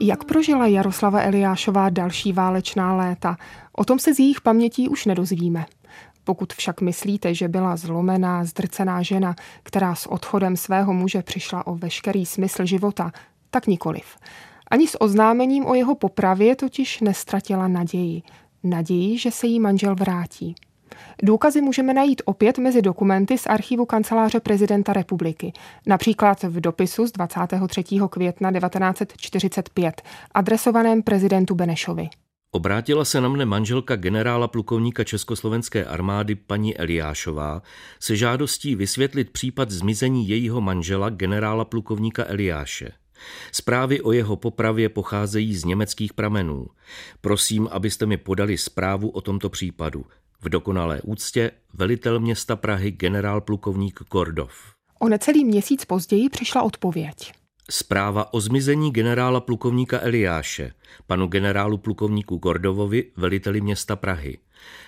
Jak 0.00 0.24
prožila 0.24 0.66
Jaroslava 0.66 1.22
Eliášová 1.22 1.90
další 1.90 2.32
válečná 2.32 2.96
léta? 2.96 3.36
O 3.72 3.84
tom 3.84 3.98
se 3.98 4.14
z 4.14 4.18
jejich 4.18 4.40
pamětí 4.40 4.88
už 4.88 5.06
nedozvíme. 5.06 5.66
Pokud 6.24 6.52
však 6.52 6.80
myslíte, 6.80 7.34
že 7.34 7.48
byla 7.48 7.76
zlomená, 7.76 8.44
zdrcená 8.44 9.02
žena, 9.02 9.34
která 9.62 9.94
s 9.94 10.06
odchodem 10.06 10.56
svého 10.56 10.92
muže 10.92 11.22
přišla 11.22 11.66
o 11.66 11.74
veškerý 11.74 12.26
smysl 12.26 12.64
života, 12.66 13.12
tak 13.50 13.66
nikoliv. 13.66 14.04
Ani 14.70 14.88
s 14.88 15.00
oznámením 15.00 15.66
o 15.66 15.74
jeho 15.74 15.94
popravě 15.94 16.56
totiž 16.56 17.00
nestratila 17.00 17.68
naději. 17.68 18.22
Naději, 18.64 19.18
že 19.18 19.30
se 19.30 19.46
jí 19.46 19.60
manžel 19.60 19.94
vrátí. 19.94 20.54
Důkazy 21.22 21.60
můžeme 21.60 21.94
najít 21.94 22.22
opět 22.24 22.58
mezi 22.58 22.82
dokumenty 22.82 23.38
z 23.38 23.46
archivu 23.46 23.86
kanceláře 23.86 24.40
prezidenta 24.40 24.92
republiky, 24.92 25.52
například 25.86 26.42
v 26.42 26.60
dopisu 26.60 27.06
z 27.06 27.12
23. 27.12 27.84
května 28.10 28.52
1945, 28.52 30.02
adresovaném 30.34 31.02
prezidentu 31.02 31.54
Benešovi. 31.54 32.08
Obrátila 32.50 33.04
se 33.04 33.20
na 33.20 33.28
mne 33.28 33.44
manželka 33.44 33.96
generála 33.96 34.48
plukovníka 34.48 35.04
Československé 35.04 35.84
armády 35.84 36.34
paní 36.34 36.76
Eliášová 36.76 37.62
se 38.00 38.16
žádostí 38.16 38.74
vysvětlit 38.74 39.30
případ 39.30 39.70
zmizení 39.70 40.28
jejího 40.28 40.60
manžela 40.60 41.10
generála 41.10 41.64
plukovníka 41.64 42.24
Eliáše. 42.26 42.92
Zprávy 43.52 44.00
o 44.00 44.12
jeho 44.12 44.36
popravě 44.36 44.88
pocházejí 44.88 45.56
z 45.56 45.64
německých 45.64 46.12
pramenů. 46.12 46.66
Prosím, 47.20 47.68
abyste 47.70 48.06
mi 48.06 48.16
podali 48.16 48.58
zprávu 48.58 49.08
o 49.08 49.20
tomto 49.20 49.48
případu. 49.48 50.04
V 50.42 50.48
dokonalé 50.48 51.00
úctě 51.02 51.50
velitel 51.74 52.20
města 52.20 52.56
Prahy 52.56 52.90
generál 52.90 53.40
plukovník 53.40 54.00
Kordov. 54.08 54.52
O 54.98 55.08
necelý 55.08 55.44
měsíc 55.44 55.84
později 55.84 56.28
přišla 56.28 56.62
odpověď. 56.62 57.32
Zpráva 57.70 58.34
o 58.34 58.40
zmizení 58.40 58.92
generála 58.92 59.40
plukovníka 59.40 60.00
Eliáše, 60.00 60.72
panu 61.06 61.26
generálu 61.26 61.78
plukovníku 61.78 62.38
Kordovovi, 62.38 63.04
veliteli 63.16 63.60
města 63.60 63.96
Prahy. 63.96 64.38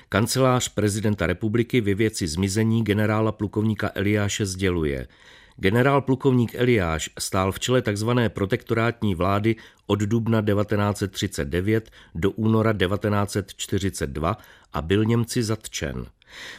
Kancelář 0.08 0.68
prezidenta 0.68 1.26
republiky 1.26 1.80
ve 1.80 1.94
věci 1.94 2.26
zmizení 2.28 2.84
generála 2.84 3.32
plukovníka 3.32 3.90
Eliáše 3.94 4.46
sděluje. 4.46 5.08
Generál 5.62 6.00
plukovník 6.00 6.54
Eliáš 6.54 7.10
stál 7.18 7.52
v 7.52 7.60
čele 7.60 7.82
tzv. 7.82 8.10
protektorátní 8.28 9.14
vlády 9.14 9.56
od 9.86 9.98
dubna 9.98 10.42
1939 10.42 11.90
do 12.14 12.30
února 12.30 12.72
1942 12.72 14.36
a 14.72 14.82
byl 14.82 15.04
Němci 15.04 15.42
zatčen. 15.42 16.06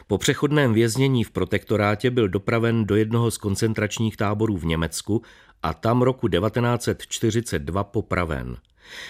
Po 0.07 0.17
přechodném 0.17 0.73
věznění 0.73 1.23
v 1.23 1.31
protektorátě 1.31 2.11
byl 2.11 2.29
dopraven 2.29 2.85
do 2.85 2.95
jednoho 2.95 3.31
z 3.31 3.37
koncentračních 3.37 4.17
táborů 4.17 4.57
v 4.57 4.65
Německu 4.65 5.21
a 5.63 5.73
tam 5.73 6.01
roku 6.01 6.27
1942 6.27 7.83
popraven. 7.83 8.57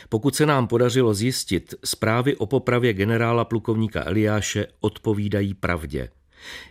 Pokud 0.09 0.35
se 0.35 0.45
nám 0.45 0.67
podařilo 0.67 1.13
zjistit, 1.13 1.75
zprávy 1.85 2.35
o 2.35 2.45
popravě 2.45 2.93
generála 2.93 3.45
plukovníka 3.45 4.03
Eliáše 4.05 4.67
odpovídají 4.79 5.53
pravdě. 5.53 6.09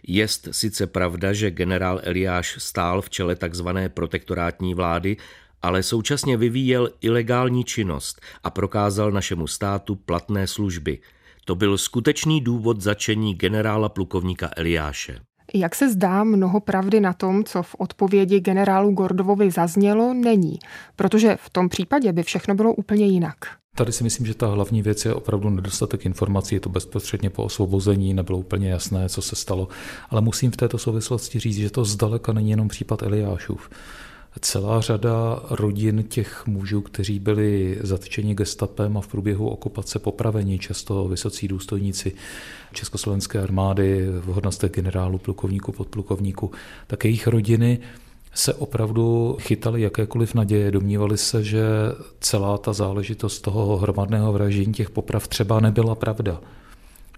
Jest 0.07 0.49
sice 0.51 0.87
pravda, 0.87 1.33
že 1.33 1.51
generál 1.51 2.01
Eliáš 2.03 2.57
stál 2.59 3.03
v 3.03 3.11
čele 3.11 3.37
tzv. 3.37 3.69
protektorátní 3.89 4.75
vlády 4.75 5.17
ale 5.63 5.83
současně 5.83 6.37
vyvíjel 6.37 6.91
ilegální 7.01 7.65
činnost 7.65 8.21
a 8.45 8.51
prokázal 8.51 9.13
našemu 9.13 9.47
státu 9.47 9.97
platné 9.97 10.47
služby. 10.47 10.99
To 11.45 11.55
byl 11.55 11.79
skutečný 11.79 12.41
důvod 12.41 12.81
začení 12.81 13.35
generála 13.35 13.89
plukovníka 13.89 14.51
Eliáše. 14.57 15.21
Jak 15.55 15.75
se 15.75 15.91
zdá, 15.91 16.25
mnoho 16.25 16.61
pravdy 16.61 17.01
na 17.01 17.13
tom, 17.13 17.45
co 17.45 17.63
v 17.63 17.75
odpovědi 17.79 18.41
generálu 18.41 18.91
Gordovovi 18.91 19.51
zaznělo, 19.51 20.15
není, 20.15 20.59
protože 20.97 21.37
v 21.41 21.51
tom 21.51 21.69
případě 21.69 22.13
by 22.13 22.23
všechno 22.23 22.55
bylo 22.55 22.75
úplně 22.75 23.07
jinak. 23.07 23.37
Tady 23.77 23.93
si 23.93 24.05
myslím, 24.05 24.27
že 24.27 24.35
ta 24.35 24.47
hlavní 24.47 24.83
věc 24.83 25.05
je 25.05 25.15
opravdu 25.15 25.51
nedostatek 25.51 26.07
informací. 26.07 26.55
Je 26.55 26.61
to 26.61 26.69
bezprostředně 26.69 27.31
po 27.31 27.45
osvobození, 27.45 28.15
nebylo 28.15 28.39
úplně 28.39 28.71
jasné, 28.71 29.09
co 29.09 29.23
se 29.23 29.37
stalo. 29.37 29.69
Ale 30.11 30.21
musím 30.21 30.51
v 30.51 30.57
této 30.57 30.79
souvislosti 30.79 31.39
říct, 31.39 31.57
že 31.57 31.71
to 31.71 31.85
zdaleka 31.85 32.33
není 32.33 32.51
jenom 32.51 32.69
případ 32.69 33.03
Eliášův. 33.03 33.71
Celá 34.41 34.81
řada 34.81 35.43
rodin 35.51 36.03
těch 36.03 36.47
mužů, 36.47 36.81
kteří 36.81 37.19
byli 37.19 37.79
zatčeni 37.81 38.35
gestapem 38.35 38.97
a 38.97 39.01
v 39.01 39.09
průběhu 39.09 39.49
okupace 39.49 39.99
popraveni, 39.99 40.59
často 40.59 41.09
vysocí 41.09 41.49
důstojníci 41.49 42.13
Československé 42.73 43.43
armády 43.43 44.07
v 44.21 44.25
hodnostech 44.25 44.73
generálu, 44.73 45.19
plukovníku, 45.19 45.73
podplukovníku, 45.73 46.51
tak 46.87 47.05
jejich 47.05 47.27
rodiny 47.27 47.79
se 48.35 48.55
opravdu 48.55 49.37
chytali 49.41 49.83
jakékoliv 49.83 50.35
naděje. 50.35 50.71
Domnívali 50.71 51.19
se, 51.19 51.45
že 51.45 51.63
celá 52.21 52.59
ta 52.59 52.73
záležitost 52.73 53.41
toho 53.41 53.77
hromadného 53.77 54.33
vraždění 54.33 54.73
těch 54.73 54.91
poprav 54.91 55.29
třeba 55.29 55.61
nebyla 55.61 55.95
pravda. 55.95 56.41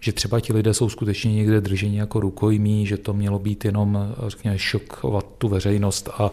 Že 0.04 0.12
třeba 0.12 0.40
ti 0.40 0.52
lidé 0.52 0.74
jsou 0.74 0.88
skutečně 0.88 1.34
někde 1.34 1.60
drženi 1.60 1.98
jako 1.98 2.20
rukojmí, 2.20 2.86
že 2.86 2.96
to 2.96 3.12
mělo 3.12 3.38
být 3.38 3.64
jenom, 3.64 4.14
řekněme, 4.26 4.58
šokovat 4.58 5.26
tu 5.38 5.48
veřejnost 5.48 6.08
a 6.18 6.30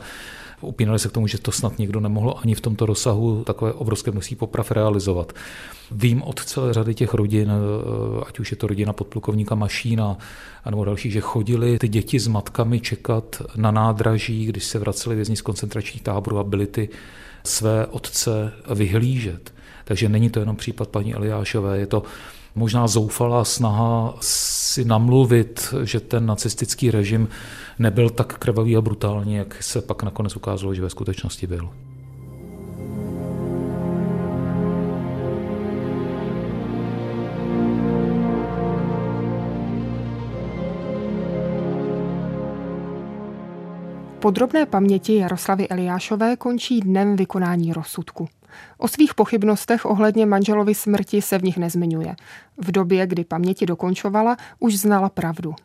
upínali 0.62 1.00
se 1.00 1.10
k 1.10 1.12
tomu, 1.12 1.28
že 1.28 1.38
to 1.38 1.52
snad 1.52 1.80
nikdo 1.80 2.00
nemohl 2.00 2.36
ani 2.44 2.56
v 2.56 2.62
tomto 2.62 2.86
rozsahu 2.86 3.44
takové 3.44 3.74
obrovské 3.74 4.12
množství 4.12 4.36
poprav 4.36 4.72
realizovat. 4.72 5.34
Vím 5.92 6.22
od 6.22 6.46
celé 6.46 6.74
řady 6.74 6.94
těch 6.94 7.14
rodin, 7.14 7.52
ať 8.28 8.40
už 8.40 8.52
je 8.52 8.58
to 8.58 8.68
rodina 8.68 8.94
podplukovníka 8.94 9.56
Mašína, 9.56 10.18
nebo 10.70 10.86
další, 10.86 11.12
že 11.12 11.22
chodili 11.22 11.80
ty 11.80 11.88
děti 11.88 12.20
s 12.20 12.28
matkami 12.28 12.80
čekat 12.80 13.42
na 13.56 13.72
nádraží, 13.72 14.46
když 14.46 14.64
se 14.64 14.80
vraceli 14.80 15.16
vězni 15.16 15.36
z 15.36 15.42
koncentračních 15.42 16.02
táborů 16.02 16.38
a 16.38 16.44
byli 16.44 16.68
ty 16.68 16.90
své 17.44 17.86
otce 17.86 18.54
vyhlížet. 18.76 19.54
Takže 19.86 20.10
není 20.10 20.30
to 20.30 20.40
jenom 20.40 20.56
případ 20.56 20.90
paní 20.90 21.14
Eliášové, 21.14 21.80
je 21.80 21.88
to 21.88 22.04
možná 22.56 22.88
zoufalá 22.88 23.46
snaha 23.46 24.14
si 24.22 24.86
namluvit, 24.86 25.74
že 25.84 26.00
ten 26.00 26.26
nacistický 26.26 26.92
režim 26.92 27.28
nebyl 27.80 28.10
tak 28.10 28.38
krvavý 28.38 28.78
a 28.78 28.82
brutální, 28.82 29.36
jak 29.36 29.64
se 29.64 29.82
pak 29.82 30.04
nakonec 30.04 30.36
ukázalo, 30.36 30.74
že 30.74 30.82
ve 30.82 30.90
skutečnosti 30.90 31.48
byl. 31.48 31.70
Podrobné 44.20 44.66
paměti 44.66 45.16
Jaroslavy 45.16 45.68
Eliášové 45.68 46.36
končí 46.36 46.80
dnem 46.80 47.16
vykonání 47.16 47.74
rozsudku. 47.74 48.28
O 48.78 48.88
svých 48.88 49.14
pochybnostech 49.14 49.86
ohledně 49.86 50.26
manželovy 50.26 50.76
smrti 50.76 51.22
se 51.22 51.38
v 51.38 51.44
nich 51.44 51.58
nezmiňuje. 51.58 52.16
V 52.58 52.72
době, 52.72 53.08
kdy 53.08 53.24
paměti 53.24 53.66
dokončovala, 53.66 54.38
už 54.60 54.76
znala 54.76 55.10
pravdu. 55.10 55.56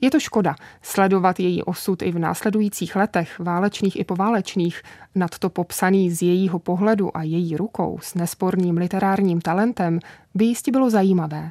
Je 0.00 0.10
to 0.10 0.20
škoda 0.20 0.54
sledovat 0.82 1.40
její 1.40 1.62
osud 1.62 2.02
i 2.02 2.12
v 2.12 2.18
následujících 2.18 2.96
letech, 2.96 3.38
válečných 3.38 4.00
i 4.00 4.04
poválečných, 4.04 4.82
nad 5.14 5.38
to 5.38 5.50
popsaný 5.50 6.10
z 6.10 6.22
jejího 6.22 6.58
pohledu 6.58 7.16
a 7.16 7.22
její 7.22 7.56
rukou 7.56 7.98
s 8.02 8.14
nesporným 8.14 8.76
literárním 8.76 9.40
talentem 9.40 9.98
by 10.34 10.44
jistě 10.44 10.72
bylo 10.72 10.90
zajímavé. 10.90 11.50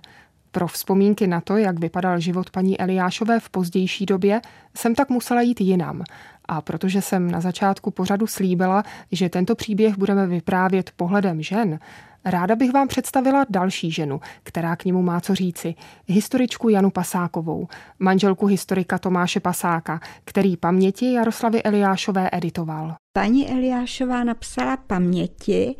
Pro 0.51 0.67
vzpomínky 0.67 1.27
na 1.27 1.41
to, 1.41 1.57
jak 1.57 1.79
vypadal 1.79 2.19
život 2.19 2.49
paní 2.49 2.79
Eliášové 2.79 3.39
v 3.39 3.49
pozdější 3.49 4.05
době, 4.05 4.41
jsem 4.77 4.95
tak 4.95 5.09
musela 5.09 5.41
jít 5.41 5.61
jinam 5.61 6.03
a 6.49 6.61
protože 6.61 7.01
jsem 7.01 7.31
na 7.31 7.41
začátku 7.41 7.91
pořadu 7.91 8.27
slíbila, 8.27 8.83
že 9.11 9.29
tento 9.29 9.55
příběh 9.55 9.97
budeme 9.97 10.27
vyprávět 10.27 10.91
pohledem 10.95 11.41
žen, 11.41 11.79
ráda 12.25 12.55
bych 12.55 12.73
vám 12.73 12.87
představila 12.87 13.45
další 13.49 13.91
ženu, 13.91 14.21
která 14.43 14.75
k 14.75 14.85
němu 14.85 15.01
má 15.01 15.21
co 15.21 15.35
říci. 15.35 15.75
Historičku 16.07 16.69
Janu 16.69 16.89
Pasákovou, 16.89 17.67
manželku 17.99 18.45
historika 18.45 18.97
Tomáše 18.97 19.39
Pasáka, 19.39 19.99
který 20.25 20.57
paměti 20.57 21.13
Jaroslavy 21.13 21.63
Eliášové 21.63 22.29
editoval. 22.31 22.95
Paní 23.13 23.51
Eliášová 23.51 24.23
napsala 24.23 24.77
paměti 24.77 25.75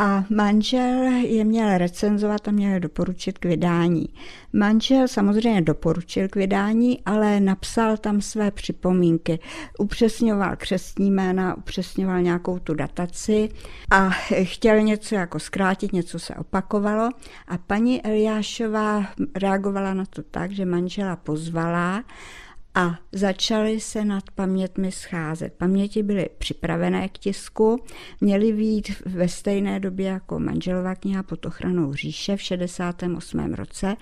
a 0.00 0.24
manžel 0.30 1.02
je 1.12 1.44
měl 1.44 1.78
recenzovat 1.78 2.48
a 2.48 2.50
měl 2.50 2.80
doporučit 2.80 3.38
k 3.38 3.44
vydání. 3.44 4.08
Manžel 4.52 5.08
samozřejmě 5.08 5.62
doporučil 5.62 6.28
k 6.28 6.36
vydání, 6.36 7.00
ale 7.06 7.40
napsal 7.40 7.96
tam 7.96 8.20
své 8.20 8.50
připomínky. 8.50 9.38
Upřesňoval 9.78 10.56
křestní 10.56 11.10
jména, 11.10 11.56
upřesňoval 11.56 12.20
nějakou 12.22 12.58
tu 12.58 12.74
dataci 12.74 13.48
a 13.90 14.10
chtěl 14.42 14.80
něco 14.80 15.14
jako 15.14 15.38
zkrátit, 15.38 15.92
něco 15.92 16.18
se 16.18 16.34
opakovalo. 16.34 17.10
A 17.48 17.58
paní 17.58 18.02
Eliášová 18.06 19.06
reagovala 19.34 19.94
na 19.94 20.04
to 20.06 20.22
tak, 20.22 20.52
že 20.52 20.64
manžela 20.64 21.16
pozvala 21.16 22.04
a 22.74 22.98
začaly 23.12 23.80
se 23.80 24.04
nad 24.04 24.30
pamětmi 24.34 24.92
scházet. 24.92 25.52
Paměti 25.52 26.02
byly 26.02 26.28
připravené 26.38 27.08
k 27.08 27.18
tisku, 27.18 27.84
měly 28.20 28.52
být 28.52 29.02
ve 29.06 29.28
stejné 29.28 29.80
době 29.80 30.06
jako 30.06 30.38
manželová 30.38 30.94
kniha 30.94 31.22
pod 31.22 31.46
ochranou 31.46 31.94
říše 31.94 32.36
v 32.36 32.42
68. 32.42 33.54
roce. 33.54 33.96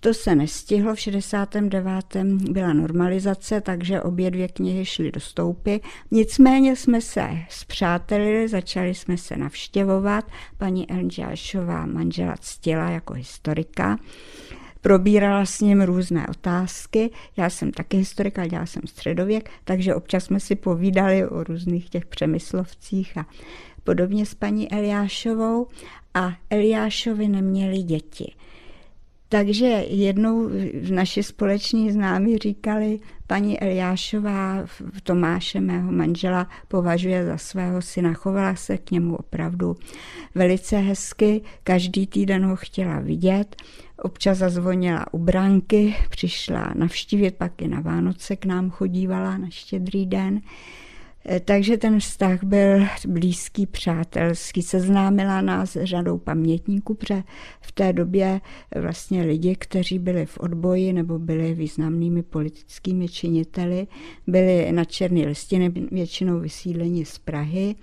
To 0.00 0.14
se 0.14 0.34
nestihlo, 0.34 0.94
v 0.94 1.00
69. 1.00 2.16
byla 2.50 2.72
normalizace, 2.72 3.60
takže 3.60 4.02
obě 4.02 4.30
dvě 4.30 4.48
knihy 4.48 4.84
šly 4.84 5.12
do 5.12 5.20
stoupy. 5.20 5.76
Nicméně 6.10 6.76
jsme 6.76 7.00
se 7.00 7.28
zpřátelili, 7.48 8.48
začali 8.48 8.94
jsme 8.94 9.16
se 9.16 9.36
navštěvovat. 9.36 10.24
Paní 10.58 10.90
Elžášová 10.90 11.86
manžela 11.86 12.34
ctila 12.40 12.90
jako 12.90 13.14
historika 13.14 13.98
probírala 14.84 15.46
s 15.46 15.60
ním 15.60 15.82
různé 15.82 16.26
otázky. 16.28 17.10
Já 17.36 17.50
jsem 17.50 17.72
taky 17.72 17.96
historika, 17.96 18.46
dělala 18.46 18.66
jsem 18.66 18.82
středověk, 18.86 19.50
takže 19.64 19.94
občas 19.94 20.24
jsme 20.24 20.40
si 20.40 20.56
povídali 20.56 21.28
o 21.28 21.44
různých 21.44 21.90
těch 21.90 22.06
přemyslovcích 22.06 23.18
a 23.18 23.26
podobně 23.84 24.26
s 24.26 24.34
paní 24.34 24.72
Eliášovou 24.72 25.66
a 26.14 26.32
Eliášovi 26.50 27.28
neměli 27.28 27.82
děti. 27.82 28.34
Takže 29.28 29.66
jednou 29.88 30.50
naši 30.90 31.22
společní 31.22 31.92
známí 31.92 32.38
říkali, 32.38 33.00
paní 33.26 33.60
Eliášová 33.60 34.66
Tomáše, 35.02 35.60
mého 35.60 35.92
manžela, 35.92 36.48
považuje 36.68 37.26
za 37.26 37.38
svého 37.38 37.82
syna. 37.82 38.12
Chovala 38.12 38.56
se 38.56 38.78
k 38.78 38.90
němu 38.90 39.16
opravdu 39.16 39.76
velice 40.34 40.76
hezky, 40.76 41.40
každý 41.62 42.06
týden 42.06 42.44
ho 42.44 42.56
chtěla 42.56 43.00
vidět. 43.00 43.56
Občas 44.02 44.38
zazvonila 44.38 45.06
u 45.12 45.18
bránky, 45.18 45.94
přišla 46.10 46.72
navštívit, 46.74 47.34
pak 47.34 47.62
i 47.62 47.68
na 47.68 47.80
Vánoce 47.80 48.36
k 48.36 48.44
nám 48.44 48.70
chodívala 48.70 49.38
na 49.38 49.50
štědrý 49.50 50.06
den. 50.06 50.40
Eh, 51.28 51.40
takže 51.40 51.76
ten 51.76 52.00
vztah 52.00 52.44
byl 52.44 52.86
blízký, 53.08 53.66
přátelský. 53.66 54.62
Seznámila 54.62 55.40
nás 55.40 55.70
s 55.70 55.84
řadou 55.84 56.18
pamětníků, 56.18 56.94
protože 56.94 57.22
v 57.60 57.72
té 57.72 57.92
době 57.92 58.40
vlastně 58.80 59.22
lidi, 59.22 59.56
kteří 59.56 59.98
byli 59.98 60.26
v 60.26 60.38
odboji 60.38 60.92
nebo 60.92 61.18
byli 61.18 61.54
významnými 61.54 62.22
politickými 62.22 63.08
činiteli, 63.08 63.86
byli 64.26 64.72
na 64.72 64.84
černé 64.84 65.26
listiny, 65.26 65.70
většinou 65.70 66.40
vysídleni 66.40 67.04
z 67.04 67.18
Prahy 67.18 67.74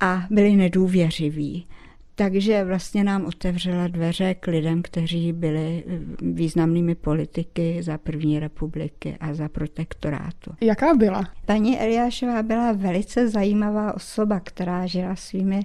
a 0.00 0.26
byli 0.30 0.56
nedůvěřiví. 0.56 1.66
Takže 2.14 2.64
vlastně 2.64 3.04
nám 3.04 3.24
otevřela 3.24 3.88
dveře 3.88 4.34
k 4.34 4.46
lidem, 4.46 4.82
kteří 4.82 5.32
byli 5.32 5.84
eh, 5.86 5.98
významnými 6.20 6.94
politiky 6.94 7.82
za 7.82 7.98
první 7.98 8.40
republiky 8.40 9.16
a 9.20 9.34
za 9.34 9.48
protektorátu. 9.48 10.50
Jaká 10.60 10.94
byla? 10.94 11.24
Paní 11.46 11.80
Eliášová 11.80 12.42
byla 12.42 12.72
velice 12.72 13.28
zajímavá 13.28 13.94
osoba, 13.94 14.40
která 14.40 14.86
žila 14.86 15.16
svými 15.16 15.60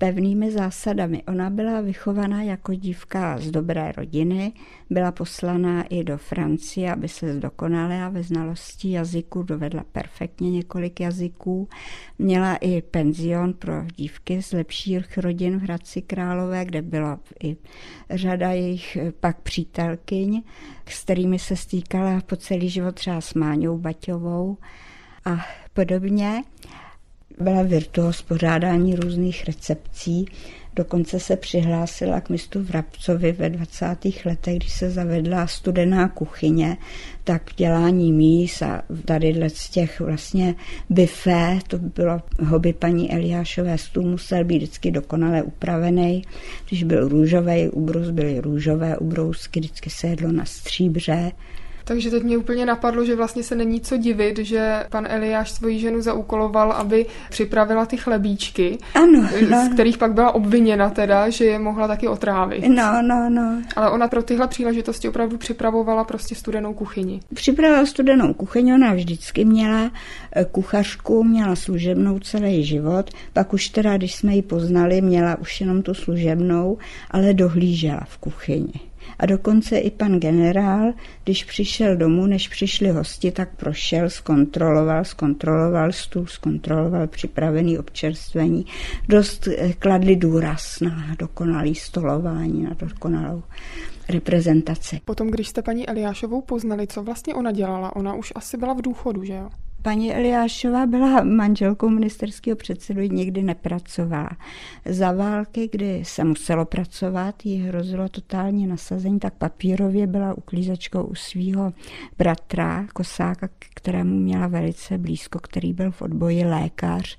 pevnými 0.00 0.50
zásadami. 0.50 1.22
Ona 1.28 1.50
byla 1.50 1.80
vychovaná 1.80 2.42
jako 2.42 2.74
dívka 2.74 3.38
z 3.38 3.50
dobré 3.50 3.92
rodiny, 3.92 4.52
byla 4.90 5.12
poslaná 5.12 5.82
i 5.82 6.04
do 6.04 6.18
Francie, 6.18 6.92
aby 6.92 7.08
se 7.08 7.34
zdokonala 7.34 8.08
ve 8.08 8.22
znalosti 8.22 8.90
jazyků, 8.90 9.42
dovedla 9.42 9.84
perfektně 9.92 10.50
několik 10.50 11.00
jazyků. 11.00 11.68
Měla 12.18 12.56
i 12.56 12.82
penzion 12.82 13.52
pro 13.52 13.84
dívky 13.96 14.42
z 14.42 14.52
lepších 14.52 15.18
rodin 15.18 15.58
v 15.58 15.62
Hradci 15.62 16.02
Králové, 16.02 16.64
kde 16.64 16.82
byla 16.82 17.20
i 17.42 17.56
řada 18.10 18.50
jejich 18.50 18.98
pak 19.20 19.40
přítelkyň, 19.40 20.42
s 20.86 21.02
kterými 21.02 21.38
se 21.38 21.56
stýkala 21.56 22.20
po 22.26 22.36
celý 22.36 22.68
život 22.68 22.94
třeba 22.94 23.20
s 23.20 23.34
Máňou 23.34 23.78
Baťovou 23.78 24.56
a 25.24 25.46
podobně 25.72 26.42
Byla 27.40 27.62
virtuos 27.62 28.22
pořádání 28.22 28.94
různých 28.94 29.44
recepcí, 29.46 30.26
Dokonce 30.76 31.20
se 31.20 31.36
přihlásila 31.36 32.20
k 32.20 32.30
mistu 32.30 32.62
Vrabcovi 32.62 33.32
ve 33.32 33.50
20. 33.50 33.86
letech, 34.24 34.56
když 34.56 34.72
se 34.72 34.90
zavedla 34.90 35.46
studená 35.46 36.08
kuchyně, 36.08 36.76
tak 37.24 37.42
dělání 37.56 38.12
mís 38.12 38.62
a 38.62 38.82
tady 39.04 39.48
z 39.48 39.70
těch 39.70 40.00
vlastně 40.00 40.54
bifé, 40.90 41.58
to 41.68 41.78
bylo 41.78 42.20
hobby 42.44 42.72
paní 42.72 43.12
Eliášové, 43.12 43.78
stůl 43.78 44.02
musel 44.02 44.44
být 44.44 44.56
vždycky 44.56 44.90
dokonale 44.90 45.42
upravený. 45.42 46.22
Když 46.68 46.84
byl 46.84 47.08
růžový 47.08 47.68
ubrus, 47.68 48.10
byly 48.10 48.40
růžové 48.40 48.98
ubrousky, 48.98 49.60
vždycky 49.60 49.90
se 49.90 50.06
jedlo 50.06 50.32
na 50.32 50.44
stříbře. 50.44 51.32
Takže 51.90 52.10
teď 52.10 52.22
mě 52.22 52.38
úplně 52.38 52.66
napadlo, 52.66 53.04
že 53.04 53.16
vlastně 53.16 53.42
se 53.42 53.54
není 53.54 53.80
co 53.80 53.96
divit, 53.96 54.38
že 54.38 54.84
pan 54.90 55.06
Eliáš 55.10 55.50
svoji 55.50 55.78
ženu 55.78 56.02
zaúkoloval, 56.02 56.72
aby 56.72 57.06
připravila 57.30 57.86
ty 57.86 57.96
chlebíčky, 57.96 58.78
ano, 58.94 59.28
no. 59.50 59.66
z 59.66 59.72
kterých 59.72 59.98
pak 59.98 60.12
byla 60.12 60.34
obviněna 60.34 60.90
teda, 60.90 61.30
že 61.30 61.44
je 61.44 61.58
mohla 61.58 61.88
taky 61.88 62.08
otrávit. 62.08 62.64
No, 62.68 63.02
no, 63.02 63.30
no. 63.30 63.62
Ale 63.76 63.90
ona 63.90 64.08
pro 64.08 64.22
tyhle 64.22 64.48
příležitosti 64.48 65.08
opravdu 65.08 65.38
připravovala 65.38 66.04
prostě 66.04 66.34
studenou 66.34 66.74
kuchyni. 66.74 67.20
Připravila 67.34 67.86
studenou 67.86 68.34
kuchyni, 68.34 68.74
ona 68.74 68.94
vždycky 68.94 69.44
měla 69.44 69.90
eh, 70.32 70.44
kuchařku, 70.44 71.24
měla 71.24 71.56
služebnou 71.56 72.18
celý 72.18 72.64
život, 72.64 73.10
pak 73.32 73.52
už 73.52 73.68
teda, 73.68 73.96
když 73.96 74.14
jsme 74.14 74.34
ji 74.34 74.42
poznali, 74.42 75.00
měla 75.00 75.38
už 75.38 75.60
jenom 75.60 75.82
tu 75.82 75.94
služebnou, 75.94 76.78
ale 77.10 77.34
dohlížela 77.34 78.00
v 78.08 78.18
kuchyni. 78.18 78.89
A 79.20 79.26
dokonce 79.26 79.78
i 79.78 79.90
pan 79.90 80.20
generál, 80.20 80.92
když 81.24 81.44
přišel 81.44 81.96
domů, 81.96 82.26
než 82.26 82.48
přišli 82.48 82.88
hosti, 82.88 83.30
tak 83.30 83.56
prošel, 83.56 84.10
zkontroloval, 84.10 85.04
zkontroloval 85.04 85.92
stůl, 85.92 86.26
zkontroloval 86.26 87.06
připravený 87.06 87.78
občerstvení. 87.78 88.66
Dost 89.08 89.46
eh, 89.46 89.72
kladli 89.72 90.16
důraz 90.16 90.80
na 90.80 91.14
dokonalý 91.18 91.74
stolování, 91.74 92.62
na 92.62 92.76
dokonalou 92.78 93.42
reprezentaci. 94.08 95.00
Potom, 95.04 95.30
když 95.30 95.48
jste 95.48 95.62
paní 95.62 95.88
Eliášovou 95.88 96.42
poznali, 96.42 96.86
co 96.86 97.02
vlastně 97.02 97.34
ona 97.34 97.52
dělala? 97.52 97.96
Ona 97.96 98.14
už 98.14 98.32
asi 98.34 98.56
byla 98.56 98.74
v 98.74 98.82
důchodu, 98.82 99.24
že 99.24 99.32
jo? 99.32 99.50
Paní 99.82 100.14
Eliášová 100.14 100.86
byla 100.86 101.24
manželkou 101.24 101.88
ministerského 101.88 102.56
předsedu, 102.56 103.00
nikdy 103.00 103.42
nepracovala. 103.42 104.30
Za 104.84 105.12
války, 105.12 105.68
kdy 105.72 106.02
se 106.04 106.24
muselo 106.24 106.64
pracovat, 106.64 107.46
jí 107.46 107.56
hrozilo 107.56 108.08
totální 108.08 108.66
nasazení, 108.66 109.18
tak 109.18 109.34
papírově 109.34 110.06
byla 110.06 110.34
uklízečkou 110.34 111.02
u 111.02 111.14
svého 111.14 111.72
bratra 112.18 112.86
Kosáka, 112.92 113.48
kterému 113.74 114.18
měla 114.18 114.46
velice 114.46 114.98
blízko, 114.98 115.38
který 115.38 115.72
byl 115.72 115.90
v 115.90 116.02
odboji 116.02 116.44
lékař. 116.44 117.18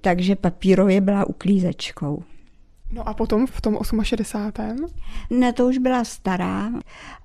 Takže 0.00 0.36
papírově 0.36 1.00
byla 1.00 1.24
uklízečkou. 1.24 2.22
No 2.92 3.08
a 3.08 3.14
potom 3.14 3.46
v 3.46 3.60
tom 3.60 3.78
68. 4.02 4.86
Ne, 5.30 5.52
to 5.52 5.66
už 5.66 5.78
byla 5.78 6.04
stará, 6.04 6.72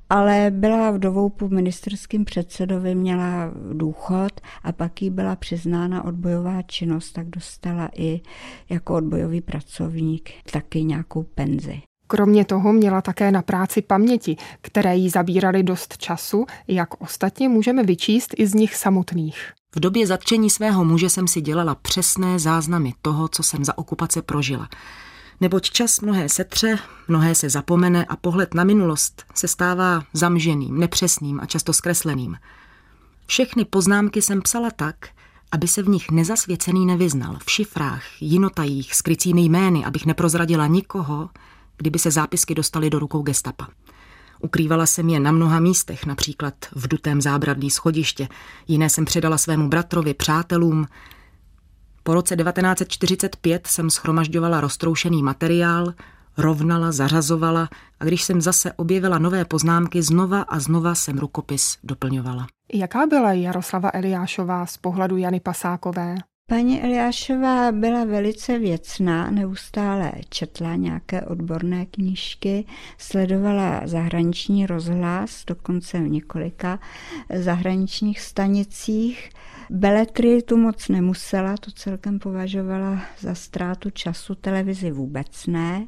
ale 0.09 0.51
byla 0.51 0.91
vdovou 0.91 1.29
po 1.29 1.49
ministerským 1.49 2.25
předsedovi, 2.25 2.95
měla 2.95 3.51
důchod 3.73 4.41
a 4.63 4.71
pak 4.71 5.01
jí 5.01 5.09
byla 5.09 5.35
přiznána 5.35 6.05
odbojová 6.05 6.61
činnost, 6.61 7.11
tak 7.11 7.27
dostala 7.27 7.89
i 7.95 8.21
jako 8.69 8.95
odbojový 8.95 9.41
pracovník 9.41 10.29
taky 10.51 10.83
nějakou 10.83 11.23
penzi. 11.23 11.81
Kromě 12.07 12.45
toho 12.45 12.73
měla 12.73 13.01
také 13.01 13.31
na 13.31 13.41
práci 13.41 13.81
paměti, 13.81 14.37
které 14.61 14.95
jí 14.95 15.09
zabíraly 15.09 15.63
dost 15.63 15.97
času, 15.97 16.45
jak 16.67 17.01
ostatně 17.01 17.49
můžeme 17.49 17.83
vyčíst 17.83 18.33
i 18.37 18.47
z 18.47 18.53
nich 18.53 18.75
samotných. 18.75 19.51
V 19.75 19.79
době 19.79 20.07
zatčení 20.07 20.49
svého 20.49 20.85
muže 20.85 21.09
jsem 21.09 21.27
si 21.27 21.41
dělala 21.41 21.75
přesné 21.75 22.39
záznamy 22.39 22.93
toho, 23.01 23.27
co 23.27 23.43
jsem 23.43 23.65
za 23.65 23.77
okupace 23.77 24.21
prožila 24.21 24.69
neboť 25.41 25.69
čas 25.69 26.01
mnohé 26.01 26.29
setře, 26.29 26.79
mnohé 27.07 27.35
se 27.35 27.49
zapomene 27.49 28.05
a 28.05 28.15
pohled 28.15 28.53
na 28.53 28.63
minulost 28.63 29.23
se 29.33 29.47
stává 29.47 30.03
zamženým, 30.13 30.79
nepřesným 30.79 31.39
a 31.39 31.45
často 31.45 31.73
zkresleným. 31.73 32.37
Všechny 33.25 33.65
poznámky 33.65 34.21
jsem 34.21 34.41
psala 34.41 34.71
tak, 34.71 34.95
aby 35.51 35.67
se 35.67 35.83
v 35.83 35.87
nich 35.87 36.11
nezasvěcený 36.11 36.85
nevyznal, 36.85 37.37
v 37.45 37.51
šifrách, 37.51 38.03
jinotajích, 38.21 38.95
skrycími 38.95 39.41
jmény, 39.41 39.85
abych 39.85 40.05
neprozradila 40.05 40.67
nikoho, 40.67 41.29
kdyby 41.77 41.99
se 41.99 42.11
zápisky 42.11 42.55
dostaly 42.55 42.89
do 42.89 42.99
rukou 42.99 43.21
gestapa. 43.21 43.67
Ukrývala 44.39 44.85
jsem 44.85 45.09
je 45.09 45.19
na 45.19 45.31
mnoha 45.31 45.59
místech, 45.59 46.05
například 46.05 46.53
v 46.71 46.87
dutém 46.87 47.21
zábradlí 47.21 47.69
schodiště, 47.69 48.27
jiné 48.67 48.89
jsem 48.89 49.05
předala 49.05 49.37
svému 49.37 49.69
bratrovi, 49.69 50.13
přátelům, 50.13 50.87
po 52.07 52.13
roce 52.13 52.35
1945 52.35 53.67
jsem 53.67 53.89
schromažďovala 53.89 54.61
roztroušený 54.61 55.23
materiál, 55.23 55.93
rovnala, 56.37 56.91
zařazovala 56.91 57.69
a 57.99 58.05
když 58.05 58.23
jsem 58.23 58.41
zase 58.41 58.73
objevila 58.73 59.19
nové 59.19 59.45
poznámky, 59.45 60.01
znova 60.01 60.41
a 60.41 60.59
znova 60.59 60.95
jsem 60.95 61.17
rukopis 61.17 61.77
doplňovala. 61.83 62.47
Jaká 62.73 63.05
byla 63.05 63.33
Jaroslava 63.33 63.89
Eliášová 63.93 64.65
z 64.65 64.77
pohledu 64.77 65.17
Jany 65.17 65.39
Pasákové? 65.39 66.15
Paní 66.49 66.83
Eliášová 66.83 67.71
byla 67.71 68.05
velice 68.05 68.59
věcná, 68.59 69.31
neustále 69.31 70.11
četla 70.29 70.75
nějaké 70.75 71.21
odborné 71.21 71.85
knížky, 71.85 72.65
sledovala 72.97 73.81
zahraniční 73.85 74.65
rozhlas, 74.65 75.43
dokonce 75.47 75.99
v 75.99 76.09
několika 76.09 76.79
zahraničních 77.35 78.21
stanicích. 78.21 79.29
Beletry 79.69 80.41
tu 80.41 80.57
moc 80.57 80.87
nemusela, 80.87 81.57
to 81.57 81.71
celkem 81.71 82.19
považovala 82.19 83.01
za 83.19 83.35
ztrátu 83.35 83.89
času, 83.89 84.35
televizi 84.35 84.91
vůbec 84.91 85.45
ne. 85.47 85.87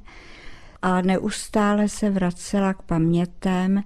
A 0.82 1.01
neustále 1.01 1.89
se 1.89 2.09
vracela 2.09 2.73
k 2.73 2.82
pamětem 2.82 3.84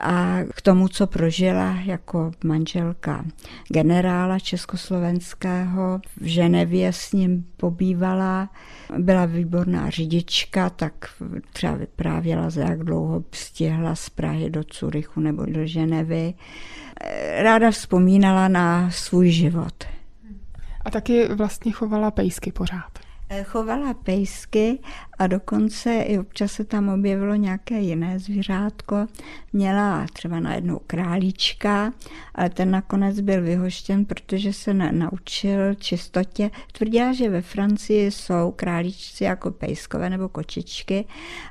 a 0.00 0.38
k 0.54 0.62
tomu, 0.62 0.88
co 0.88 1.06
prožila 1.06 1.76
jako 1.84 2.30
manželka 2.44 3.24
generála 3.68 4.38
československého. 4.38 6.00
V 6.20 6.24
Ženevě 6.24 6.92
s 6.92 7.12
ním 7.12 7.46
pobývala, 7.56 8.50
byla 8.98 9.26
výborná 9.26 9.90
řidička, 9.90 10.70
tak 10.70 10.92
třeba 11.52 11.74
vyprávěla, 11.74 12.50
za 12.50 12.60
jak 12.60 12.84
dlouho 12.84 13.24
stihla 13.32 13.94
z 13.94 14.10
Prahy 14.10 14.50
do 14.50 14.64
Curychu 14.64 15.20
nebo 15.20 15.46
do 15.46 15.66
Ženevy. 15.66 16.34
Ráda 17.38 17.70
vzpomínala 17.70 18.48
na 18.48 18.90
svůj 18.90 19.30
život. 19.30 19.84
A 20.84 20.90
taky 20.90 21.28
vlastně 21.34 21.72
chovala 21.72 22.10
pejsky 22.10 22.52
pořád. 22.52 22.99
Chovala 23.44 23.94
pejsky 23.94 24.78
a 25.18 25.26
dokonce 25.26 25.94
i 25.94 26.18
občas 26.18 26.52
se 26.52 26.64
tam 26.64 26.88
objevilo 26.88 27.34
nějaké 27.34 27.80
jiné 27.80 28.18
zvířátko. 28.18 29.06
Měla 29.52 30.06
třeba 30.12 30.40
najednou 30.40 30.80
králíčka, 30.86 31.92
ale 32.34 32.50
ten 32.50 32.70
nakonec 32.70 33.20
byl 33.20 33.42
vyhoštěn, 33.42 34.04
protože 34.04 34.52
se 34.52 34.74
naučil 34.74 35.74
čistotě. 35.74 36.50
Tvrdila, 36.72 37.12
že 37.12 37.28
ve 37.28 37.42
Francii 37.42 38.10
jsou 38.10 38.52
králíčci 38.56 39.24
jako 39.24 39.50
pejskové 39.50 40.10
nebo 40.10 40.28
kočičky 40.28 41.04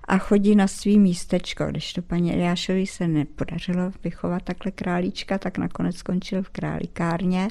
a 0.08 0.18
chodí 0.18 0.56
na 0.56 0.68
svý 0.68 1.00
místečko. 1.00 1.66
Když 1.66 1.94
to 1.94 2.02
paní 2.02 2.34
Eliášovi 2.34 2.88
se 2.88 3.08
nepodařilo 3.08 3.92
vychovat 4.04 4.44
takhle 4.44 4.72
králíčka, 4.72 5.38
tak 5.38 5.58
nakonec 5.58 5.96
skončil 5.96 6.44
v 6.44 6.50
králíkárně. 6.50 7.48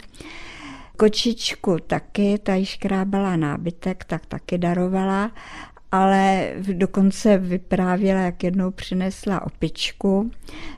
Kočičku 0.99 1.79
taky, 1.79 2.39
ta 2.39 2.55
již 2.55 2.77
krábala 2.77 3.37
nábytek, 3.37 4.05
tak 4.05 4.27
taky 4.27 4.59
darovala, 4.59 5.31
ale 5.93 6.53
dokonce 6.73 7.39
vyprávěla, 7.39 8.21
jak 8.21 8.45
jednou 8.45 8.71
přinesla 8.71 9.47
opičku 9.47 10.31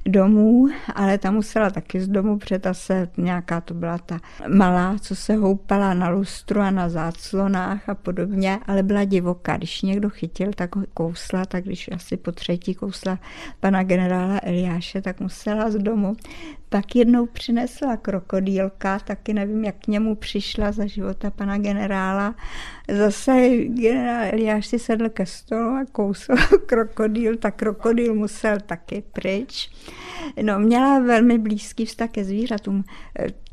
domů, 0.07 0.69
ale 0.95 1.19
ta 1.19 1.31
musela 1.31 1.71
taky 1.71 2.01
z 2.01 2.09
domu, 2.09 2.39
protože 2.39 2.61
se 2.73 3.09
nějaká 3.17 3.61
to 3.61 3.75
byla 3.75 3.99
ta 3.99 4.21
malá, 4.49 4.97
co 5.01 5.17
se 5.17 5.35
houpala 5.35 5.95
na 5.95 6.09
lustru 6.09 6.61
a 6.61 6.71
na 6.71 6.89
záclonách 6.89 7.89
a 7.89 7.95
podobně, 7.95 8.59
ale 8.67 8.83
byla 8.83 9.05
divoká. 9.05 9.57
Když 9.57 9.83
někdo 9.83 10.11
chytil, 10.11 10.51
tak 10.55 10.77
ho 10.77 10.83
kousla, 10.95 11.45
tak 11.45 11.65
když 11.65 11.91
asi 11.93 12.17
po 12.17 12.33
třetí 12.33 12.75
kousla 12.75 13.19
pana 13.61 13.83
generála 13.83 14.41
Eliáše, 14.43 15.03
tak 15.03 15.21
musela 15.21 15.71
z 15.71 15.77
domu. 15.77 16.17
Pak 16.69 16.97
jednou 16.97 17.27
přinesla 17.27 17.97
krokodýlka, 17.97 18.99
taky 18.99 19.35
nevím, 19.35 19.65
jak 19.65 19.77
k 19.77 19.87
němu 19.87 20.15
přišla 20.15 20.73
za 20.73 20.87
života 20.87 21.31
pana 21.31 21.59
generála. 21.59 22.35
Zase 22.99 23.49
generál 23.67 24.29
Eliáš 24.33 24.67
si 24.67 24.79
sedl 25.01 25.11
ke 25.11 25.27
stolu 25.27 25.71
a 25.71 25.85
kousl 25.93 26.35
krokodýl, 26.67 27.37
tak 27.37 27.57
krokodýl 27.57 28.15
musel 28.15 28.61
taky 28.67 29.03
pryč. 29.13 29.71
No, 30.43 30.59
měla 30.59 30.99
velmi 30.99 31.39
blízký 31.39 31.85
vztah 31.85 32.11
ke 32.11 32.25
zvířatům. 32.25 32.85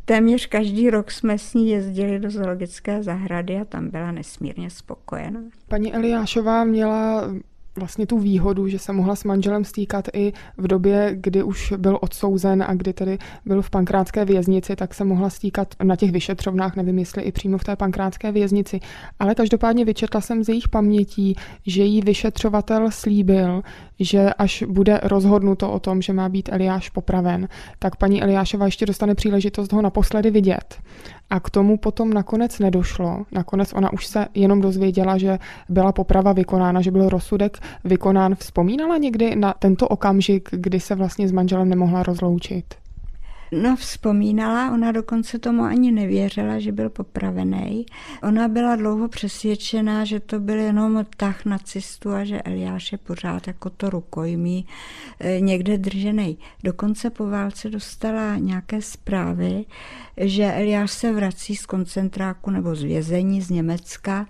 Téměř 0.06 0.46
každý 0.46 0.90
rok 0.90 1.12
jsme 1.12 1.38
s 1.38 1.54
ní 1.54 1.70
jezdili 1.70 2.20
do 2.20 2.30
zoologické 2.30 3.04
zahrady 3.04 3.58
a 3.58 3.66
tam 3.66 3.90
byla 3.90 4.12
nesmírně 4.12 4.70
spokojená. 4.70 5.40
Paní 5.68 5.94
Eliášová 5.94 6.64
měla 6.64 7.30
vlastně 7.78 8.08
tu 8.08 8.20
výhodu, 8.20 8.68
že 8.68 8.80
se 8.80 8.94
mohla 8.94 9.16
s 9.16 9.24
manželem 9.24 9.64
stýkat 9.64 10.08
i 10.14 10.34
v 10.58 10.68
době, 10.68 11.12
kdy 11.22 11.44
už 11.44 11.74
byl 11.78 11.98
odsouzen 12.02 12.64
a 12.68 12.74
kdy 12.74 12.94
tedy 12.94 13.18
byl 13.46 13.62
v 13.62 13.70
pankrátské 13.70 14.26
věznici, 14.26 14.76
tak 14.76 14.94
se 14.94 15.04
mohla 15.04 15.30
stýkat 15.30 15.76
na 15.84 15.96
těch 15.96 16.12
vyšetřovnách, 16.12 16.76
nevím 16.76 17.00
jestli 17.00 17.24
i 17.24 17.32
přímo 17.32 17.58
v 17.58 17.64
té 17.64 17.76
pankrátské 17.76 18.32
věznici. 18.32 18.80
Ale 19.20 19.36
každopádně 19.36 19.86
vyčetla 19.86 20.22
jsem 20.22 20.44
z 20.44 20.50
jejich 20.50 20.70
pamětí, 20.70 21.36
že 21.66 21.84
jí 21.84 22.02
vyšetřovatel 22.02 22.92
slíbil, 22.92 23.62
že 24.00 24.34
až 24.34 24.64
bude 24.68 25.00
rozhodnuto 25.04 25.72
o 25.72 25.80
tom, 25.80 26.02
že 26.02 26.14
má 26.14 26.30
být 26.30 26.50
Eliáš 26.52 26.90
popraven, 26.90 27.48
tak 27.80 27.96
paní 27.96 28.24
Eliášova 28.24 28.66
ještě 28.66 28.86
dostane 28.86 29.16
příležitost 29.16 29.74
ho 29.74 29.82
naposledy 29.82 30.32
vidět. 30.32 30.80
A 31.30 31.40
k 31.40 31.50
tomu 31.50 31.78
potom 31.78 32.14
nakonec 32.14 32.60
nedošlo. 32.60 33.26
Nakonec 33.32 33.74
ona 33.74 33.94
už 33.94 34.08
se 34.08 34.28
jenom 34.34 34.62
dozvěděla, 34.62 35.18
že 35.18 35.40
byla 35.70 35.92
poprava 35.92 36.34
vykonána, 36.34 36.82
že 36.82 36.92
byl 36.92 37.10
rozsudek 37.10 37.58
vykonán. 37.84 38.36
Vzpomínala 38.36 38.98
někdy 38.98 39.36
na 39.36 39.54
tento 39.60 39.88
okamžik, 39.88 40.50
kdy 40.52 40.80
se 40.80 40.96
vlastně 40.96 41.28
s 41.28 41.32
manželem 41.32 41.70
nemohla 41.70 42.04
rozloučit? 42.04 42.87
No, 43.52 43.76
vzpomínala, 43.76 44.72
ona 44.74 44.92
dokonce 44.92 45.40
tomu 45.40 45.64
ani 45.64 45.92
nevěřila, 45.92 46.60
že 46.60 46.72
byl 46.72 46.90
popravený. 46.90 47.86
Ona 48.24 48.48
byla 48.48 48.76
dlouho 48.76 49.08
přesvědčená, 49.08 50.06
že 50.06 50.20
to 50.20 50.40
byl 50.40 50.60
jenom 50.60 51.06
tah 51.18 51.46
nacistu 51.46 52.12
a 52.12 52.24
že 52.24 52.42
Eliáš 52.42 52.92
je 52.92 52.98
pořád 52.98 53.48
jako 53.48 53.70
to 53.70 53.90
rukojmí 53.90 54.66
eh, 55.20 55.40
někde 55.42 55.78
držený. 55.78 56.38
Dokonce 56.64 57.10
po 57.10 57.30
válce 57.30 57.70
dostala 57.70 58.38
nějaké 58.38 58.82
zprávy, 58.82 59.66
že 60.18 60.54
Eliáš 60.54 60.92
se 60.92 61.14
vrací 61.14 61.56
z 61.56 61.66
koncentráku 61.66 62.52
nebo 62.52 62.76
z 62.76 62.84
vězení 62.84 63.42
z 63.42 63.50
Německa 63.50 64.28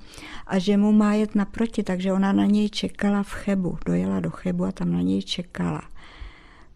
a 0.47 0.59
že 0.59 0.78
mu 0.78 0.91
má 0.91 1.13
jet 1.13 1.36
naproti, 1.36 1.84
takže 1.84 2.13
ona 2.13 2.34
na 2.34 2.45
něj 2.45 2.70
čekala 2.70 3.24
v 3.24 3.32
Chebu. 3.32 3.78
Dojela 3.86 4.20
do 4.20 4.30
Chebu 4.30 4.65
a 4.65 4.72
tam 4.72 4.91
na 4.91 5.01
něj 5.01 5.22
čekala. 5.22 5.82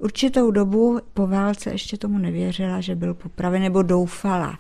Určitou 0.02 0.52
dobu 0.52 1.00
po 1.14 1.28
válce 1.28 1.70
ještě 1.70 1.98
tomu 1.98 2.18
nevěřila, 2.18 2.82
že 2.82 2.96
byl 2.96 3.14
popraven, 3.14 3.62
nebo 3.62 3.82
doufala. 3.82 4.60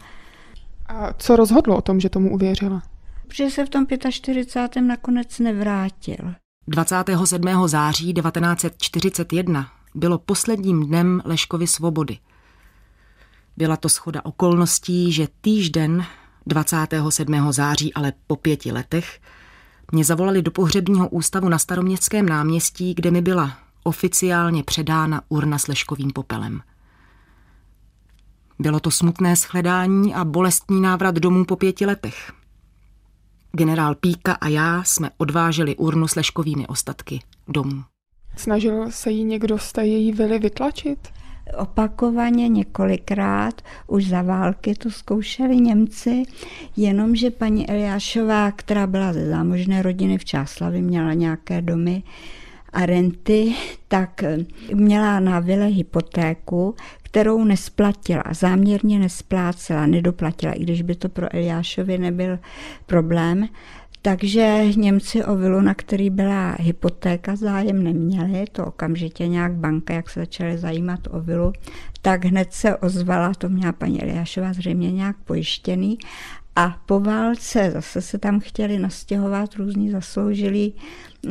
A 0.87 1.13
co 1.13 1.35
rozhodlo 1.35 1.77
o 1.77 1.81
tom, 1.81 1.99
že 1.99 2.09
tomu 2.09 2.33
uvěřila? 2.33 2.83
Protože 3.27 3.49
se 3.49 3.65
v 3.65 3.69
tom 3.69 3.85
45. 4.09 4.81
nakonec 4.81 5.39
nevrátil. 5.39 6.33
27. 6.67 7.67
září 7.67 8.13
1941 8.13 9.67
bylo 9.95 10.17
posledním 10.17 10.85
dnem 10.87 11.21
Leškovy 11.25 11.67
svobody. 11.67 12.17
Byla 13.57 13.77
to 13.77 13.89
schoda 13.89 14.21
okolností, 14.25 15.11
že 15.11 15.27
týžden 15.41 16.05
27. 16.45 17.51
září, 17.51 17.93
ale 17.93 18.13
po 18.27 18.35
pěti 18.35 18.71
letech, 18.71 19.19
mě 19.91 20.03
zavolali 20.03 20.41
do 20.41 20.51
pohřebního 20.51 21.09
ústavu 21.09 21.49
na 21.49 21.57
staroměstském 21.57 22.25
náměstí, 22.29 22.93
kde 22.93 23.11
mi 23.11 23.21
byla 23.21 23.57
oficiálně 23.83 24.63
předána 24.63 25.21
urna 25.29 25.57
s 25.57 25.67
leškovým 25.67 26.11
popelem. 26.11 26.61
Bylo 28.59 28.79
to 28.79 28.91
smutné 28.91 29.35
shledání 29.35 30.13
a 30.13 30.25
bolestný 30.25 30.81
návrat 30.81 31.15
domů 31.15 31.45
po 31.45 31.55
pěti 31.55 31.85
letech. 31.85 32.31
Generál 33.51 33.95
Píka 33.95 34.33
a 34.33 34.47
já 34.47 34.83
jsme 34.83 35.09
odváželi 35.17 35.75
urnu 35.75 36.07
s 36.07 36.15
leškovými 36.15 36.67
ostatky 36.67 37.19
domů. 37.47 37.83
Snažil 38.37 38.91
se 38.91 39.11
jí 39.11 39.23
někdo 39.23 39.57
z 39.57 39.71
té 39.71 39.85
její 39.85 40.11
vily 40.11 40.39
vytlačit? 40.39 40.99
Opakovaně 41.57 42.49
několikrát, 42.49 43.61
už 43.87 44.07
za 44.07 44.21
války 44.21 44.75
to 44.75 44.91
zkoušeli 44.91 45.55
Němci, 45.55 46.23
jenomže 46.77 47.31
paní 47.31 47.69
Eliášová, 47.69 48.51
která 48.51 48.87
byla 48.87 49.13
ze 49.13 49.29
zámožné 49.29 49.81
rodiny 49.81 50.17
v 50.17 50.25
Čáslavi, 50.25 50.81
měla 50.81 51.13
nějaké 51.13 51.61
domy, 51.61 52.03
a 52.73 52.85
renty, 52.85 53.55
tak 53.87 54.23
měla 54.73 55.19
na 55.19 55.39
vile 55.39 55.65
hypotéku, 55.65 56.75
kterou 57.03 57.43
nesplatila, 57.43 58.23
záměrně 58.31 58.99
nesplácela, 58.99 59.85
nedoplatila, 59.85 60.53
i 60.53 60.63
když 60.63 60.81
by 60.81 60.95
to 60.95 61.09
pro 61.09 61.35
Eliášovi 61.35 61.97
nebyl 61.97 62.39
problém. 62.85 63.47
Takže 64.01 64.63
Němci 64.75 65.25
o 65.25 65.35
vilu, 65.35 65.61
na 65.61 65.73
který 65.73 66.09
byla 66.09 66.55
hypotéka, 66.59 67.35
zájem 67.35 67.83
neměli, 67.83 68.45
to 68.51 68.65
okamžitě 68.65 69.27
nějak 69.27 69.53
banka, 69.53 69.93
jak 69.93 70.09
se 70.09 70.19
začaly 70.19 70.57
zajímat 70.57 70.99
o 71.09 71.21
vilu, 71.21 71.53
tak 72.01 72.25
hned 72.25 72.53
se 72.53 72.77
ozvala, 72.77 73.33
to 73.33 73.49
měla 73.49 73.71
paní 73.71 74.03
Eliášová 74.03 74.53
zřejmě 74.53 74.91
nějak 74.91 75.15
pojištěný 75.17 75.97
a 76.55 76.77
po 76.85 76.99
válce 76.99 77.71
zase 77.71 78.01
se 78.01 78.17
tam 78.17 78.39
chtěli 78.39 78.79
nastěhovat 78.79 79.55
různí 79.55 79.89
zasloužilí 79.89 80.75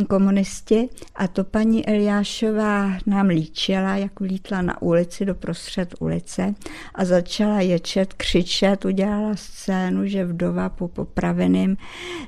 komunisti 0.09 0.89
a 1.15 1.29
to 1.29 1.45
paní 1.45 1.87
Eliášová 1.89 2.91
nám 3.07 3.27
líčila, 3.27 3.97
jak 3.97 4.21
vlítla 4.21 4.63
na 4.63 4.83
ulici 4.83 5.25
do 5.25 5.35
prostřed 5.35 5.95
ulice 6.01 6.55
a 6.95 7.05
začala 7.05 7.61
ječet, 7.61 8.13
křičet, 8.13 8.85
udělala 8.85 9.37
scénu, 9.37 10.07
že 10.07 10.25
vdova 10.25 10.69
po 10.69 10.89
popraveným 10.89 11.77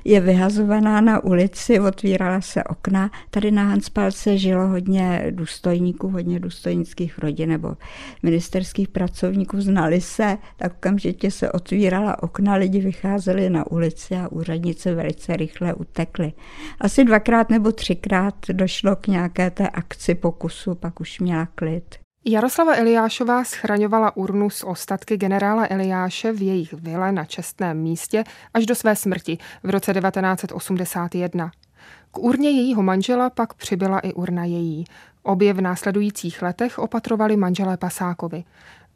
je 0.03 0.21
vyhazovaná 0.21 1.01
na 1.01 1.23
ulici, 1.23 1.79
otvírala 1.79 2.41
se 2.41 2.63
okna. 2.63 3.11
Tady 3.29 3.51
na 3.51 3.63
Hanspalce 3.63 4.37
žilo 4.37 4.67
hodně 4.67 5.25
důstojníků, 5.29 6.09
hodně 6.09 6.39
důstojnických 6.39 7.19
rodin 7.19 7.49
nebo 7.49 7.77
ministerských 8.23 8.87
pracovníků, 8.87 9.61
znali 9.61 10.01
se, 10.01 10.37
tak 10.57 10.73
okamžitě 10.73 11.31
se 11.31 11.51
otvírala 11.51 12.23
okna, 12.23 12.55
lidi 12.55 12.79
vycházeli 12.79 13.49
na 13.49 13.71
ulici 13.71 14.15
a 14.15 14.27
úřednice 14.31 14.95
velice 14.95 15.37
rychle 15.37 15.73
utekly. 15.73 16.33
Asi 16.79 17.03
dvakrát 17.03 17.49
nebo 17.53 17.71
třikrát 17.71 18.35
došlo 18.51 18.95
k 18.95 19.07
nějaké 19.07 19.51
té 19.51 19.69
akci 19.69 20.15
pokusu, 20.15 20.75
pak 20.75 20.99
už 20.99 21.19
měla 21.19 21.47
klid. 21.55 21.95
Jaroslava 22.25 22.75
Eliášová 22.75 23.43
schraňovala 23.43 24.17
urnu 24.17 24.49
s 24.49 24.65
ostatky 24.65 25.17
generála 25.17 25.67
Eliáše 25.69 26.31
v 26.31 26.41
jejich 26.41 26.73
vile 26.73 27.11
na 27.11 27.25
čestném 27.25 27.77
místě 27.77 28.23
až 28.53 28.65
do 28.65 28.75
své 28.75 28.95
smrti 28.95 29.37
v 29.63 29.69
roce 29.69 29.93
1981. 29.93 31.51
K 32.11 32.17
urně 32.17 32.49
jejího 32.49 32.83
manžela 32.83 33.29
pak 33.29 33.53
přibyla 33.53 33.99
i 33.99 34.13
urna 34.13 34.45
její. 34.45 34.85
Obě 35.23 35.53
v 35.53 35.61
následujících 35.61 36.41
letech 36.41 36.79
opatrovali 36.79 37.37
manželé 37.37 37.77
Pasákovi. 37.77 38.43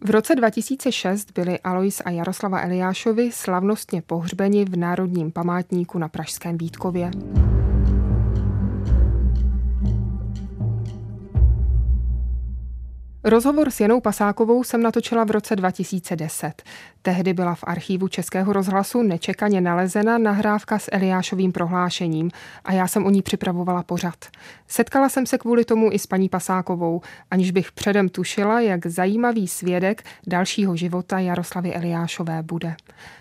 V 0.02 0.10
roce 0.10 0.36
2006 0.36 1.32
byli 1.32 1.60
Alois 1.60 2.02
a 2.06 2.10
Jaroslava 2.10 2.62
Eliášovi 2.62 3.32
slavnostně 3.32 4.02
pohřbeni 4.02 4.66
v 4.66 4.78
Národním 4.78 5.32
památníku 5.32 5.98
na 5.98 6.08
Pražském 6.08 6.58
Vítkově. 6.58 7.12
Rozhovor 13.30 13.72
s 13.72 13.80
Janou 13.80 14.02
Pasákovou 14.02 14.64
jsem 14.64 14.84
natočila 14.84 15.24
v 15.24 15.32
roce 15.32 15.56
2010. 15.56 16.64
Tehdy 17.02 17.34
byla 17.34 17.56
v 17.56 17.64
archívu 17.64 18.08
Českého 18.08 18.54
rozhlasu 18.54 19.02
nečekaně 19.02 19.62
nalezena 19.62 20.18
nahrávka 20.18 20.80
s 20.80 20.90
Eliášovým 20.92 21.52
prohlášením 21.52 22.32
a 22.66 22.74
já 22.74 22.88
jsem 22.88 23.06
o 23.06 23.10
ní 23.10 23.22
připravovala 23.22 23.84
pořad. 23.84 24.26
Setkala 24.68 25.10
jsem 25.10 25.26
se 25.26 25.38
kvůli 25.38 25.66
tomu 25.66 25.92
i 25.92 26.00
s 26.00 26.08
paní 26.08 26.30
Pasákovou, 26.30 27.02
aniž 27.32 27.52
bych 27.52 27.72
předem 27.72 28.10
tušila, 28.10 28.60
jak 28.60 28.86
zajímavý 28.86 29.48
svědek 29.48 30.04
dalšího 30.28 30.76
života 30.76 31.20
Jaroslavy 31.20 31.74
Eliášové 31.74 32.44
bude. 32.44 32.76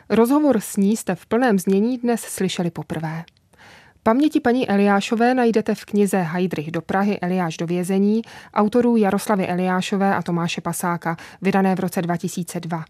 Rozhovor 0.09 0.61
s 0.61 0.77
ní 0.77 0.97
jste 0.97 1.15
v 1.15 1.27
plném 1.27 1.59
znění 1.59 1.99
dnes 1.99 2.21
slyšeli 2.21 2.71
poprvé. 2.71 3.25
Paměti 4.07 4.41
paní 4.41 4.69
Eliášové 4.69 5.35
najdete 5.35 5.75
v 5.75 5.85
knize 5.85 6.19
Heidrich 6.19 6.71
do 6.71 6.83
Prahy 6.83 7.21
Eliáš 7.21 7.57
do 7.57 7.67
vězení 7.67 8.23
autorů 8.55 8.97
Jaroslavy 8.97 9.47
Eliášové 9.47 10.15
a 10.15 10.23
Tomáše 10.23 10.61
Pasáka, 10.61 11.17
vydané 11.43 11.75
v 11.75 11.81
roce 11.81 12.03
2002. 12.03 12.85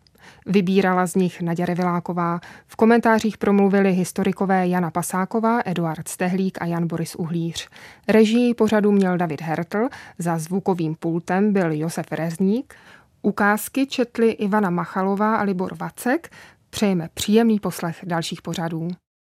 Vybírala 0.46 1.06
z 1.06 1.14
nich 1.14 1.40
Naděra 1.40 1.74
Viláková. 1.74 2.40
V 2.66 2.76
komentářích 2.76 3.38
promluvili 3.38 3.92
historikové 3.92 4.68
Jana 4.68 4.90
Pasáková, 4.90 5.60
Eduard 5.64 6.08
Stehlík 6.08 6.62
a 6.62 6.66
Jan 6.66 6.86
Boris 6.86 7.14
Uhlíř. 7.14 7.68
Režii 8.08 8.54
pořadu 8.54 8.92
měl 8.92 9.16
David 9.16 9.40
Hertl, 9.40 9.88
za 10.18 10.38
zvukovým 10.38 10.94
pultem 10.94 11.52
byl 11.52 11.72
Josef 11.72 12.12
Rezník, 12.12 12.74
ukázky 13.22 13.86
četli 13.86 14.30
Ivana 14.30 14.70
Machalová 14.70 15.36
a 15.36 15.42
Libor 15.42 15.76
Vacek. 15.76 16.30
Přejeme 16.70 17.08
příjemný 17.14 17.60
poslech 17.60 18.00
dalších 18.04 18.42
pořadů. 18.42 18.88